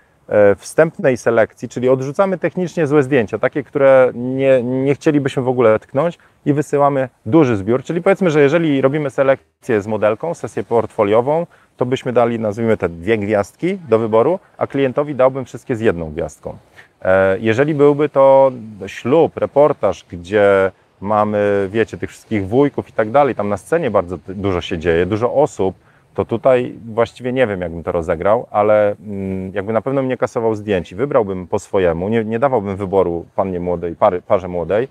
wstępnej 0.57 1.17
selekcji, 1.17 1.69
czyli 1.69 1.89
odrzucamy 1.89 2.37
technicznie 2.37 2.87
złe 2.87 3.03
zdjęcia, 3.03 3.39
takie, 3.39 3.63
które 3.63 4.11
nie, 4.15 4.63
nie 4.63 4.95
chcielibyśmy 4.95 5.43
w 5.43 5.47
ogóle 5.47 5.79
tknąć 5.79 6.17
i 6.45 6.53
wysyłamy 6.53 7.09
duży 7.25 7.57
zbiór, 7.57 7.83
czyli 7.83 8.01
powiedzmy, 8.01 8.31
że 8.31 8.41
jeżeli 8.41 8.81
robimy 8.81 9.09
selekcję 9.09 9.81
z 9.81 9.87
modelką, 9.87 10.33
sesję 10.33 10.63
portfoliową, 10.63 11.47
to 11.77 11.85
byśmy 11.85 12.13
dali, 12.13 12.39
nazwijmy 12.39 12.77
te 12.77 12.89
dwie 12.89 13.17
gwiazdki 13.17 13.79
do 13.89 13.99
wyboru, 13.99 14.39
a 14.57 14.67
klientowi 14.67 15.15
dałbym 15.15 15.45
wszystkie 15.45 15.75
z 15.75 15.79
jedną 15.81 16.11
gwiazdką. 16.11 16.57
E, 17.01 17.37
Jeżeli 17.39 17.75
byłby 17.75 18.09
to 18.09 18.51
ślub, 18.87 19.37
reportaż, 19.37 20.05
gdzie 20.11 20.71
mamy, 21.01 21.69
wiecie, 21.71 21.97
tych 21.97 22.09
wszystkich 22.09 22.47
wujków 22.47 22.89
i 22.89 22.93
tak 22.93 23.11
dalej, 23.11 23.35
tam 23.35 23.49
na 23.49 23.57
scenie 23.57 23.91
bardzo 23.91 24.17
dużo 24.27 24.61
się 24.61 24.77
dzieje, 24.77 25.05
dużo 25.05 25.33
osób, 25.33 25.75
to 26.17 26.25
tutaj 26.25 26.75
właściwie 26.85 27.33
nie 27.33 27.47
wiem, 27.47 27.61
jakbym 27.61 27.83
to 27.83 27.91
rozegrał, 27.91 28.47
ale 28.51 28.95
mm, 28.99 29.51
jakby 29.53 29.73
na 29.73 29.81
pewno 29.81 30.03
mnie 30.03 30.17
kasował 30.17 30.55
zdjęć 30.55 30.91
i 30.91 30.95
wybrałbym 30.95 31.47
po 31.47 31.59
swojemu, 31.59 32.09
nie, 32.09 32.25
nie 32.25 32.39
dawałbym 32.39 32.75
wyboru 32.75 33.25
pannie 33.35 33.59
młodej, 33.59 33.95
pary, 33.95 34.21
parze 34.21 34.47
młodej, 34.47 34.87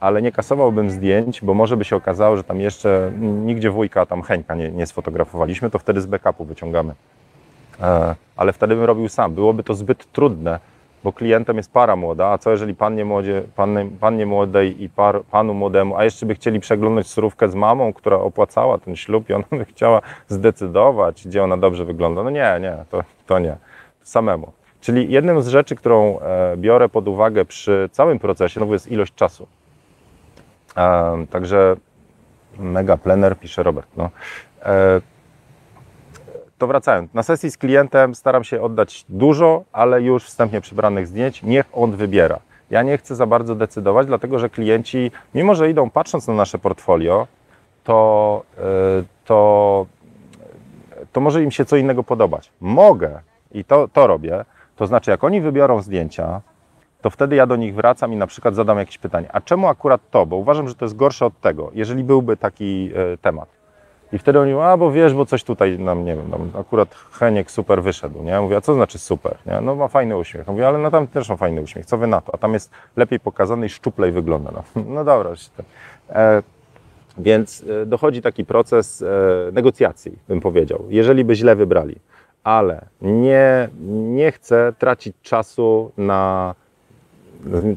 ale 0.00 0.22
nie 0.22 0.32
kasowałbym 0.32 0.90
zdjęć, 0.90 1.40
bo 1.42 1.54
może 1.54 1.76
by 1.76 1.84
się 1.84 1.96
okazało, 1.96 2.36
że 2.36 2.44
tam 2.44 2.60
jeszcze 2.60 3.06
mm, 3.06 3.46
nigdzie 3.46 3.70
wujka, 3.70 4.06
tam 4.06 4.22
Heńka 4.22 4.54
nie, 4.54 4.70
nie 4.70 4.86
sfotografowaliśmy, 4.86 5.70
to 5.70 5.78
wtedy 5.78 6.00
z 6.00 6.06
backupu 6.06 6.44
wyciągamy. 6.44 6.94
E, 7.80 8.14
ale 8.36 8.52
wtedy 8.52 8.74
bym 8.74 8.84
robił 8.84 9.08
sam. 9.08 9.34
Byłoby 9.34 9.62
to 9.62 9.74
zbyt 9.74 10.12
trudne, 10.12 10.60
bo 11.04 11.12
klientem 11.12 11.56
jest 11.56 11.72
para 11.72 11.96
młoda, 11.96 12.26
a 12.26 12.38
co 12.38 12.50
jeżeli 12.50 12.74
pannie, 12.74 13.04
młodzie, 13.04 13.42
pannie, 13.56 13.86
pannie 14.00 14.26
młodej 14.26 14.82
i 14.82 14.88
par, 14.88 15.22
panu 15.30 15.54
młodemu, 15.54 15.96
a 15.96 16.04
jeszcze 16.04 16.26
by 16.26 16.34
chcieli 16.34 16.60
przeglądać 16.60 17.06
surówkę 17.06 17.48
z 17.48 17.54
mamą, 17.54 17.92
która 17.92 18.16
opłacała 18.16 18.78
ten 18.78 18.96
ślub 18.96 19.30
i 19.30 19.32
ona 19.32 19.44
by 19.52 19.64
chciała 19.64 20.00
zdecydować, 20.28 21.26
gdzie 21.26 21.42
ona 21.42 21.56
dobrze 21.56 21.84
wygląda. 21.84 22.22
No 22.22 22.30
nie, 22.30 22.58
nie, 22.60 22.76
to, 22.90 23.04
to 23.26 23.38
nie. 23.38 23.56
Samemu. 24.02 24.52
Czyli 24.80 25.12
jedną 25.12 25.40
z 25.40 25.48
rzeczy, 25.48 25.76
którą 25.76 26.20
e, 26.20 26.56
biorę 26.56 26.88
pod 26.88 27.08
uwagę 27.08 27.44
przy 27.44 27.88
całym 27.92 28.18
procesie, 28.18 28.60
no 28.60 28.72
jest 28.72 28.92
ilość 28.92 29.14
czasu. 29.14 29.46
E, 30.76 31.26
także 31.30 31.76
mega 32.58 32.96
plener, 32.96 33.38
pisze 33.38 33.62
Robert. 33.62 33.88
No. 33.96 34.10
E, 36.54 36.58
to 36.58 36.66
wracając, 36.66 37.14
na 37.14 37.22
sesji 37.22 37.50
z 37.50 37.58
klientem 37.58 38.14
staram 38.14 38.44
się 38.44 38.62
oddać 38.62 39.04
dużo, 39.08 39.64
ale 39.72 40.02
już 40.02 40.24
wstępnie 40.24 40.60
przybranych 40.60 41.06
zdjęć, 41.06 41.42
niech 41.42 41.66
on 41.72 41.96
wybiera. 41.96 42.38
Ja 42.70 42.82
nie 42.82 42.98
chcę 42.98 43.14
za 43.14 43.26
bardzo 43.26 43.54
decydować, 43.54 44.06
dlatego 44.06 44.38
że 44.38 44.50
klienci, 44.50 45.10
mimo 45.34 45.54
że 45.54 45.70
idą 45.70 45.90
patrząc 45.90 46.28
na 46.28 46.34
nasze 46.34 46.58
portfolio, 46.58 47.26
to, 47.84 48.42
y, 49.00 49.04
to, 49.24 49.86
to 51.12 51.20
może 51.20 51.42
im 51.42 51.50
się 51.50 51.64
co 51.64 51.76
innego 51.76 52.02
podobać. 52.02 52.50
Mogę 52.60 53.20
i 53.52 53.64
to, 53.64 53.88
to 53.88 54.06
robię, 54.06 54.44
to 54.76 54.86
znaczy 54.86 55.10
jak 55.10 55.24
oni 55.24 55.40
wybiorą 55.40 55.82
zdjęcia, 55.82 56.40
to 57.02 57.10
wtedy 57.10 57.36
ja 57.36 57.46
do 57.46 57.56
nich 57.56 57.74
wracam 57.74 58.12
i 58.12 58.16
na 58.16 58.26
przykład 58.26 58.54
zadam 58.54 58.78
jakieś 58.78 58.98
pytanie, 58.98 59.28
a 59.32 59.40
czemu 59.40 59.68
akurat 59.68 60.00
to? 60.10 60.26
Bo 60.26 60.36
uważam, 60.36 60.68
że 60.68 60.74
to 60.74 60.84
jest 60.84 60.96
gorsze 60.96 61.26
od 61.26 61.40
tego, 61.40 61.70
jeżeli 61.74 62.04
byłby 62.04 62.36
taki 62.36 62.90
y, 63.14 63.18
temat. 63.18 63.48
I 64.14 64.18
wtedy 64.18 64.40
oni 64.40 64.52
mówią, 64.52 64.64
a 64.64 64.76
bo 64.76 64.92
wiesz, 64.92 65.14
bo 65.14 65.26
coś 65.26 65.44
tutaj 65.44 65.78
nam, 65.78 66.04
nie 66.04 66.16
wiem, 66.16 66.30
tam 66.30 66.50
akurat 66.60 66.94
Heniek 66.94 67.50
super 67.50 67.82
wyszedł, 67.82 68.22
nie? 68.22 68.40
Mówię, 68.40 68.56
a 68.56 68.60
co 68.60 68.74
znaczy 68.74 68.98
super, 68.98 69.36
nie? 69.46 69.60
No 69.60 69.74
ma 69.74 69.88
fajny 69.88 70.16
uśmiech. 70.16 70.46
Mówię, 70.46 70.68
ale 70.68 70.78
no 70.78 70.90
tam 70.90 71.06
też 71.06 71.28
ma 71.28 71.36
fajny 71.36 71.60
uśmiech, 71.60 71.86
co 71.86 71.98
wy 71.98 72.06
na 72.06 72.20
to? 72.20 72.34
A 72.34 72.38
tam 72.38 72.52
jest 72.52 72.70
lepiej 72.96 73.20
pokazany 73.20 73.66
i 73.66 73.68
szczuplej 73.68 74.12
wygląda. 74.12 74.50
No, 74.52 74.62
no 74.94 75.04
dobra, 75.04 75.30
to. 75.56 75.62
E, 76.10 76.42
więc 77.18 77.64
e, 77.82 77.86
dochodzi 77.86 78.22
taki 78.22 78.44
proces 78.44 79.02
e, 79.02 79.06
negocjacji, 79.52 80.18
bym 80.28 80.40
powiedział, 80.40 80.84
jeżeli 80.88 81.24
by 81.24 81.34
źle 81.34 81.56
wybrali. 81.56 81.96
Ale 82.44 82.86
nie, 83.02 83.68
nie 83.88 84.32
chcę 84.32 84.72
tracić 84.78 85.16
czasu 85.22 85.92
na, 85.96 86.54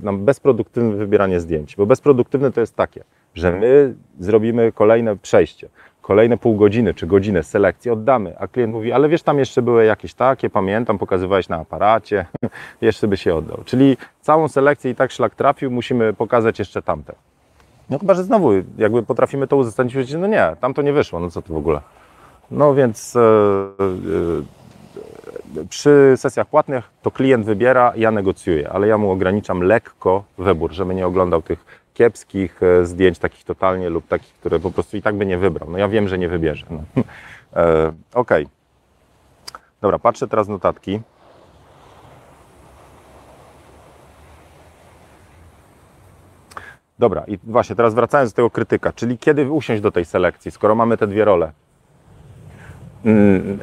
na 0.03 0.13
bezproduktywne 0.13 0.95
wybieranie 0.95 1.39
zdjęć, 1.39 1.75
bo 1.75 1.85
bezproduktywne 1.85 2.51
to 2.51 2.61
jest 2.61 2.75
takie, 2.75 3.03
że 3.35 3.51
my 3.51 3.95
zrobimy 4.19 4.71
kolejne 4.71 5.17
przejście, 5.17 5.69
kolejne 6.07 6.37
pół 6.37 6.55
godziny 6.55 6.93
czy 6.93 7.07
godzinę 7.07 7.43
selekcji 7.43 7.91
oddamy, 7.91 8.39
a 8.39 8.47
klient 8.47 8.73
mówi, 8.73 8.91
ale 8.91 9.09
wiesz, 9.09 9.23
tam 9.23 9.39
jeszcze 9.39 9.61
były 9.61 9.85
jakieś 9.85 10.13
takie, 10.13 10.49
pamiętam, 10.49 10.97
pokazywałeś 10.97 11.49
na 11.49 11.57
aparacie, 11.57 12.25
jeszcze 12.81 13.07
by 13.07 13.17
się 13.17 13.35
oddał. 13.35 13.57
Czyli 13.65 13.97
całą 14.21 14.47
selekcję 14.47 14.91
i 14.91 14.95
tak 14.95 15.11
szlak 15.11 15.35
trafił, 15.35 15.71
musimy 15.71 16.13
pokazać 16.13 16.59
jeszcze 16.59 16.81
tamte. 16.81 17.15
No 17.89 17.99
chyba, 17.99 18.13
że 18.13 18.23
znowu 18.23 18.51
jakby 18.77 19.03
potrafimy 19.03 19.47
to 19.47 19.57
uzasadnić, 19.57 20.13
no 20.13 20.27
nie, 20.27 20.55
tam 20.61 20.73
to 20.73 20.81
nie 20.81 20.93
wyszło, 20.93 21.19
no 21.19 21.29
co 21.29 21.41
to 21.41 21.53
w 21.53 21.57
ogóle. 21.57 21.81
No 22.51 22.75
więc 22.75 23.15
e, 23.15 23.19
e, 25.59 25.65
przy 25.69 26.13
sesjach 26.17 26.47
płatnych 26.47 26.89
to 27.01 27.11
klient 27.11 27.45
wybiera, 27.45 27.93
ja 27.95 28.11
negocjuję, 28.11 28.69
ale 28.69 28.87
ja 28.87 28.97
mu 28.97 29.11
ograniczam 29.11 29.61
lekko 29.61 30.23
wybór, 30.37 30.71
żeby 30.71 30.95
nie 30.95 31.07
oglądał 31.07 31.41
tych 31.41 31.86
kiepskich 31.97 32.63
e, 32.63 32.85
zdjęć, 32.85 33.19
takich 33.19 33.43
totalnie 33.43 33.89
lub 33.89 34.07
takich, 34.07 34.33
które 34.33 34.59
po 34.59 34.71
prostu 34.71 34.97
i 34.97 35.01
tak 35.01 35.15
by 35.15 35.25
nie 35.25 35.37
wybrał. 35.37 35.69
No 35.69 35.77
ja 35.77 35.87
wiem, 35.87 36.07
że 36.07 36.17
nie 36.17 36.29
wybierze. 36.29 36.65
No. 36.69 36.83
E, 37.55 37.93
Okej. 38.13 38.47
Dobra, 39.81 39.99
patrzę 39.99 40.27
teraz 40.27 40.47
notatki. 40.47 41.01
Dobra, 46.99 47.23
i 47.27 47.37
właśnie 47.43 47.75
teraz 47.75 47.93
wracając 47.93 48.31
do 48.31 48.35
tego 48.35 48.49
krytyka, 48.49 48.93
czyli 48.93 49.17
kiedy 49.17 49.51
usiąść 49.51 49.81
do 49.81 49.91
tej 49.91 50.05
selekcji, 50.05 50.51
skoro 50.51 50.75
mamy 50.75 50.97
te 50.97 51.07
dwie 51.07 51.25
role? 51.25 51.51
Mm, 53.05 53.59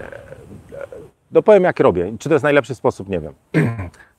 Dopowiem 1.34 1.64
jak 1.64 1.80
robię. 1.80 2.12
Czy 2.18 2.28
to 2.28 2.34
jest 2.34 2.42
najlepszy 2.42 2.74
sposób, 2.74 3.08
nie 3.08 3.20
wiem. 3.20 3.32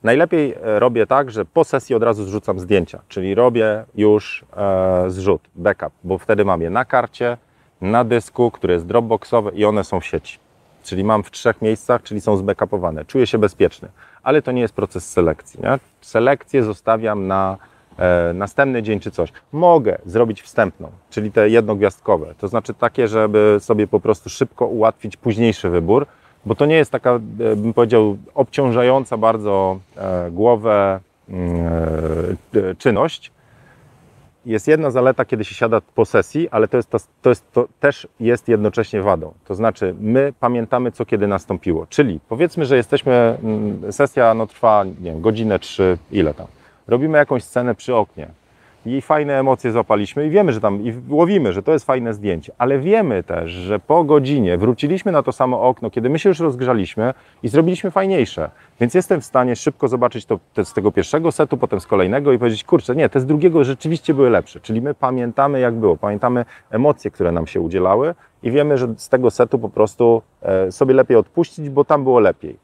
Najlepiej 0.04 0.54
e, 0.54 0.80
robię 0.80 1.08
tak, 1.08 1.32
że 1.32 1.46
po 1.46 1.64
sesji 1.64 1.96
od 1.96 2.04
razu 2.04 2.26
zrzucam 2.26 2.60
zdjęcia, 2.60 3.00
czyli 3.08 3.36
robię 3.36 3.86
już 3.96 4.46
e, 4.58 5.06
zrzut, 5.08 5.42
backup, 5.56 5.94
bo 6.04 6.18
wtedy 6.18 6.46
mam 6.46 6.62
je 6.62 6.70
na 6.70 6.86
karcie, 6.86 7.38
na 7.82 8.04
dysku, 8.04 8.52
który 8.52 8.74
jest 8.74 8.86
dropboxowy 8.86 9.52
i 9.52 9.66
one 9.66 9.84
są 9.84 10.00
w 10.00 10.06
sieci. 10.06 10.40
Czyli 10.84 11.04
mam 11.04 11.24
w 11.24 11.32
trzech 11.32 11.62
miejscach, 11.62 12.04
czyli 12.04 12.22
są 12.22 12.38
zbackupowane. 12.38 13.06
Czuję 13.06 13.28
się 13.28 13.38
bezpieczny, 13.38 13.88
ale 14.24 14.42
to 14.42 14.52
nie 14.52 14.62
jest 14.62 14.74
proces 14.74 15.12
selekcji. 15.12 15.60
Nie? 15.64 15.80
Selekcję 16.02 16.64
zostawiam 16.64 17.28
na 17.28 17.58
e, 17.98 18.34
następny 18.34 18.84
dzień 18.84 19.00
czy 19.00 19.12
coś. 19.12 19.34
Mogę 19.52 19.98
zrobić 20.06 20.42
wstępną, 20.42 20.92
czyli 21.10 21.32
te 21.32 21.50
jednogwiazdkowe, 21.50 22.36
to 22.38 22.48
znaczy 22.48 22.74
takie, 22.74 23.08
żeby 23.08 23.58
sobie 23.60 23.88
po 23.88 24.00
prostu 24.00 24.30
szybko 24.30 24.68
ułatwić 24.68 25.18
późniejszy 25.18 25.70
wybór, 25.70 26.08
bo 26.46 26.56
to 26.56 26.66
nie 26.66 26.76
jest 26.76 26.92
taka, 26.92 27.12
e, 27.14 27.20
bym 27.56 27.74
powiedział, 27.74 28.18
obciążająca 28.34 29.18
bardzo 29.18 29.80
e, 29.98 30.32
głowę 30.32 31.00
mm, 31.30 31.66
e, 32.56 32.76
czynność. 32.76 33.32
Jest 34.46 34.68
jedna 34.68 34.92
zaleta, 34.92 35.26
kiedy 35.26 35.46
się 35.46 35.56
siada 35.56 35.82
po 35.96 36.06
sesji, 36.06 36.50
ale 36.50 36.68
to, 36.68 36.78
jest 36.78 36.90
to, 36.90 36.98
to, 37.22 37.30
jest, 37.30 37.52
to 37.52 37.68
też 37.80 38.08
jest 38.20 38.48
jednocześnie 38.48 39.02
wadą. 39.02 39.34
To 39.46 39.56
znaczy, 39.56 39.96
my 40.00 40.34
pamiętamy, 40.40 40.92
co 40.92 41.06
kiedy 41.06 41.28
nastąpiło. 41.28 41.88
Czyli 41.90 42.20
powiedzmy, 42.30 42.66
że 42.66 42.78
jesteśmy, 42.78 43.38
mm, 43.44 43.94
sesja 43.94 44.34
no, 44.34 44.48
trwa 44.48 44.84
nie 44.84 45.12
wiem, 45.12 45.22
godzinę, 45.22 45.60
trzy, 45.60 45.98
ile 46.12 46.34
tam. 46.34 46.48
Robimy 46.88 47.18
jakąś 47.18 47.44
scenę 47.44 47.76
przy 47.76 47.96
oknie 47.96 48.28
i 48.86 49.02
fajne 49.02 49.40
emocje 49.40 49.72
złapaliśmy 49.72 50.28
i 50.28 50.30
wiemy, 50.30 50.54
że 50.54 50.62
tam, 50.62 50.82
i 50.82 50.94
łowimy, 51.10 51.54
że 51.54 51.64
to 51.64 51.72
jest 51.72 51.86
fajne 51.86 52.14
zdjęcie, 52.14 52.54
ale 52.58 52.80
wiemy 52.80 53.24
też, 53.24 53.52
że 53.52 53.80
po 53.80 54.04
godzinie 54.04 54.58
wróciliśmy 54.58 55.12
na 55.12 55.24
to 55.24 55.32
samo 55.32 55.62
okno, 55.62 55.90
kiedy 55.90 56.10
my 56.10 56.20
się 56.20 56.30
już 56.30 56.40
rozgrzaliśmy 56.40 57.14
i 57.44 57.48
zrobiliśmy 57.48 57.92
fajniejsze. 57.92 58.50
Więc 58.80 58.94
jestem 58.94 59.22
w 59.22 59.26
stanie 59.26 59.56
szybko 59.56 59.88
zobaczyć 59.88 60.26
to 60.26 60.40
z 60.64 60.74
tego 60.74 60.92
pierwszego 60.92 61.32
setu, 61.32 61.58
potem 61.58 61.80
z 61.80 61.88
kolejnego 61.88 62.32
i 62.32 62.40
powiedzieć, 62.40 62.64
kurczę, 62.64 62.96
nie, 62.96 63.10
te 63.10 63.20
z 63.20 63.26
drugiego 63.26 63.64
rzeczywiście 63.64 64.14
były 64.14 64.30
lepsze. 64.30 64.60
Czyli 64.60 64.82
my 64.82 64.94
pamiętamy, 64.94 65.60
jak 65.60 65.74
było, 65.74 65.98
pamiętamy 65.98 66.46
emocje, 66.72 67.12
które 67.12 67.32
nam 67.32 67.48
się 67.48 67.62
udzielały 67.62 68.16
i 68.44 68.52
wiemy, 68.52 68.78
że 68.78 68.88
z 68.98 69.10
tego 69.10 69.32
setu 69.32 69.60
po 69.60 69.70
prostu 69.70 70.22
e, 70.42 70.72
sobie 70.72 70.94
lepiej 70.94 71.18
odpuścić, 71.18 71.70
bo 71.70 71.86
tam 71.86 72.04
było 72.04 72.20
lepiej. 72.20 72.58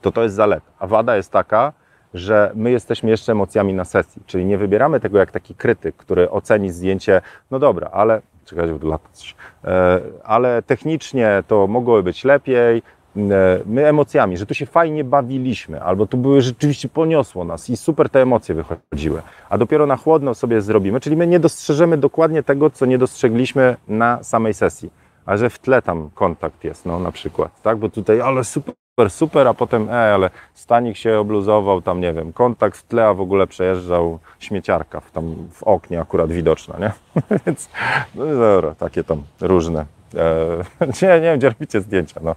To 0.00 0.12
to 0.12 0.22
jest 0.22 0.34
zaleta. 0.34 0.70
A 0.78 0.86
wada 0.86 1.16
jest 1.16 1.32
taka, 1.32 1.72
że 2.14 2.52
my 2.54 2.70
jesteśmy 2.70 3.10
jeszcze 3.10 3.32
emocjami 3.32 3.74
na 3.74 3.84
sesji, 3.84 4.22
czyli 4.26 4.44
nie 4.44 4.58
wybieramy 4.58 5.00
tego 5.00 5.18
jak 5.18 5.30
taki 5.30 5.54
krytyk, 5.54 5.96
który 5.96 6.30
oceni 6.30 6.70
zdjęcie, 6.70 7.20
no 7.50 7.58
dobra, 7.58 7.90
ale 7.92 8.22
czekajcie, 8.44 8.72
bo 8.72 8.78
tu 8.78 8.88
lata 8.88 9.08
coś, 9.12 9.34
e, 9.64 10.00
ale 10.24 10.62
technicznie 10.62 11.42
to 11.46 11.66
mogłoby 11.66 12.02
być 12.02 12.24
lepiej, 12.24 12.82
e, 13.16 13.22
my 13.66 13.86
emocjami, 13.86 14.36
że 14.36 14.46
tu 14.46 14.54
się 14.54 14.66
fajnie 14.66 15.04
bawiliśmy, 15.04 15.82
albo 15.82 16.06
tu 16.06 16.16
były 16.16 16.42
rzeczywiście 16.42 16.88
poniosło 16.88 17.44
nas 17.44 17.70
i 17.70 17.76
super 17.76 18.10
te 18.10 18.22
emocje 18.22 18.54
wychodziły, 18.54 19.22
a 19.48 19.58
dopiero 19.58 19.86
na 19.86 19.96
chłodno 19.96 20.34
sobie 20.34 20.60
zrobimy, 20.60 21.00
czyli 21.00 21.16
my 21.16 21.26
nie 21.26 21.40
dostrzeżemy 21.40 21.98
dokładnie 21.98 22.42
tego, 22.42 22.70
co 22.70 22.86
nie 22.86 22.98
dostrzegliśmy 22.98 23.76
na 23.88 24.22
samej 24.22 24.54
sesji, 24.54 24.90
a 25.28 25.36
że 25.36 25.50
w 25.50 25.58
tle 25.58 25.82
tam 25.82 26.10
kontakt 26.14 26.64
jest, 26.64 26.86
no 26.86 26.98
na 27.00 27.12
przykład, 27.12 27.62
tak, 27.62 27.78
bo 27.78 27.88
tutaj, 27.88 28.20
ale 28.20 28.44
super, 28.44 28.74
super, 29.08 29.48
a 29.48 29.54
potem, 29.54 29.88
e, 29.88 30.14
ale 30.14 30.30
stanik 30.54 30.96
się 30.96 31.18
obluzował, 31.18 31.82
tam 31.82 32.00
nie 32.00 32.12
wiem, 32.12 32.32
kontakt 32.32 32.78
w 32.78 32.82
tle, 32.82 33.06
a 33.06 33.14
w 33.14 33.20
ogóle 33.20 33.46
przejeżdżał 33.46 34.18
śmieciarka 34.38 35.00
w, 35.00 35.10
tam 35.10 35.48
w 35.52 35.62
oknie 35.62 36.00
akurat 36.00 36.32
widoczna, 36.32 36.78
nie? 36.78 36.92
Więc, 37.46 37.68
no 38.14 38.26
dobra, 38.26 38.74
takie 38.74 39.04
tam 39.04 39.22
różne. 39.40 39.86
E, 40.14 40.86
nie, 41.02 41.08
nie 41.08 41.20
wiem, 41.20 41.38
gdzie 41.38 41.48
robicie 41.48 41.80
zdjęcia, 41.80 42.20
no. 42.24 42.34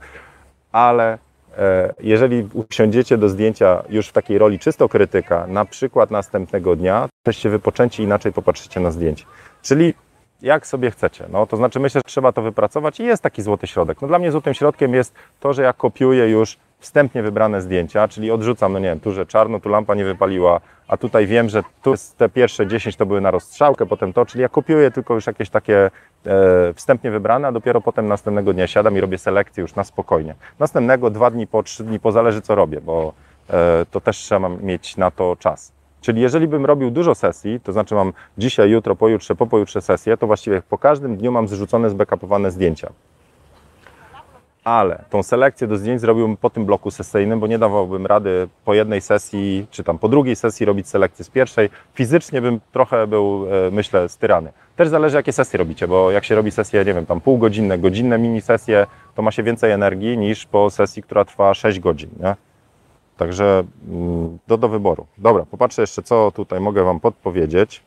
Ale 0.71 1.17
e, 1.57 1.93
jeżeli 1.99 2.47
usiądziecie 2.53 3.17
do 3.17 3.29
zdjęcia 3.29 3.83
już 3.89 4.07
w 4.07 4.13
takiej 4.13 4.37
roli 4.37 4.59
czysto 4.59 4.89
krytyka, 4.89 5.47
na 5.47 5.65
przykład 5.65 6.11
następnego 6.11 6.75
dnia, 6.75 7.07
jesteście 7.19 7.49
wypoczęci 7.49 8.03
inaczej 8.03 8.33
popatrzycie 8.33 8.79
na 8.79 8.91
zdjęcie. 8.91 9.25
Czyli 9.61 9.93
jak 10.41 10.67
sobie 10.67 10.91
chcecie. 10.91 11.25
No, 11.31 11.47
to 11.47 11.57
znaczy 11.57 11.79
myślę, 11.79 11.99
że 11.99 12.09
trzeba 12.09 12.31
to 12.31 12.41
wypracować 12.41 12.99
i 12.99 13.03
jest 13.03 13.23
taki 13.23 13.41
złoty 13.41 13.67
środek. 13.67 14.01
No, 14.01 14.07
dla 14.07 14.19
mnie 14.19 14.31
złotym 14.31 14.53
środkiem 14.53 14.93
jest 14.93 15.13
to, 15.39 15.53
że 15.53 15.63
ja 15.63 15.73
kopiuję 15.73 16.29
już 16.29 16.57
wstępnie 16.79 17.23
wybrane 17.23 17.61
zdjęcia, 17.61 18.07
czyli 18.07 18.31
odrzucam, 18.31 18.73
no 18.73 18.79
nie 18.79 18.85
wiem, 18.85 18.99
tu, 18.99 19.11
że 19.11 19.25
czarno, 19.25 19.59
tu 19.59 19.69
lampa 19.69 19.95
nie 19.95 20.05
wypaliła, 20.05 20.61
a 20.87 20.97
tutaj 20.97 21.27
wiem, 21.27 21.49
że 21.49 21.63
tu 21.83 21.93
te 22.17 22.29
pierwsze 22.29 22.67
10 22.67 22.95
to 22.95 23.05
były 23.05 23.21
na 23.21 23.31
rozstrzałkę, 23.31 23.85
potem 23.85 24.13
to, 24.13 24.25
czyli 24.25 24.41
ja 24.41 24.49
kopiuję 24.49 24.91
tylko 24.91 25.13
już 25.13 25.27
jakieś 25.27 25.49
takie 25.49 25.91
e, 26.25 26.73
wstępnie 26.73 27.11
wybrane, 27.11 27.47
a 27.47 27.51
dopiero 27.51 27.81
potem 27.81 28.07
następnego 28.07 28.53
dnia 28.53 28.67
siadam 28.67 28.97
i 28.97 29.01
robię 29.01 29.17
selekcję 29.17 29.61
już 29.61 29.75
na 29.75 29.83
spokojnie. 29.83 30.35
Następnego, 30.59 31.09
dwa 31.09 31.31
dni 31.31 31.47
po, 31.47 31.63
trzy 31.63 31.83
dni 31.83 31.99
po, 31.99 32.11
zależy 32.11 32.41
co 32.41 32.55
robię, 32.55 32.81
bo 32.81 33.13
e, 33.49 33.85
to 33.91 34.01
też 34.01 34.17
trzeba 34.17 34.49
mieć 34.49 34.97
na 34.97 35.11
to 35.11 35.35
czas. 35.39 35.80
Czyli 36.01 36.21
jeżeli 36.21 36.47
bym 36.47 36.65
robił 36.65 36.91
dużo 36.91 37.15
sesji, 37.15 37.59
to 37.59 37.71
znaczy 37.71 37.95
mam 37.95 38.13
dzisiaj, 38.37 38.69
jutro, 38.69 38.95
pojutrze, 38.95 39.35
po 39.35 39.47
pojutrze 39.47 39.81
sesję, 39.81 40.17
to 40.17 40.27
właściwie 40.27 40.61
po 40.69 40.77
każdym 40.77 41.17
dniu 41.17 41.31
mam 41.31 41.47
zrzucone, 41.47 41.89
zbackupowane 41.89 42.51
zdjęcia. 42.51 42.91
Ale 44.63 45.03
tą 45.09 45.23
selekcję 45.23 45.67
do 45.67 45.77
zdjęć 45.77 46.01
zrobiłbym 46.01 46.37
po 46.37 46.49
tym 46.49 46.65
bloku 46.65 46.91
sesyjnym, 46.91 47.39
bo 47.39 47.47
nie 47.47 47.59
dawałbym 47.59 48.05
rady 48.05 48.47
po 48.65 48.73
jednej 48.73 49.01
sesji, 49.01 49.67
czy 49.71 49.83
tam 49.83 49.99
po 49.99 50.09
drugiej 50.09 50.35
sesji 50.35 50.65
robić 50.65 50.87
selekcję 50.87 51.25
z 51.25 51.29
pierwszej. 51.29 51.69
Fizycznie 51.93 52.41
bym 52.41 52.59
trochę 52.71 53.07
był, 53.07 53.47
e, 53.67 53.71
myślę, 53.71 54.09
styrany. 54.09 54.51
Też 54.75 54.87
zależy, 54.87 55.17
jakie 55.17 55.33
sesje 55.33 55.57
robicie, 55.57 55.87
bo 55.87 56.11
jak 56.11 56.25
się 56.25 56.35
robi 56.35 56.51
sesje, 56.51 56.85
nie 56.85 56.93
wiem, 56.93 57.05
tam 57.05 57.21
półgodzinne, 57.21 57.77
godzinne 57.77 58.17
mini 58.17 58.41
sesje, 58.41 58.87
to 59.15 59.21
ma 59.21 59.31
się 59.31 59.43
więcej 59.43 59.71
energii 59.71 60.17
niż 60.17 60.45
po 60.45 60.69
sesji, 60.69 61.03
która 61.03 61.25
trwa 61.25 61.53
6 61.53 61.79
godzin. 61.79 62.09
Nie? 62.19 62.35
Także 63.21 63.63
mm, 63.89 64.37
do, 64.47 64.57
do 64.57 64.69
wyboru. 64.69 65.05
Dobra, 65.17 65.45
popatrzę 65.51 65.81
jeszcze, 65.81 66.03
co 66.03 66.31
tutaj 66.31 66.59
mogę 66.59 66.83
Wam 66.83 66.99
podpowiedzieć. 66.99 67.83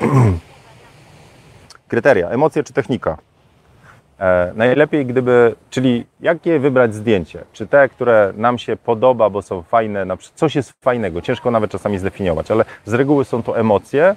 Kryteria, 1.88 2.28
emocje 2.28 2.64
czy 2.64 2.72
technika? 2.72 3.18
E, 4.20 4.52
najlepiej 4.56 5.06
gdyby, 5.06 5.54
czyli 5.70 6.06
jakie 6.20 6.58
wybrać 6.58 6.94
zdjęcie? 6.94 7.44
Czy 7.52 7.66
te, 7.66 7.88
które 7.88 8.32
nam 8.36 8.58
się 8.58 8.76
podoba, 8.76 9.30
bo 9.30 9.42
są 9.42 9.62
fajne, 9.62 10.04
na 10.04 10.16
przykład 10.16 10.38
coś 10.38 10.56
jest 10.56 10.72
fajnego, 10.80 11.20
ciężko 11.22 11.50
nawet 11.50 11.70
czasami 11.70 11.98
zdefiniować, 11.98 12.50
ale 12.50 12.64
z 12.84 12.94
reguły 12.94 13.24
są 13.24 13.42
to 13.42 13.58
emocje, 13.58 14.16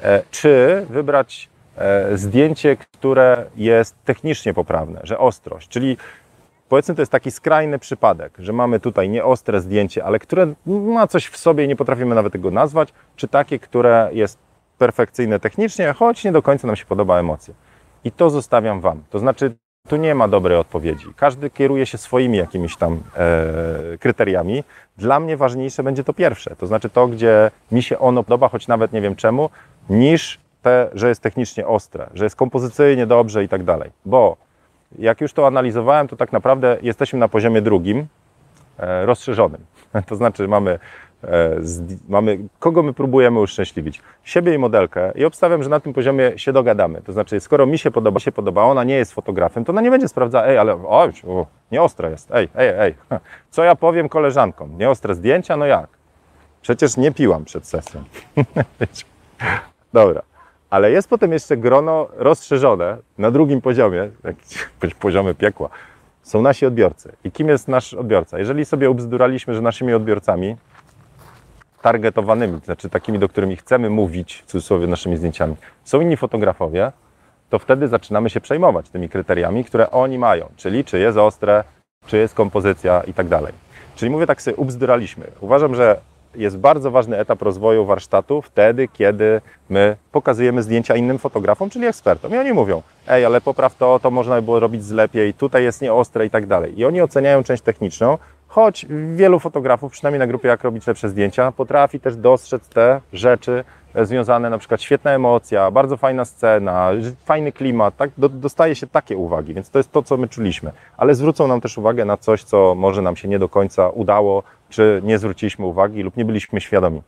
e, 0.00 0.22
czy 0.30 0.86
wybrać 0.90 1.48
e, 1.76 2.16
zdjęcie, 2.16 2.76
które 2.76 3.44
jest 3.56 3.94
technicznie 4.04 4.54
poprawne, 4.54 5.00
że 5.04 5.18
ostrość, 5.18 5.68
czyli 5.68 5.96
Powiedzmy, 6.68 6.94
to 6.94 7.02
jest 7.02 7.12
taki 7.12 7.30
skrajny 7.30 7.78
przypadek, 7.78 8.34
że 8.38 8.52
mamy 8.52 8.80
tutaj 8.80 9.08
nieostre 9.08 9.60
zdjęcie, 9.60 10.04
ale 10.04 10.18
które 10.18 10.54
ma 10.66 11.06
coś 11.06 11.26
w 11.26 11.36
sobie, 11.36 11.68
nie 11.68 11.76
potrafimy 11.76 12.14
nawet 12.14 12.32
tego 12.32 12.50
nazwać, 12.50 12.92
czy 13.16 13.28
takie, 13.28 13.58
które 13.58 14.10
jest 14.12 14.38
perfekcyjne 14.78 15.40
technicznie, 15.40 15.92
choć 15.92 16.24
nie 16.24 16.32
do 16.32 16.42
końca 16.42 16.66
nam 16.66 16.76
się 16.76 16.84
podoba 16.84 17.18
emocje. 17.20 17.54
I 18.04 18.12
to 18.12 18.30
zostawiam 18.30 18.80
Wam. 18.80 19.02
To 19.10 19.18
znaczy, 19.18 19.56
tu 19.88 19.96
nie 19.96 20.14
ma 20.14 20.28
dobrej 20.28 20.58
odpowiedzi. 20.58 21.06
Każdy 21.16 21.50
kieruje 21.50 21.86
się 21.86 21.98
swoimi 21.98 22.38
jakimiś 22.38 22.76
tam 22.76 23.02
e, 23.16 23.98
kryteriami. 23.98 24.64
Dla 24.96 25.20
mnie 25.20 25.36
ważniejsze 25.36 25.82
będzie 25.82 26.04
to 26.04 26.12
pierwsze, 26.12 26.56
to 26.56 26.66
znaczy 26.66 26.90
to, 26.90 27.06
gdzie 27.08 27.50
mi 27.72 27.82
się 27.82 27.98
ono 27.98 28.22
podoba, 28.22 28.48
choć 28.48 28.68
nawet 28.68 28.92
nie 28.92 29.00
wiem 29.00 29.16
czemu, 29.16 29.50
niż 29.90 30.38
te, 30.62 30.90
że 30.94 31.08
jest 31.08 31.20
technicznie 31.20 31.66
ostre, 31.66 32.10
że 32.14 32.24
jest 32.24 32.36
kompozycyjnie 32.36 33.06
dobrze 33.06 33.44
i 33.44 33.48
tak 33.48 33.64
dalej. 33.64 33.90
Bo 34.04 34.36
jak 34.98 35.20
już 35.20 35.32
to 35.32 35.46
analizowałem, 35.46 36.08
to 36.08 36.16
tak 36.16 36.32
naprawdę 36.32 36.76
jesteśmy 36.82 37.18
na 37.18 37.28
poziomie 37.28 37.62
drugim, 37.62 38.06
e, 38.78 39.06
rozszerzonym. 39.06 39.60
To 40.06 40.16
znaczy 40.16 40.48
mamy 40.48 40.78
E, 41.24 41.60
mamy, 42.08 42.38
kogo 42.58 42.82
my 42.82 42.92
próbujemy 42.92 43.40
uszczęśliwić? 43.40 44.02
Siebie 44.24 44.54
i 44.54 44.58
modelkę 44.58 45.12
i 45.14 45.24
obstawiam, 45.24 45.62
że 45.62 45.68
na 45.68 45.80
tym 45.80 45.92
poziomie 45.92 46.32
się 46.36 46.52
dogadamy. 46.52 47.02
To 47.02 47.12
znaczy, 47.12 47.40
skoro 47.40 47.66
mi 47.66 47.78
się 47.78 47.90
podoba, 47.90 48.20
się 48.20 48.32
podoba, 48.32 48.62
ona 48.62 48.84
nie 48.84 48.94
jest 48.94 49.12
fotografem, 49.12 49.64
to 49.64 49.72
ona 49.72 49.80
nie 49.80 49.90
będzie 49.90 50.08
sprawdzała, 50.08 50.46
ej, 50.46 50.58
ale 50.58 50.72
o, 50.72 51.08
nieostre 51.72 52.10
jest, 52.10 52.30
ej, 52.32 52.48
ej, 52.54 52.68
ej, 52.78 52.94
co 53.50 53.64
ja 53.64 53.74
powiem 53.74 54.08
koleżankom? 54.08 54.78
Nieostre 54.78 55.14
zdjęcia? 55.14 55.56
No 55.56 55.66
jak? 55.66 55.88
Przecież 56.62 56.96
nie 56.96 57.12
piłam 57.12 57.44
przed 57.44 57.66
sesją. 57.66 58.04
Dobra. 59.92 60.22
Ale 60.70 60.90
jest 60.90 61.08
potem 61.08 61.32
jeszcze 61.32 61.56
grono 61.56 62.08
rozszerzone 62.16 62.96
na 63.18 63.30
drugim 63.30 63.60
poziomie, 63.60 64.10
poziomy 65.00 65.34
piekła, 65.34 65.68
są 66.22 66.42
nasi 66.42 66.66
odbiorcy. 66.66 67.12
I 67.24 67.30
kim 67.30 67.48
jest 67.48 67.68
nasz 67.68 67.94
odbiorca? 67.94 68.38
Jeżeli 68.38 68.64
sobie 68.64 68.90
ubzduraliśmy, 68.90 69.54
że 69.54 69.60
naszymi 69.60 69.94
odbiorcami 69.94 70.56
targetowanymi, 71.82 72.60
to 72.60 72.64
znaczy 72.64 72.90
takimi, 72.90 73.18
do 73.18 73.28
którymi 73.28 73.56
chcemy 73.56 73.90
mówić, 73.90 74.42
w 74.46 74.50
cudzysłowie 74.50 74.86
naszymi 74.86 75.16
zdjęciami, 75.16 75.56
są 75.84 76.00
inni 76.00 76.16
fotografowie, 76.16 76.92
to 77.50 77.58
wtedy 77.58 77.88
zaczynamy 77.88 78.30
się 78.30 78.40
przejmować 78.40 78.88
tymi 78.88 79.08
kryteriami, 79.08 79.64
które 79.64 79.90
oni 79.90 80.18
mają, 80.18 80.48
czyli 80.56 80.84
czy 80.84 80.98
jest 80.98 81.18
ostre, 81.18 81.64
czy 82.06 82.16
jest 82.16 82.34
kompozycja 82.34 83.02
i 83.06 83.14
tak 83.14 83.28
dalej. 83.28 83.52
Czyli 83.94 84.10
mówię 84.10 84.26
tak 84.26 84.42
sobie, 84.42 84.56
ubzduraliśmy. 84.56 85.26
Uważam, 85.40 85.74
że 85.74 86.00
jest 86.36 86.58
bardzo 86.58 86.90
ważny 86.90 87.18
etap 87.18 87.42
rozwoju 87.42 87.84
warsztatu 87.84 88.42
wtedy, 88.42 88.88
kiedy 88.88 89.40
my 89.68 89.96
pokazujemy 90.12 90.62
zdjęcia 90.62 90.96
innym 90.96 91.18
fotografom, 91.18 91.70
czyli 91.70 91.86
ekspertom. 91.86 92.34
I 92.34 92.38
oni 92.38 92.52
mówią, 92.52 92.82
ej, 93.08 93.24
ale 93.24 93.40
popraw 93.40 93.76
to, 93.76 93.98
to 94.02 94.10
można 94.10 94.36
by 94.36 94.42
było 94.42 94.60
robić 94.60 94.84
z 94.84 94.90
lepiej, 94.90 95.34
tutaj 95.34 95.64
jest 95.64 95.82
nieostre 95.82 96.26
i 96.26 96.30
tak 96.30 96.46
dalej. 96.46 96.78
I 96.78 96.84
oni 96.84 97.02
oceniają 97.02 97.42
część 97.42 97.62
techniczną, 97.62 98.18
choć 98.48 98.86
wielu 99.14 99.38
fotografów, 99.38 99.92
przynajmniej 99.92 100.18
na 100.18 100.26
grupie 100.26 100.48
Jak 100.48 100.64
robić 100.64 100.86
lepsze 100.86 101.08
zdjęcia, 101.08 101.52
potrafi 101.52 102.00
też 102.00 102.16
dostrzec 102.16 102.68
te 102.68 103.00
rzeczy 103.12 103.64
związane, 104.02 104.50
na 104.50 104.58
przykład 104.58 104.82
świetna 104.82 105.10
emocja, 105.10 105.70
bardzo 105.70 105.96
fajna 105.96 106.24
scena, 106.24 106.90
fajny 107.24 107.52
klimat, 107.52 107.96
tak? 107.96 108.10
Do, 108.18 108.28
dostaje 108.28 108.74
się 108.74 108.86
takie 108.86 109.16
uwagi, 109.16 109.54
więc 109.54 109.70
to 109.70 109.78
jest 109.78 109.92
to, 109.92 110.02
co 110.02 110.16
my 110.16 110.28
czuliśmy. 110.28 110.72
Ale 110.96 111.14
zwrócą 111.14 111.48
nam 111.48 111.60
też 111.60 111.78
uwagę 111.78 112.04
na 112.04 112.16
coś, 112.16 112.44
co 112.44 112.74
może 112.74 113.02
nam 113.02 113.16
się 113.16 113.28
nie 113.28 113.38
do 113.38 113.48
końca 113.48 113.88
udało, 113.88 114.42
czy 114.68 115.00
nie 115.04 115.18
zwróciliśmy 115.18 115.66
uwagi 115.66 116.02
lub 116.02 116.16
nie 116.16 116.24
byliśmy 116.24 116.60
świadomi. 116.60 117.02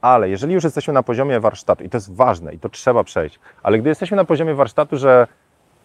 Ale 0.00 0.28
jeżeli 0.28 0.54
już 0.54 0.64
jesteśmy 0.64 0.94
na 0.94 1.02
poziomie 1.02 1.40
warsztatu, 1.40 1.84
i 1.84 1.88
to 1.88 1.96
jest 1.96 2.14
ważne, 2.14 2.54
i 2.54 2.58
to 2.58 2.68
trzeba 2.68 3.04
przejść, 3.04 3.40
ale 3.62 3.78
gdy 3.78 3.88
jesteśmy 3.88 4.16
na 4.16 4.24
poziomie 4.24 4.54
warsztatu, 4.54 4.96
że 4.96 5.26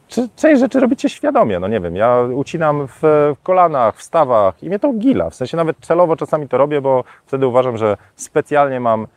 czy 0.07 0.29
część 0.35 0.59
rzeczy 0.61 0.79
robicie 0.79 1.09
świadomie, 1.09 1.59
no 1.59 1.67
nie 1.67 1.79
wiem, 1.79 1.95
ja 1.95 2.21
ucinam 2.21 2.87
w 2.87 3.33
kolanach, 3.43 3.97
w 3.97 4.03
stawach 4.03 4.63
i 4.63 4.67
mnie 4.67 4.79
to 4.79 4.93
gila, 4.93 5.29
w 5.29 5.35
sensie 5.35 5.57
nawet 5.57 5.77
celowo 5.81 6.15
czasami 6.15 6.47
to 6.47 6.57
robię, 6.57 6.81
bo 6.81 7.03
wtedy 7.25 7.47
uważam, 7.47 7.77
że 7.77 7.97
specjalnie 8.15 8.79
mam 8.79 9.07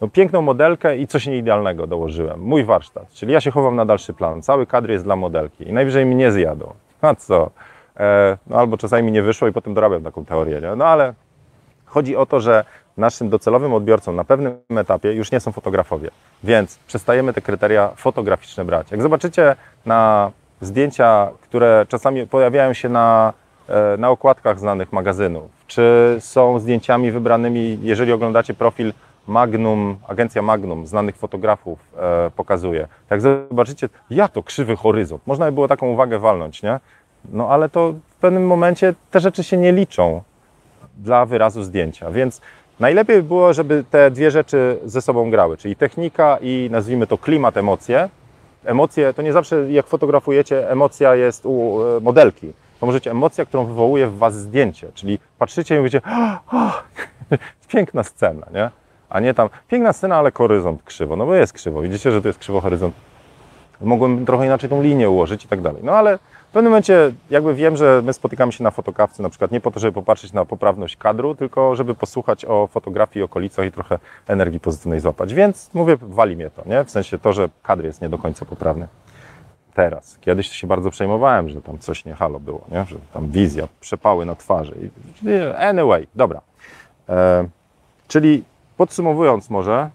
no, 0.00 0.08
piękną 0.08 0.42
modelkę 0.42 0.96
i 0.96 1.06
coś 1.06 1.26
nieidealnego 1.26 1.86
dołożyłem. 1.86 2.40
Mój 2.40 2.64
warsztat, 2.64 3.12
czyli 3.12 3.32
ja 3.32 3.40
się 3.40 3.50
chowam 3.50 3.76
na 3.76 3.84
dalszy 3.84 4.12
plan, 4.12 4.42
cały 4.42 4.66
kadr 4.66 4.90
jest 4.90 5.04
dla 5.04 5.16
modelki 5.16 5.68
i 5.68 5.72
najwyżej 5.72 6.06
mnie 6.06 6.32
zjadą. 6.32 6.72
A 7.00 7.14
co? 7.14 7.50
E, 7.96 8.38
no 8.46 8.56
albo 8.56 8.76
czasami 8.76 9.02
mi 9.02 9.12
nie 9.12 9.22
wyszło 9.22 9.48
i 9.48 9.52
potem 9.52 9.74
dorabiam 9.74 10.02
taką 10.02 10.24
teorię, 10.24 10.60
nie? 10.60 10.76
no 10.76 10.84
ale 10.84 11.14
chodzi 11.86 12.16
o 12.16 12.26
to, 12.26 12.40
że 12.40 12.64
naszym 12.96 13.28
docelowym 13.28 13.74
odbiorcą 13.74 14.12
na 14.12 14.24
pewnym 14.24 14.58
etapie 14.76 15.12
już 15.12 15.32
nie 15.32 15.40
są 15.40 15.52
fotografowie, 15.52 16.10
więc 16.44 16.78
przestajemy 16.78 17.32
te 17.32 17.40
kryteria 17.40 17.90
fotograficzne 17.96 18.64
brać. 18.64 18.90
Jak 18.90 19.02
zobaczycie 19.02 19.56
na 19.86 20.30
zdjęcia, 20.60 21.30
które 21.40 21.86
czasami 21.88 22.26
pojawiają 22.26 22.72
się 22.72 22.88
na, 22.88 23.32
e, 23.68 23.96
na 23.96 24.10
okładkach 24.10 24.58
znanych 24.58 24.92
magazynów, 24.92 25.50
czy 25.66 26.16
są 26.20 26.58
zdjęciami 26.58 27.10
wybranymi, 27.10 27.78
jeżeli 27.82 28.12
oglądacie 28.12 28.54
profil 28.54 28.92
Magnum, 29.30 29.96
agencja 30.08 30.42
Magnum, 30.42 30.86
znanych 30.86 31.16
fotografów 31.16 31.78
e, 31.96 32.30
pokazuje. 32.36 32.88
Jak 33.10 33.20
zobaczycie, 33.20 33.88
ja 34.10 34.28
to 34.28 34.42
krzywy 34.42 34.76
horyzont, 34.76 35.26
można 35.26 35.46
by 35.46 35.52
było 35.52 35.68
taką 35.68 35.86
uwagę 35.88 36.18
walnąć, 36.18 36.62
nie? 36.62 36.80
No 37.32 37.48
ale 37.48 37.68
to 37.68 37.92
w 37.92 38.14
pewnym 38.14 38.46
momencie 38.46 38.94
te 39.10 39.20
rzeczy 39.20 39.44
się 39.44 39.56
nie 39.56 39.72
liczą 39.72 40.22
dla 40.98 41.26
wyrazu 41.26 41.62
zdjęcia, 41.62 42.10
więc 42.10 42.40
najlepiej 42.80 43.16
by 43.16 43.22
było, 43.22 43.52
żeby 43.52 43.84
te 43.90 44.10
dwie 44.10 44.30
rzeczy 44.30 44.78
ze 44.84 45.02
sobą 45.02 45.30
grały, 45.30 45.56
czyli 45.56 45.76
technika 45.76 46.38
i 46.40 46.68
nazwijmy 46.72 47.06
to 47.06 47.18
klimat, 47.18 47.56
emocje. 47.56 48.08
Emocje 48.64 49.14
to 49.14 49.22
nie 49.22 49.32
zawsze 49.32 49.72
jak 49.72 49.86
fotografujecie, 49.86 50.70
emocja 50.70 51.14
jest 51.14 51.46
u 51.46 51.82
e, 51.82 52.00
modelki. 52.00 52.52
To 52.80 52.86
możecie 52.86 53.10
emocja, 53.10 53.44
którą 53.44 53.64
wywołuje 53.64 54.06
w 54.06 54.18
Was 54.18 54.34
zdjęcie, 54.34 54.88
czyli 54.94 55.18
patrzycie 55.38 55.74
i 55.74 55.78
mówicie, 55.78 56.00
oh, 56.52 56.82
piękna 57.72 58.02
scena, 58.02 58.46
nie? 58.54 58.79
A 59.10 59.20
nie 59.20 59.34
tam, 59.34 59.48
piękna 59.68 59.92
scena, 59.92 60.16
ale 60.16 60.32
horyzont 60.32 60.82
krzywo, 60.82 61.16
no 61.16 61.26
bo 61.26 61.34
jest 61.34 61.52
krzywo, 61.52 61.82
widzicie, 61.82 62.12
że 62.12 62.22
to 62.22 62.28
jest 62.28 62.38
krzywo 62.38 62.60
horyzont. 62.60 62.94
Mogłem 63.80 64.26
trochę 64.26 64.46
inaczej 64.46 64.70
tą 64.70 64.82
linię 64.82 65.10
ułożyć 65.10 65.44
i 65.44 65.48
tak 65.48 65.60
dalej. 65.60 65.82
No 65.84 65.92
ale 65.92 66.18
w 66.50 66.52
pewnym 66.52 66.70
momencie 66.70 67.12
jakby 67.30 67.54
wiem, 67.54 67.76
że 67.76 68.02
my 68.04 68.12
spotykamy 68.12 68.52
się 68.52 68.64
na 68.64 68.70
fotokawce 68.70 69.22
na 69.22 69.28
przykład 69.28 69.52
nie 69.52 69.60
po 69.60 69.70
to, 69.70 69.80
żeby 69.80 69.92
popatrzeć 69.92 70.32
na 70.32 70.44
poprawność 70.44 70.96
kadru, 70.96 71.34
tylko 71.34 71.76
żeby 71.76 71.94
posłuchać 71.94 72.44
o 72.44 72.66
fotografii, 72.66 73.22
okolicach 73.22 73.66
i 73.66 73.72
trochę 73.72 73.98
energii 74.28 74.60
pozytywnej 74.60 75.00
złapać. 75.00 75.34
Więc 75.34 75.70
mówię, 75.74 75.96
wali 76.00 76.36
mnie 76.36 76.50
to, 76.50 76.62
nie? 76.66 76.84
W 76.84 76.90
sensie 76.90 77.18
to, 77.18 77.32
że 77.32 77.48
kadr 77.62 77.84
jest 77.84 78.02
nie 78.02 78.08
do 78.08 78.18
końca 78.18 78.44
poprawny. 78.44 78.88
Teraz. 79.74 80.18
Kiedyś 80.20 80.48
się 80.48 80.66
bardzo 80.66 80.90
przejmowałem, 80.90 81.48
że 81.48 81.62
tam 81.62 81.78
coś 81.78 82.04
nie 82.04 82.14
halo 82.14 82.40
było, 82.40 82.60
nie? 82.70 82.84
Że 82.84 82.96
tam 83.14 83.28
wizja, 83.28 83.68
przepały 83.80 84.26
na 84.26 84.34
twarzy. 84.34 84.74
Anyway, 85.58 86.06
dobra. 86.14 86.40
E, 87.08 87.48
czyli 88.08 88.44
podsumowując 88.80 89.50
może, 89.50 89.90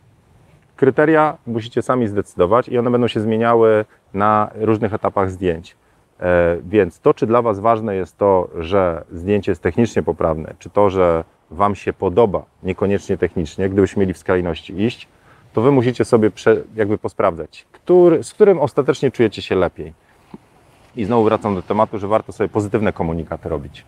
kryteria 0.76 1.38
musicie 1.48 1.82
sami 1.82 2.08
zdecydować 2.08 2.70
i 2.70 2.78
one 2.78 2.92
będą 2.92 3.08
się 3.08 3.20
zmieniały 3.20 3.86
na 4.14 4.50
różnych 4.56 4.94
etapach 4.94 5.32
zdjęć. 5.32 5.76
E, 6.20 6.58
więc 6.66 7.00
to, 7.00 7.14
czy 7.14 7.28
dla 7.28 7.42
Was 7.42 7.60
ważne 7.60 7.96
jest 7.96 8.18
to, 8.18 8.48
że 8.60 9.04
zdjęcie 9.12 9.52
jest 9.52 9.62
technicznie 9.62 10.04
poprawne, 10.04 10.54
czy 10.60 10.70
to, 10.70 10.90
że 10.90 11.24
Wam 11.52 11.76
się 11.76 11.94
podoba, 11.94 12.46
niekoniecznie 12.64 13.18
technicznie, 13.18 13.70
gdybyśmy 13.70 14.00
mieli 14.00 14.14
w 14.14 14.18
skrajności 14.18 14.82
iść, 14.82 15.08
to 15.54 15.62
Wy 15.62 15.72
musicie 15.72 16.06
sobie 16.06 16.32
prze, 16.32 16.58
jakby 16.76 16.98
posprawdzać, 16.98 17.66
który, 17.72 18.24
z 18.24 18.34
którym 18.34 18.60
ostatecznie 18.60 19.12
czujecie 19.12 19.42
się 19.42 19.56
lepiej. 19.56 19.94
I 20.96 21.06
znowu 21.06 21.24
wracam 21.24 21.56
do 21.56 21.62
tematu, 21.62 22.00
że 22.00 22.08
warto 22.08 22.32
sobie 22.32 22.50
pozytywne 22.50 22.94
komunikaty 22.94 23.50
robić, 23.50 23.86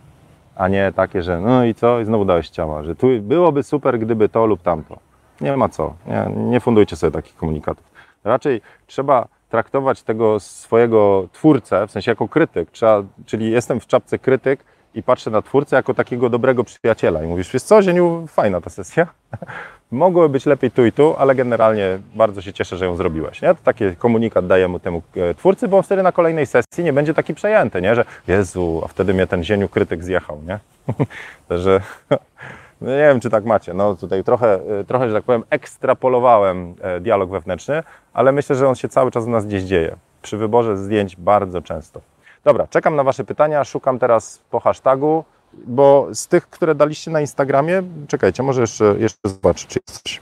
a 0.58 0.68
nie 0.68 0.92
takie, 0.92 1.22
że 1.22 1.40
no 1.40 1.64
i 1.64 1.74
co, 1.74 2.00
i 2.00 2.04
znowu 2.04 2.24
dałeś 2.24 2.48
ciała, 2.48 2.82
że 2.82 2.94
tu 2.94 3.06
byłoby 3.20 3.62
super, 3.62 3.98
gdyby 3.98 4.28
to 4.28 4.46
lub 4.46 4.62
tamto. 4.62 4.98
Nie 5.40 5.56
ma 5.56 5.68
co, 5.68 5.94
nie, 6.06 6.34
nie 6.36 6.60
fundujcie 6.60 6.96
sobie 6.96 7.10
takich 7.10 7.36
komunikatów. 7.36 7.84
Raczej 8.24 8.60
trzeba 8.86 9.28
traktować 9.48 10.02
tego 10.02 10.40
swojego 10.40 11.28
twórcę, 11.32 11.86
w 11.86 11.90
sensie 11.90 12.10
jako 12.10 12.28
krytyk, 12.28 12.70
trzeba, 12.70 13.02
czyli 13.26 13.50
jestem 13.50 13.80
w 13.80 13.86
czapce 13.86 14.18
krytyk 14.18 14.64
i 14.94 15.02
patrzę 15.02 15.30
na 15.30 15.42
twórcę 15.42 15.76
jako 15.76 15.94
takiego 15.94 16.30
dobrego 16.30 16.64
przyjaciela 16.64 17.22
i 17.22 17.26
mówisz, 17.26 17.52
wiesz 17.52 17.62
co, 17.62 17.82
Zieniu, 17.82 18.26
fajna 18.28 18.60
ta 18.60 18.70
sesja, 18.70 19.06
mogłoby 19.90 20.28
być 20.28 20.46
lepiej 20.46 20.70
tu 20.70 20.86
i 20.86 20.92
tu, 20.92 21.14
ale 21.18 21.34
generalnie 21.34 21.98
bardzo 22.14 22.42
się 22.42 22.52
cieszę, 22.52 22.76
że 22.76 22.84
ją 22.84 22.96
zrobiłeś, 22.96 23.42
nie? 23.42 23.48
To 23.48 23.60
taki 23.64 23.96
komunikat 23.96 24.46
dajemy 24.46 24.80
temu 24.80 25.02
e, 25.16 25.34
twórcy, 25.34 25.68
bo 25.68 25.76
on 25.76 25.82
wtedy 25.82 26.02
na 26.02 26.12
kolejnej 26.12 26.46
sesji 26.46 26.84
nie 26.84 26.92
będzie 26.92 27.14
taki 27.14 27.34
przejęty, 27.34 27.82
nie? 27.82 27.94
Że 27.94 28.04
Jezu, 28.28 28.82
a 28.84 28.88
wtedy 28.88 29.14
mnie 29.14 29.26
ten 29.26 29.44
Zieniu 29.44 29.68
krytyk 29.68 30.04
zjechał, 30.04 30.40
nie? 30.46 30.58
że 31.58 31.80
no 32.80 32.90
nie 32.90 32.96
wiem, 32.96 33.20
czy 33.20 33.30
tak 33.30 33.44
macie. 33.44 33.74
No 33.74 33.96
tutaj 33.96 34.24
trochę, 34.24 34.60
y, 34.80 34.84
trochę, 34.84 35.08
że 35.08 35.14
tak 35.14 35.24
powiem, 35.24 35.44
ekstrapolowałem 35.50 36.74
e, 36.80 37.00
dialog 37.00 37.30
wewnętrzny, 37.30 37.82
ale 38.12 38.32
myślę, 38.32 38.56
że 38.56 38.68
on 38.68 38.74
się 38.74 38.88
cały 38.88 39.10
czas 39.10 39.24
u 39.24 39.30
nas 39.30 39.46
gdzieś 39.46 39.62
dzieje. 39.62 39.96
Przy 40.22 40.36
wyborze 40.36 40.76
zdjęć 40.76 41.16
bardzo 41.16 41.62
często. 41.62 42.00
Dobra, 42.44 42.66
czekam 42.66 42.96
na 42.96 43.04
Wasze 43.04 43.24
pytania, 43.24 43.64
szukam 43.64 43.98
teraz 43.98 44.40
po 44.50 44.60
hashtagu, 44.60 45.24
bo 45.66 46.08
z 46.12 46.26
tych, 46.26 46.50
które 46.50 46.74
daliście 46.74 47.10
na 47.10 47.20
Instagramie, 47.20 47.82
czekajcie, 48.08 48.42
może 48.42 48.60
jeszcze, 48.60 48.94
jeszcze 48.98 49.28
zobaczę, 49.28 49.66
czy 49.68 49.80
jest 49.88 50.02
coś. 50.02 50.20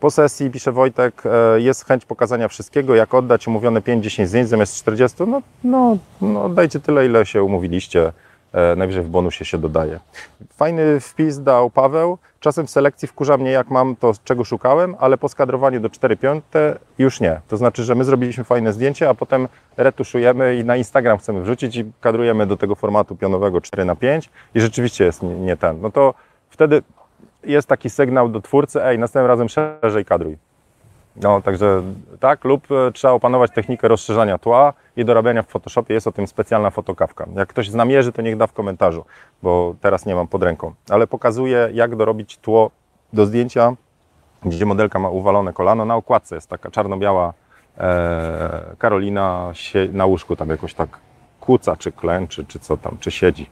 Po 0.00 0.10
sesji, 0.10 0.50
pisze 0.50 0.72
Wojtek, 0.72 1.22
e, 1.24 1.60
jest 1.60 1.84
chęć 1.84 2.04
pokazania 2.04 2.48
wszystkiego, 2.48 2.94
jak 2.94 3.14
oddać 3.14 3.48
umówione 3.48 3.80
5-10 3.80 4.26
zdjęć 4.26 4.48
zamiast 4.48 4.76
40, 4.76 5.22
no, 5.26 5.42
no, 5.64 5.98
no 6.20 6.44
oddajcie 6.44 6.80
tyle, 6.80 7.06
ile 7.06 7.26
się 7.26 7.42
umówiliście. 7.42 8.12
E, 8.56 8.76
najwyżej 8.76 9.02
w 9.02 9.08
bonusie 9.08 9.44
się 9.44 9.58
dodaje. 9.58 10.00
Fajny 10.56 11.00
wpis 11.00 11.42
dał 11.42 11.70
Paweł. 11.70 12.18
Czasem 12.40 12.66
w 12.66 12.70
selekcji 12.70 13.08
wkurza 13.08 13.36
mnie, 13.36 13.50
jak 13.50 13.70
mam 13.70 13.96
to, 13.96 14.12
czego 14.24 14.44
szukałem, 14.44 14.96
ale 14.98 15.18
po 15.18 15.28
skadrowaniu 15.28 15.80
do 15.80 15.88
4.5 15.88 16.40
już 16.98 17.20
nie. 17.20 17.40
To 17.48 17.56
znaczy, 17.56 17.84
że 17.84 17.94
my 17.94 18.04
zrobiliśmy 18.04 18.44
fajne 18.44 18.72
zdjęcie, 18.72 19.08
a 19.08 19.14
potem 19.14 19.48
retuszujemy 19.76 20.56
i 20.56 20.64
na 20.64 20.76
Instagram 20.76 21.18
chcemy 21.18 21.42
wrzucić 21.42 21.76
i 21.76 21.92
kadrujemy 22.00 22.46
do 22.46 22.56
tego 22.56 22.74
formatu 22.74 23.16
pionowego 23.16 23.60
4 23.60 23.84
na 23.84 23.96
5 23.96 24.30
i 24.54 24.60
rzeczywiście 24.60 25.04
jest 25.04 25.22
nie 25.22 25.56
ten. 25.56 25.80
No 25.80 25.90
to 25.90 26.14
wtedy 26.50 26.82
jest 27.44 27.68
taki 27.68 27.90
sygnał 27.90 28.28
do 28.28 28.40
twórcy, 28.40 28.84
ej, 28.84 28.98
następnym 28.98 29.26
razem 29.26 29.48
szerzej 29.48 30.04
kadruj. 30.04 30.36
No, 31.22 31.42
także 31.42 31.82
tak, 32.20 32.44
lub 32.44 32.72
e, 32.72 32.92
trzeba 32.92 33.14
opanować 33.14 33.50
technikę 33.50 33.88
rozszerzania 33.88 34.38
tła 34.38 34.72
i 34.96 35.04
dorabiania 35.04 35.42
w 35.42 35.46
Photoshopie. 35.46 35.94
Jest 35.94 36.06
o 36.06 36.12
tym 36.12 36.26
specjalna 36.26 36.70
fotokawka. 36.70 37.26
Jak 37.34 37.48
ktoś 37.48 37.70
znamierzy, 37.70 38.12
to 38.12 38.22
niech 38.22 38.36
da 38.36 38.46
w 38.46 38.52
komentarzu, 38.52 39.04
bo 39.42 39.74
teraz 39.80 40.06
nie 40.06 40.14
mam 40.14 40.28
pod 40.28 40.42
ręką. 40.42 40.74
Ale 40.90 41.06
pokazuję, 41.06 41.68
jak 41.72 41.96
dorobić 41.96 42.38
tło 42.38 42.70
do 43.12 43.26
zdjęcia, 43.26 43.72
gdzie 44.44 44.66
modelka 44.66 44.98
ma 44.98 45.08
uwalone 45.08 45.52
kolano. 45.52 45.84
Na 45.84 45.96
okładce 45.96 46.34
jest 46.34 46.50
taka 46.50 46.70
czarno-biała 46.70 47.32
e, 47.78 48.76
Karolina 48.78 49.50
sie, 49.52 49.88
na 49.92 50.06
łóżku 50.06 50.36
tam 50.36 50.48
jakoś 50.48 50.74
tak 50.74 50.88
kuca, 51.40 51.76
czy 51.76 51.92
klęczy, 51.92 52.44
czy 52.44 52.58
co 52.58 52.76
tam, 52.76 52.96
czy 53.00 53.10
siedzi. 53.10 53.50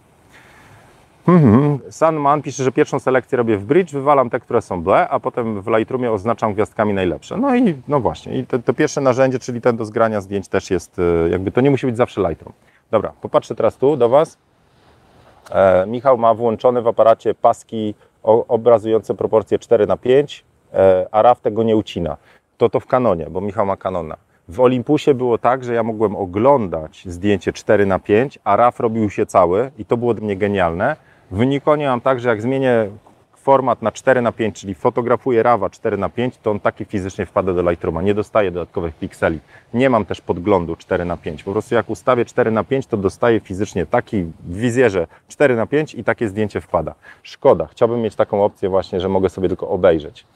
Mhm. 1.29 1.79
Sunman 1.91 2.43
pisze, 2.43 2.65
że 2.65 2.73
pierwszą 2.73 2.99
selekcję 2.99 3.39
robię 3.39 3.57
w 3.57 3.65
Bridge, 3.65 3.93
wywalam 3.93 4.31
te, 4.31 4.41
które 4.41 4.63
są 4.63 4.83
ble, 4.83 5.09
a 5.09 5.21
potem 5.21 5.63
w 5.63 5.67
Lightroomie 5.67 6.13
oznaczam 6.13 6.55
gwiazdkami 6.55 6.95
najlepsze. 6.95 7.37
No 7.37 7.57
i 7.57 7.75
no 7.89 8.01
właśnie, 8.01 8.39
i 8.39 8.47
to, 8.47 8.59
to 8.59 8.75
pierwsze 8.75 9.01
narzędzie, 9.01 9.39
czyli 9.39 9.61
ten 9.61 9.77
do 9.77 9.85
zgrania 9.85 10.21
zdjęć 10.21 10.49
też 10.49 10.71
jest, 10.71 10.99
e, 10.99 11.29
jakby 11.29 11.51
to 11.51 11.61
nie 11.61 11.71
musi 11.71 11.87
być 11.87 11.97
zawsze 11.97 12.21
Lightroom. 12.21 12.53
Dobra, 12.91 13.13
popatrzę 13.21 13.55
teraz 13.55 13.77
tu 13.77 13.97
do 13.97 14.09
Was. 14.09 14.39
E, 15.51 15.87
Michał 15.87 16.19
ma 16.19 16.35
włączone 16.35 16.83
w 16.83 16.87
aparacie 16.87 17.35
paski 17.35 17.95
o, 18.23 18.47
obrazujące 18.47 19.15
proporcje 19.15 19.59
4 19.59 19.87
na 19.87 19.97
5 19.97 20.45
e, 20.75 21.07
a 21.11 21.23
RAW 21.23 21.41
tego 21.41 21.63
nie 21.63 21.77
ucina. 21.77 22.17
To 22.59 22.69
to 22.69 22.81
w 22.81 22.87
Canonie, 22.87 23.27
bo 23.31 23.41
Michał 23.41 23.67
ma 23.67 23.77
Canona. 23.77 24.17
W 24.49 24.61
Olympusie 24.61 25.15
było 25.15 25.39
tak, 25.39 25.65
że 25.65 25.75
ja 25.75 25.83
mogłem 25.83 26.17
oglądać 26.17 27.03
zdjęcie 27.07 27.53
4 27.53 27.87
na 27.87 27.99
5 27.99 28.39
a 28.45 28.57
RAW 28.57 28.81
robił 28.81 29.11
się 29.11 29.27
cały 29.27 29.71
i 29.79 29.85
to 29.85 29.97
było 29.97 30.15
dla 30.15 30.25
mnie 30.25 30.37
genialne. 30.37 30.97
W 31.31 31.47
Nikonie 31.47 31.89
mam 31.89 32.01
tak, 32.01 32.21
że 32.21 32.29
jak 32.29 32.43
zmienię 32.43 32.91
format 33.37 33.83
na 33.83 33.93
4 33.93 34.23
na 34.23 34.33
5 34.33 34.61
czyli 34.61 34.75
fotografuję 34.75 35.43
RAWa 35.43 35.71
4 35.71 35.97
na 35.97 36.09
5 36.09 36.39
to 36.39 36.51
on 36.51 36.61
taki 36.61 36.85
fizycznie 36.85 37.27
wpada 37.27 37.53
do 37.53 37.71
Lightrooma, 37.71 38.03
nie 38.03 38.15
dostaje 38.15 38.51
dodatkowych 38.51 38.95
pikseli. 38.95 39.41
Nie 39.75 39.91
mam 39.91 40.05
też 40.05 40.21
podglądu 40.21 40.77
4 40.77 41.05
na 41.05 41.17
5 41.17 41.43
Po 41.43 41.53
prostu 41.53 41.75
jak 41.75 41.91
ustawię 41.91 42.25
4 42.25 42.51
na 42.51 42.65
5 42.65 42.87
to 42.87 42.97
dostaję 42.97 43.41
fizycznie 43.41 43.87
taki 43.87 44.23
w 44.25 44.57
wizjerze 44.57 45.07
4 45.29 45.57
na 45.57 45.67
5 45.67 45.95
i 45.95 46.05
takie 46.05 46.29
zdjęcie 46.29 46.61
wpada. 46.61 46.95
Szkoda, 47.23 47.67
chciałbym 47.67 48.01
mieć 48.01 48.15
taką 48.15 48.45
opcję 48.45 48.69
właśnie, 48.69 49.01
że 49.01 49.09
mogę 49.09 49.29
sobie 49.29 49.49
tylko 49.49 49.69
obejrzeć. 49.69 50.27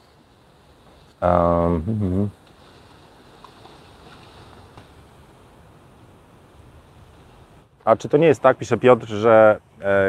Um, 1.21 2.29
A 7.85 7.95
czy 7.95 8.09
to 8.09 8.17
nie 8.17 8.27
jest 8.27 8.41
tak, 8.41 8.57
pisze 8.57 8.77
Piotr, 8.77 9.07
że 9.07 9.59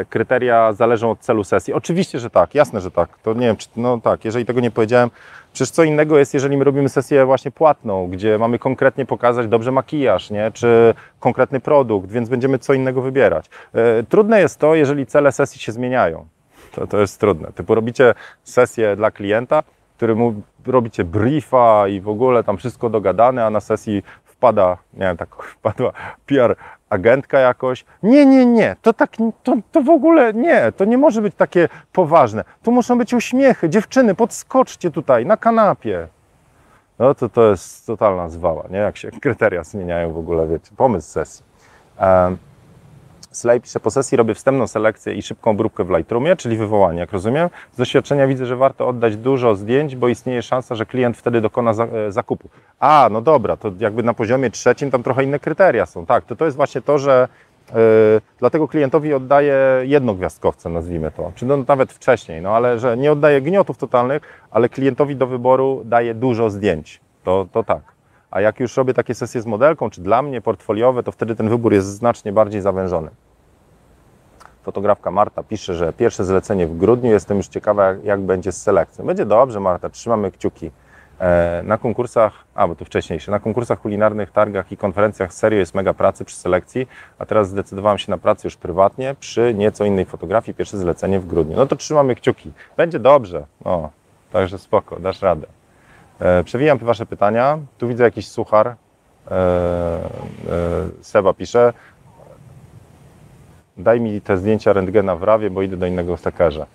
kryteria 0.09 0.73
zależą 0.73 1.11
od 1.11 1.19
celu 1.19 1.43
sesji? 1.43 1.73
Oczywiście, 1.73 2.19
że 2.19 2.29
tak, 2.29 2.55
jasne, 2.55 2.81
że 2.81 2.91
tak. 2.91 3.17
To 3.23 3.33
nie 3.33 3.47
wiem, 3.47 3.55
czy, 3.55 3.67
no 3.75 3.99
tak, 4.01 4.25
jeżeli 4.25 4.45
tego 4.45 4.61
nie 4.61 4.71
powiedziałem, 4.71 5.09
przecież 5.53 5.71
co 5.71 5.83
innego 5.83 6.19
jest, 6.19 6.33
jeżeli 6.33 6.57
my 6.57 6.63
robimy 6.63 6.89
sesję 6.89 7.25
właśnie 7.25 7.51
płatną, 7.51 8.07
gdzie 8.07 8.37
mamy 8.37 8.59
konkretnie 8.59 9.05
pokazać 9.05 9.47
dobrze 9.47 9.71
makijaż, 9.71 10.29
nie? 10.29 10.51
czy 10.51 10.93
konkretny 11.19 11.59
produkt, 11.59 12.11
więc 12.11 12.29
będziemy 12.29 12.59
co 12.59 12.73
innego 12.73 13.01
wybierać. 13.01 13.45
E, 13.73 14.03
trudne 14.03 14.39
jest 14.39 14.59
to, 14.59 14.75
jeżeli 14.75 15.05
cele 15.05 15.31
sesji 15.31 15.61
się 15.61 15.71
zmieniają. 15.71 16.25
To, 16.71 16.87
to 16.87 16.99
jest 16.99 17.19
trudne. 17.19 17.51
Typu 17.55 17.75
robicie 17.75 18.13
sesję 18.43 18.95
dla 18.95 19.11
klienta, 19.11 19.63
który 19.97 20.15
mu 20.15 20.41
robicie 20.65 21.03
briefa 21.03 21.87
i 21.87 22.01
w 22.01 22.09
ogóle 22.09 22.43
tam 22.43 22.57
wszystko 22.57 22.89
dogadane, 22.89 23.45
a 23.45 23.49
na 23.49 23.59
sesji 23.59 24.03
wpada, 24.23 24.77
nie 24.93 24.99
wiem, 24.99 25.17
tak 25.17 25.35
wpadła 25.53 25.91
PR 26.25 26.55
agentka 26.91 27.39
jakoś. 27.39 27.85
Nie, 28.03 28.25
nie, 28.25 28.45
nie, 28.45 28.75
to 28.81 28.93
tak, 28.93 29.11
to, 29.43 29.57
to 29.71 29.81
w 29.81 29.89
ogóle 29.89 30.33
nie, 30.33 30.71
to 30.77 30.85
nie 30.85 30.97
może 30.97 31.21
być 31.21 31.35
takie 31.35 31.69
poważne. 31.91 32.43
Tu 32.63 32.71
muszą 32.71 32.97
być 32.97 33.13
uśmiechy. 33.13 33.69
Dziewczyny, 33.69 34.15
podskoczcie 34.15 34.91
tutaj 34.91 35.25
na 35.25 35.37
kanapie. 35.37 36.07
No 36.99 37.15
to 37.15 37.29
to 37.29 37.49
jest 37.49 37.87
totalna 37.87 38.29
zwała, 38.29 38.63
nie? 38.69 38.77
Jak 38.77 38.97
się 38.97 39.11
kryteria 39.11 39.63
zmieniają 39.63 40.13
w 40.13 40.17
ogóle, 40.17 40.47
wiecie, 40.47 40.71
pomysł 40.77 41.09
sesji. 41.09 41.45
Um, 41.99 42.37
Slay 43.31 43.61
pisze, 43.61 43.79
po 43.79 43.91
sesji 43.91 44.17
robię 44.17 44.33
wstępną 44.35 44.67
selekcję 44.67 45.13
i 45.13 45.21
szybką 45.21 45.51
obróbkę 45.51 45.83
w 45.83 45.89
Lightroomie, 45.89 46.35
czyli 46.35 46.57
wywołanie, 46.57 46.99
jak 46.99 47.11
rozumiem. 47.11 47.49
Z 47.73 47.77
doświadczenia 47.77 48.27
widzę, 48.27 48.45
że 48.45 48.55
warto 48.55 48.87
oddać 48.87 49.17
dużo 49.17 49.55
zdjęć, 49.55 49.95
bo 49.95 50.07
istnieje 50.07 50.41
szansa, 50.41 50.75
że 50.75 50.85
klient 50.85 51.17
wtedy 51.17 51.41
dokona 51.41 51.71
e, 51.71 52.11
zakupu. 52.11 52.49
A, 52.79 53.09
no 53.11 53.21
dobra, 53.21 53.57
to 53.57 53.71
jakby 53.79 54.03
na 54.03 54.13
poziomie 54.13 54.49
trzecim 54.49 54.91
tam 54.91 55.03
trochę 55.03 55.23
inne 55.23 55.39
kryteria 55.39 55.85
są. 55.85 56.05
Tak, 56.05 56.25
to 56.25 56.35
to 56.35 56.45
jest 56.45 56.57
właśnie 56.57 56.81
to, 56.81 56.97
że 56.97 57.27
yy, 57.73 57.77
dlatego 58.39 58.67
klientowi 58.67 59.13
oddaję 59.13 59.57
jednogwiazdkowce, 59.83 60.69
nazwijmy 60.69 61.11
to, 61.11 61.31
czy 61.35 61.45
no, 61.45 61.57
nawet 61.67 61.93
wcześniej, 61.93 62.41
no 62.41 62.55
ale 62.55 62.79
że 62.79 62.97
nie 62.97 63.11
oddaję 63.11 63.41
gniotów 63.41 63.77
totalnych, 63.77 64.21
ale 64.51 64.69
klientowi 64.69 65.15
do 65.15 65.27
wyboru 65.27 65.81
daję 65.85 66.13
dużo 66.13 66.49
zdjęć. 66.49 67.01
To, 67.23 67.47
to 67.51 67.63
tak. 67.63 67.81
A 68.31 68.41
jak 68.41 68.59
już 68.59 68.77
robię 68.77 68.93
takie 68.93 69.15
sesje 69.15 69.41
z 69.41 69.45
modelką, 69.45 69.89
czy 69.89 70.01
dla 70.01 70.21
mnie 70.21 70.41
portfoliowe, 70.41 71.03
to 71.03 71.11
wtedy 71.11 71.35
ten 71.35 71.49
wybór 71.49 71.73
jest 71.73 71.87
znacznie 71.87 72.31
bardziej 72.31 72.61
zawężony. 72.61 73.09
Fotografka 74.63 75.11
Marta 75.11 75.43
pisze, 75.43 75.75
że 75.75 75.93
pierwsze 75.93 76.25
zlecenie 76.25 76.67
w 76.67 76.77
grudniu. 76.77 77.11
Jestem 77.11 77.37
już 77.37 77.47
ciekawa, 77.47 77.93
jak, 78.03 78.21
będzie 78.21 78.51
z 78.51 78.61
selekcją. 78.61 79.05
Będzie 79.05 79.25
dobrze, 79.25 79.59
Marta, 79.59 79.89
trzymamy 79.89 80.31
kciuki. 80.31 80.71
E, 81.19 81.61
na 81.63 81.77
konkursach, 81.77 82.33
a 82.55 82.67
bo 82.67 82.75
to 82.75 82.85
wcześniejsze, 82.85 83.31
na 83.31 83.39
konkursach 83.39 83.81
kulinarnych, 83.81 84.31
targach 84.31 84.71
i 84.71 84.77
konferencjach 84.77 85.33
serio 85.33 85.59
jest 85.59 85.75
mega 85.75 85.93
pracy 85.93 86.25
przy 86.25 86.35
selekcji, 86.35 86.87
a 87.19 87.25
teraz 87.25 87.49
zdecydowałem 87.49 87.97
się 87.97 88.11
na 88.11 88.17
pracę 88.17 88.47
już 88.47 88.55
prywatnie 88.55 89.15
przy 89.19 89.53
nieco 89.53 89.85
innej 89.85 90.05
fotografii. 90.05 90.55
Pierwsze 90.55 90.77
zlecenie 90.77 91.19
w 91.19 91.27
grudniu. 91.27 91.57
No 91.57 91.65
to 91.65 91.75
trzymamy 91.75 92.15
kciuki. 92.15 92.51
Będzie 92.77 92.99
dobrze. 92.99 93.45
O, 93.63 93.89
także 94.31 94.57
spoko, 94.57 94.99
dasz 94.99 95.21
radę. 95.21 95.47
E, 96.21 96.43
przewijam 96.43 96.77
Wasze 96.77 97.05
pytania. 97.05 97.59
Tu 97.77 97.87
widzę 97.87 98.03
jakiś 98.03 98.27
suchar. 98.27 98.67
E, 98.67 98.75
e, 99.31 99.99
Seba 101.01 101.33
pisze. 101.33 101.73
Daj 103.77 104.01
mi 104.01 104.21
te 104.21 104.37
zdjęcia 104.37 104.73
rentgena 104.73 105.15
w 105.15 105.23
rawie, 105.23 105.49
bo 105.49 105.61
idę 105.61 105.77
do 105.77 105.85
innego 105.85 106.15
lekarza. 106.25 106.65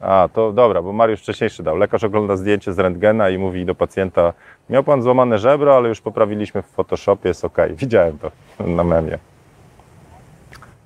A, 0.00 0.28
to 0.32 0.52
dobra, 0.52 0.82
bo 0.82 0.92
Mariusz 0.92 1.20
wcześniejszy 1.20 1.62
dał. 1.62 1.76
Lekarz 1.76 2.04
ogląda 2.04 2.36
zdjęcie 2.36 2.72
z 2.72 2.78
rentgena 2.78 3.30
i 3.30 3.38
mówi 3.38 3.64
do 3.64 3.74
pacjenta 3.74 4.32
miał 4.70 4.84
pan 4.84 5.02
złamane 5.02 5.38
żebro, 5.38 5.76
ale 5.76 5.88
już 5.88 6.00
poprawiliśmy 6.00 6.62
w 6.62 6.66
Photoshopie, 6.66 7.28
jest 7.28 7.44
ok. 7.44 7.56
Widziałem 7.82 8.18
to 8.18 8.30
na 8.66 8.84
memie. 8.84 9.18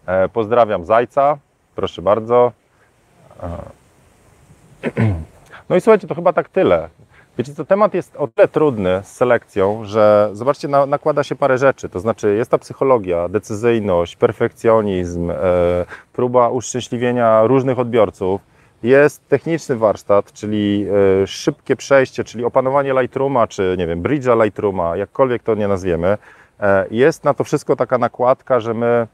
E, 0.06 0.28
pozdrawiam 0.28 0.84
Zajca, 0.84 1.38
proszę 1.74 2.02
bardzo. 2.02 2.52
E, 3.42 3.83
no 5.68 5.76
i 5.76 5.80
słuchajcie, 5.80 6.06
to 6.06 6.14
chyba 6.14 6.32
tak 6.32 6.48
tyle. 6.48 6.88
Wiecie 7.38 7.54
co, 7.54 7.64
temat 7.64 7.94
jest 7.94 8.16
o 8.16 8.28
tyle 8.28 8.48
trudny 8.48 9.00
z 9.04 9.12
selekcją, 9.12 9.84
że 9.84 10.30
zobaczcie, 10.32 10.68
na, 10.68 10.86
nakłada 10.86 11.24
się 11.24 11.34
parę 11.34 11.58
rzeczy. 11.58 11.88
To 11.88 12.00
znaczy 12.00 12.34
jest 12.36 12.50
ta 12.50 12.58
psychologia, 12.58 13.28
decyzyjność, 13.28 14.16
perfekcjonizm, 14.16 15.30
e, 15.30 15.34
próba 16.12 16.48
uszczęśliwienia 16.48 17.46
różnych 17.46 17.78
odbiorców. 17.78 18.40
Jest 18.82 19.28
techniczny 19.28 19.76
warsztat, 19.76 20.32
czyli 20.32 20.86
e, 21.22 21.26
szybkie 21.26 21.76
przejście, 21.76 22.24
czyli 22.24 22.44
opanowanie 22.44 22.92
Lightrooma, 22.92 23.46
czy 23.46 23.74
nie 23.78 23.86
wiem, 23.86 24.02
Bridge'a 24.02 24.44
Lightrooma, 24.44 24.96
jakkolwiek 24.96 25.42
to 25.42 25.54
nie 25.54 25.68
nazwiemy. 25.68 26.18
E, 26.60 26.86
jest 26.90 27.24
na 27.24 27.34
to 27.34 27.44
wszystko 27.44 27.76
taka 27.76 27.98
nakładka, 27.98 28.60
że 28.60 28.74
my 28.74 29.06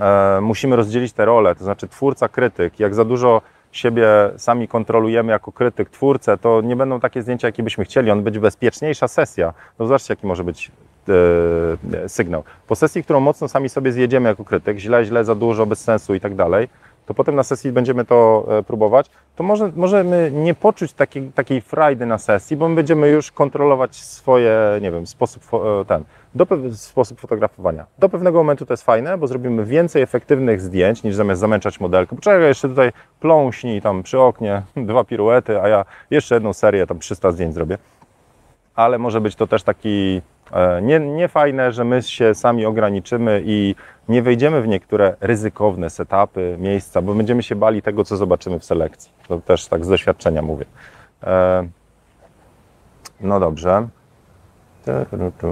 e, 0.00 0.40
musimy 0.40 0.76
rozdzielić 0.76 1.12
te 1.12 1.24
role, 1.24 1.54
to 1.54 1.64
znaczy 1.64 1.88
twórca, 1.88 2.28
krytyk. 2.28 2.80
Jak 2.80 2.94
za 2.94 3.04
dużo 3.04 3.42
siebie 3.72 4.06
sami 4.36 4.68
kontrolujemy 4.68 5.32
jako 5.32 5.52
krytyk, 5.52 5.90
twórcę, 5.90 6.38
to 6.38 6.60
nie 6.60 6.76
będą 6.76 7.00
takie 7.00 7.22
zdjęcia, 7.22 7.48
jakie 7.48 7.62
byśmy 7.62 7.84
chcieli. 7.84 8.10
On 8.10 8.22
będzie 8.22 8.40
bezpieczniejsza 8.40 9.08
sesja. 9.08 9.54
No 9.78 9.86
zobaczcie, 9.86 10.12
jaki 10.12 10.26
może 10.26 10.44
być 10.44 10.72
e, 12.02 12.08
sygnał. 12.08 12.44
Po 12.66 12.76
sesji, 12.76 13.04
którą 13.04 13.20
mocno 13.20 13.48
sami 13.48 13.68
sobie 13.68 13.92
zjedziemy 13.92 14.28
jako 14.28 14.44
krytyk, 14.44 14.78
źle, 14.78 15.04
źle, 15.04 15.24
za 15.24 15.34
dużo, 15.34 15.66
bez 15.66 15.80
sensu 15.80 16.14
i 16.14 16.20
tak 16.20 16.34
dalej, 16.34 16.68
to 17.10 17.14
potem 17.14 17.34
na 17.34 17.42
sesji 17.42 17.72
będziemy 17.72 18.04
to 18.04 18.46
e, 18.58 18.62
próbować, 18.62 19.10
to 19.36 19.44
może, 19.44 19.72
możemy 19.76 20.30
nie 20.34 20.54
poczuć 20.54 20.92
takiej, 20.92 21.32
takiej 21.32 21.60
frajdy 21.60 22.06
na 22.06 22.18
sesji, 22.18 22.56
bo 22.56 22.68
my 22.68 22.74
będziemy 22.74 23.08
już 23.08 23.32
kontrolować 23.32 23.96
swoje, 23.96 24.78
nie 24.82 24.90
wiem, 24.90 25.06
sposób 25.06 25.42
e, 25.54 25.84
ten, 25.84 26.04
do, 26.34 26.46
sposób 26.72 27.20
fotografowania. 27.20 27.86
Do 27.98 28.08
pewnego 28.08 28.38
momentu 28.38 28.66
to 28.66 28.72
jest 28.72 28.82
fajne, 28.82 29.18
bo 29.18 29.26
zrobimy 29.26 29.64
więcej 29.64 30.02
efektywnych 30.02 30.60
zdjęć, 30.60 31.02
niż 31.02 31.14
zamiast 31.14 31.40
zamęczać 31.40 31.80
modelkę. 31.80 32.16
Poczekaj, 32.16 32.42
jeszcze 32.42 32.68
tutaj 32.68 32.92
pląśnij 33.20 33.82
tam 33.82 34.02
przy 34.02 34.20
oknie, 34.20 34.62
dwa 34.90 35.04
piruety, 35.04 35.60
a 35.60 35.68
ja 35.68 35.84
jeszcze 36.10 36.34
jedną 36.34 36.52
serię, 36.52 36.86
tam 36.86 36.98
300 36.98 37.32
zdjęć 37.32 37.54
zrobię. 37.54 37.78
Ale 38.74 38.98
może 38.98 39.20
być 39.20 39.36
to 39.36 39.46
też 39.46 39.62
taki 39.62 40.22
nie, 40.82 41.00
nie 41.00 41.28
fajne, 41.28 41.72
że 41.72 41.84
my 41.84 42.02
się 42.02 42.34
sami 42.34 42.66
ograniczymy 42.66 43.42
i 43.44 43.74
nie 44.08 44.22
wejdziemy 44.22 44.62
w 44.62 44.68
niektóre 44.68 45.16
ryzykowne 45.20 45.90
setupy, 45.90 46.56
miejsca, 46.58 47.02
bo 47.02 47.14
będziemy 47.14 47.42
się 47.42 47.56
bali 47.56 47.82
tego, 47.82 48.04
co 48.04 48.16
zobaczymy 48.16 48.58
w 48.58 48.64
selekcji. 48.64 49.12
To 49.28 49.40
też 49.40 49.66
tak 49.66 49.84
z 49.84 49.88
doświadczenia 49.88 50.42
mówię. 50.42 50.64
E, 51.22 51.68
no 53.20 53.40
dobrze. 53.40 53.88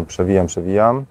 Przewijam, 0.07 0.47
przewijam. 0.47 1.05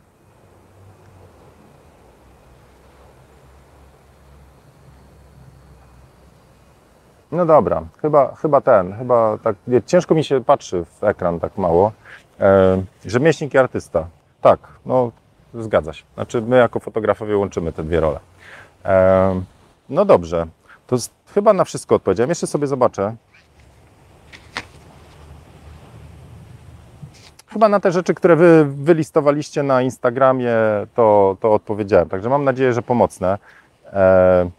No 7.32 7.46
dobra, 7.46 7.84
chyba, 8.02 8.36
chyba 8.36 8.62
ten, 8.62 8.94
chyba 8.94 9.38
tak, 9.38 9.56
ciężko 9.86 10.16
mi 10.16 10.24
się 10.24 10.44
patrzy 10.44 10.86
w 10.86 11.04
ekran 11.04 11.40
tak 11.40 11.58
mało. 11.58 11.92
E, 12.40 12.84
rzemieślnik 13.06 13.54
i 13.54 13.58
artysta. 13.58 14.08
Tak, 14.42 14.60
no 14.86 15.12
zgadza 15.54 15.94
się. 15.94 16.04
Znaczy 16.14 16.42
my 16.42 16.58
jako 16.58 16.80
fotografowie 16.80 17.38
łączymy 17.38 17.72
te 17.72 17.84
dwie 17.84 18.00
role. 18.00 18.20
E, 18.86 19.42
no 19.90 20.06
dobrze, 20.06 20.48
to 20.88 20.96
chyba 21.34 21.54
na 21.54 21.64
wszystko 21.64 21.96
odpowiedziałem. 21.96 22.30
Jeszcze 22.30 22.48
sobie 22.48 22.68
zobaczę. 22.68 23.16
Chyba 27.48 27.70
na 27.70 27.80
te 27.80 27.92
rzeczy, 27.92 28.14
które 28.14 28.36
wy 28.36 28.66
wylistowaliście 28.66 29.64
na 29.64 29.82
Instagramie, 29.82 30.54
to, 30.96 31.38
to 31.40 31.54
odpowiedziałem. 31.54 32.10
Także 32.10 32.30
mam 32.30 32.44
nadzieję, 32.44 32.74
że 32.74 32.82
pomocne. 32.82 33.38
E, 33.86 34.50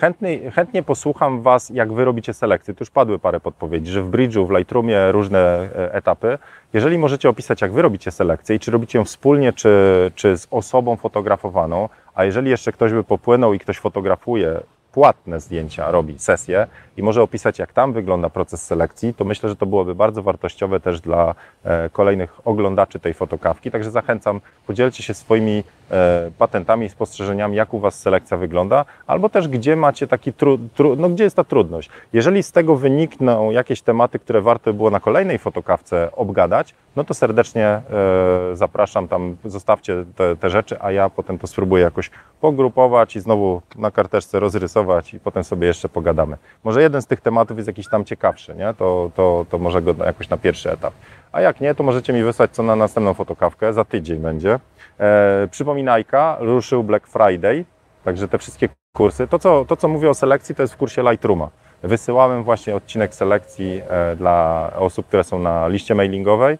Chętnie, 0.00 0.50
chętnie 0.50 0.82
posłucham 0.82 1.42
Was, 1.42 1.70
jak 1.70 1.92
Wy 1.92 2.04
robicie 2.04 2.34
selekcję. 2.34 2.74
Tu 2.74 2.82
już 2.82 2.90
padły 2.90 3.18
parę 3.18 3.40
podpowiedzi, 3.40 3.92
że 3.92 4.02
w 4.02 4.10
Bridge'u, 4.10 4.46
w 4.46 4.50
Lightroomie 4.50 5.12
różne 5.12 5.38
e, 5.38 5.94
etapy. 5.94 6.38
Jeżeli 6.72 6.98
możecie 6.98 7.28
opisać, 7.28 7.62
jak 7.62 7.72
Wy 7.72 7.82
robicie 7.82 8.10
selekcję 8.10 8.56
i 8.56 8.58
czy 8.58 8.70
robicie 8.70 8.98
ją 8.98 9.04
wspólnie, 9.04 9.52
czy, 9.52 9.70
czy 10.14 10.38
z 10.38 10.46
osobą 10.50 10.96
fotografowaną, 10.96 11.88
a 12.14 12.24
jeżeli 12.24 12.50
jeszcze 12.50 12.72
ktoś 12.72 12.92
by 12.92 13.04
popłynął 13.04 13.54
i 13.54 13.58
ktoś 13.58 13.78
fotografuje 13.78 14.60
płatne 14.92 15.40
zdjęcia, 15.40 15.90
robi 15.90 16.18
sesję 16.18 16.66
i 16.96 17.02
może 17.02 17.22
opisać, 17.22 17.58
jak 17.58 17.72
tam 17.72 17.92
wygląda 17.92 18.30
proces 18.30 18.62
selekcji, 18.62 19.14
to 19.14 19.24
myślę, 19.24 19.48
że 19.48 19.56
to 19.56 19.66
byłoby 19.66 19.94
bardzo 19.94 20.22
wartościowe 20.22 20.80
też 20.80 21.00
dla 21.00 21.34
e, 21.64 21.90
kolejnych 21.90 22.40
oglądaczy 22.44 23.00
tej 23.00 23.14
fotokawki. 23.14 23.70
Także 23.70 23.90
zachęcam, 23.90 24.40
podzielcie 24.66 25.02
się 25.02 25.14
swoimi 25.14 25.64
e, 25.90 26.30
patentami 26.38 26.86
i 26.86 26.88
spostrzeżeniami, 26.88 27.56
jak 27.56 27.74
u 27.74 27.78
Was 27.78 28.00
selekcja 28.00 28.36
wygląda, 28.36 28.84
albo 29.06 29.28
też 29.28 29.48
gdzie 29.48 29.76
macie 29.76 30.06
taki 30.06 30.32
tru, 30.32 30.58
tru, 30.74 30.96
no 30.96 31.08
gdzie 31.08 31.24
jest 31.24 31.36
ta 31.36 31.44
trudność. 31.44 31.90
Jeżeli 32.12 32.42
z 32.42 32.52
tego 32.52 32.76
wynikną 32.76 33.50
jakieś 33.50 33.82
tematy, 33.82 34.18
które 34.18 34.40
warto 34.40 34.70
by 34.70 34.76
było 34.76 34.90
na 34.90 35.00
kolejnej 35.00 35.38
fotokawce 35.38 36.08
obgadać, 36.12 36.74
no 36.96 37.04
to 37.04 37.14
serdecznie 37.14 37.66
e, 37.66 37.82
zapraszam 38.52 39.08
tam, 39.08 39.36
zostawcie 39.44 40.04
te, 40.16 40.36
te 40.36 40.50
rzeczy, 40.50 40.76
a 40.80 40.92
ja 40.92 41.10
potem 41.10 41.38
to 41.38 41.46
spróbuję 41.46 41.84
jakoś 41.84 42.10
pogrupować 42.40 43.16
i 43.16 43.20
znowu 43.20 43.62
na 43.76 43.90
karteczce 43.90 44.40
rozrysować 44.40 45.14
i 45.14 45.20
potem 45.20 45.44
sobie 45.44 45.66
jeszcze 45.66 45.88
pogadamy. 45.88 46.36
Może 46.64 46.82
jeden 46.82 47.02
z 47.02 47.06
tych 47.06 47.20
tematów 47.20 47.56
jest 47.56 47.66
jakiś 47.66 47.88
tam 47.88 48.04
ciekawszy, 48.04 48.54
nie? 48.54 48.74
To, 48.74 49.10
to, 49.14 49.46
to 49.50 49.58
może 49.58 49.82
go 49.82 49.94
jakoś 50.04 50.28
na 50.28 50.36
pierwszy 50.36 50.70
etap. 50.70 50.94
A 51.32 51.40
jak 51.40 51.60
nie, 51.60 51.74
to 51.74 51.82
możecie 51.82 52.12
mi 52.12 52.22
wysłać 52.22 52.50
co 52.50 52.62
na 52.62 52.76
następną 52.76 53.14
fotokawkę, 53.14 53.72
za 53.72 53.84
tydzień 53.84 54.18
będzie. 54.18 54.58
E, 55.00 55.48
przypominajka, 55.50 56.36
ruszył 56.40 56.84
Black 56.84 57.06
Friday, 57.06 57.64
także 58.04 58.28
te 58.28 58.38
wszystkie 58.38 58.68
kursy, 58.92 59.26
to 59.28 59.38
co, 59.38 59.64
to 59.64 59.76
co 59.76 59.88
mówię 59.88 60.10
o 60.10 60.14
selekcji, 60.14 60.54
to 60.54 60.62
jest 60.62 60.74
w 60.74 60.76
kursie 60.76 61.02
Lightrooma. 61.02 61.48
Wysyłałem 61.82 62.44
właśnie 62.44 62.76
odcinek 62.76 63.14
selekcji 63.14 63.82
e, 63.88 64.16
dla 64.16 64.70
osób, 64.76 65.06
które 65.06 65.24
są 65.24 65.38
na 65.38 65.68
liście 65.68 65.94
mailingowej, 65.94 66.58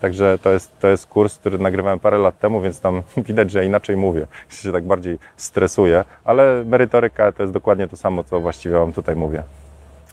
także 0.00 0.38
to 0.38 0.50
jest, 0.50 0.78
to 0.78 0.88
jest 0.88 1.06
kurs, 1.06 1.38
który 1.38 1.58
nagrywałem 1.58 1.98
parę 1.98 2.18
lat 2.18 2.38
temu, 2.38 2.60
więc 2.60 2.80
tam 2.80 3.02
widać, 3.28 3.50
że 3.50 3.64
inaczej 3.64 3.96
mówię, 3.96 4.26
się 4.48 4.72
tak 4.72 4.84
bardziej 4.84 5.18
stresuję, 5.36 6.04
ale 6.24 6.64
merytoryka 6.64 7.32
to 7.32 7.42
jest 7.42 7.52
dokładnie 7.52 7.88
to 7.88 7.96
samo, 7.96 8.24
co 8.24 8.40
właściwie 8.40 8.78
Wam 8.78 8.92
tutaj 8.92 9.16
mówię. 9.16 9.42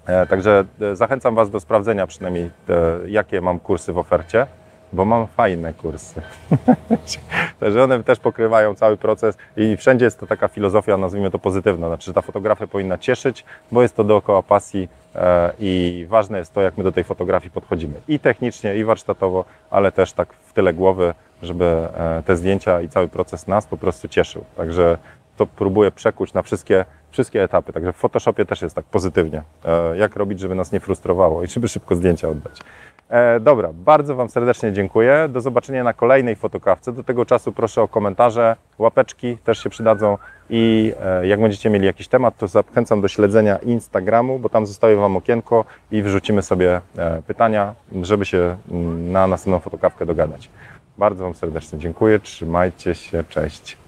E, 0.05 0.25
Także 0.25 0.65
e, 0.81 0.95
zachęcam 0.95 1.36
Was 1.36 1.49
do 1.49 1.59
sprawdzenia 1.59 2.07
przynajmniej, 2.07 2.45
e, 2.45 2.51
jakie 3.07 3.41
mam 3.41 3.59
kursy 3.59 3.93
w 3.93 3.97
ofercie, 3.97 4.47
bo 4.95 5.05
mam 5.05 5.27
fajne 5.27 5.73
kursy. 5.73 6.21
Także 7.59 7.83
one 7.83 8.03
też 8.03 8.19
pokrywają 8.19 8.75
cały 8.75 8.97
proces 8.97 9.37
i 9.57 9.77
wszędzie 9.77 10.05
jest 10.05 10.19
to 10.19 10.27
taka 10.27 10.47
filozofia, 10.47 10.97
nazwijmy 10.97 11.31
to 11.31 11.39
pozytywna, 11.39 11.87
znaczy, 11.87 12.05
że 12.05 12.13
ta 12.13 12.21
fotografia 12.21 12.67
powinna 12.67 12.97
cieszyć, 12.97 13.45
bo 13.71 13.81
jest 13.81 13.95
to 13.95 14.03
dookoła 14.03 14.43
pasji 14.43 14.89
e, 15.15 15.51
i 15.59 16.05
ważne 16.09 16.37
jest 16.37 16.53
to, 16.53 16.61
jak 16.61 16.77
my 16.77 16.83
do 16.83 16.91
tej 16.91 17.03
fotografii 17.03 17.51
podchodzimy. 17.51 17.93
I 18.07 18.19
technicznie, 18.19 18.75
i 18.75 18.83
warsztatowo, 18.83 19.45
ale 19.69 19.91
też 19.91 20.13
tak 20.13 20.33
w 20.33 20.53
tyle 20.53 20.73
głowy, 20.73 21.13
żeby 21.43 21.65
e, 21.65 22.23
te 22.25 22.35
zdjęcia 22.37 22.81
i 22.81 22.89
cały 22.89 23.07
proces 23.07 23.47
nas 23.47 23.65
po 23.65 23.77
prostu 23.77 24.07
cieszył. 24.07 24.43
Także 24.57 24.97
to 25.37 25.45
próbuję 25.45 25.91
przekuć 25.91 26.33
na 26.33 26.41
wszystkie, 26.41 26.85
wszystkie 27.11 27.43
etapy. 27.43 27.73
Także 27.73 27.93
w 27.93 27.95
Photoshopie 27.95 28.45
też 28.45 28.61
jest 28.61 28.75
tak 28.75 28.85
pozytywnie. 28.85 29.41
E, 29.65 29.97
Jak 29.97 30.15
robić, 30.15 30.39
żeby 30.39 30.55
nas 30.55 30.71
nie 30.71 30.79
frustrowało 30.79 31.43
i 31.43 31.47
żeby 31.47 31.67
szybko 31.67 31.95
zdjęcia 31.95 32.29
oddać. 32.29 32.59
E, 33.09 33.39
dobra, 33.39 33.69
bardzo 33.73 34.15
Wam 34.15 34.29
serdecznie 34.29 34.73
dziękuję. 34.73 35.27
Do 35.29 35.41
zobaczenia 35.41 35.83
na 35.83 35.93
kolejnej 35.93 36.35
fotokawce. 36.35 36.93
Do 36.93 37.03
tego 37.03 37.25
czasu 37.25 37.51
proszę 37.51 37.81
o 37.81 37.87
komentarze, 37.87 38.55
łapeczki 38.77 39.37
też 39.37 39.63
się 39.63 39.69
przydadzą 39.69 40.17
i 40.49 40.93
e, 41.01 41.27
jak 41.27 41.41
będziecie 41.41 41.69
mieli 41.69 41.85
jakiś 41.85 42.07
temat, 42.07 42.37
to 42.37 42.47
zachęcam 42.47 43.01
do 43.01 43.07
śledzenia 43.07 43.57
Instagramu, 43.57 44.39
bo 44.39 44.49
tam 44.49 44.65
zostawię 44.65 44.95
Wam 44.95 45.17
okienko 45.17 45.65
i 45.91 46.01
wrzucimy 46.01 46.41
sobie 46.41 46.81
e, 46.97 47.21
pytania, 47.21 47.75
żeby 48.01 48.25
się 48.25 48.57
mm, 48.71 49.11
na 49.11 49.27
następną 49.27 49.59
fotokawkę 49.59 50.05
dogadać. 50.05 50.49
Bardzo 50.97 51.23
Wam 51.23 51.35
serdecznie 51.35 51.79
dziękuję, 51.79 52.19
trzymajcie 52.19 52.95
się, 52.95 53.23
cześć. 53.29 53.84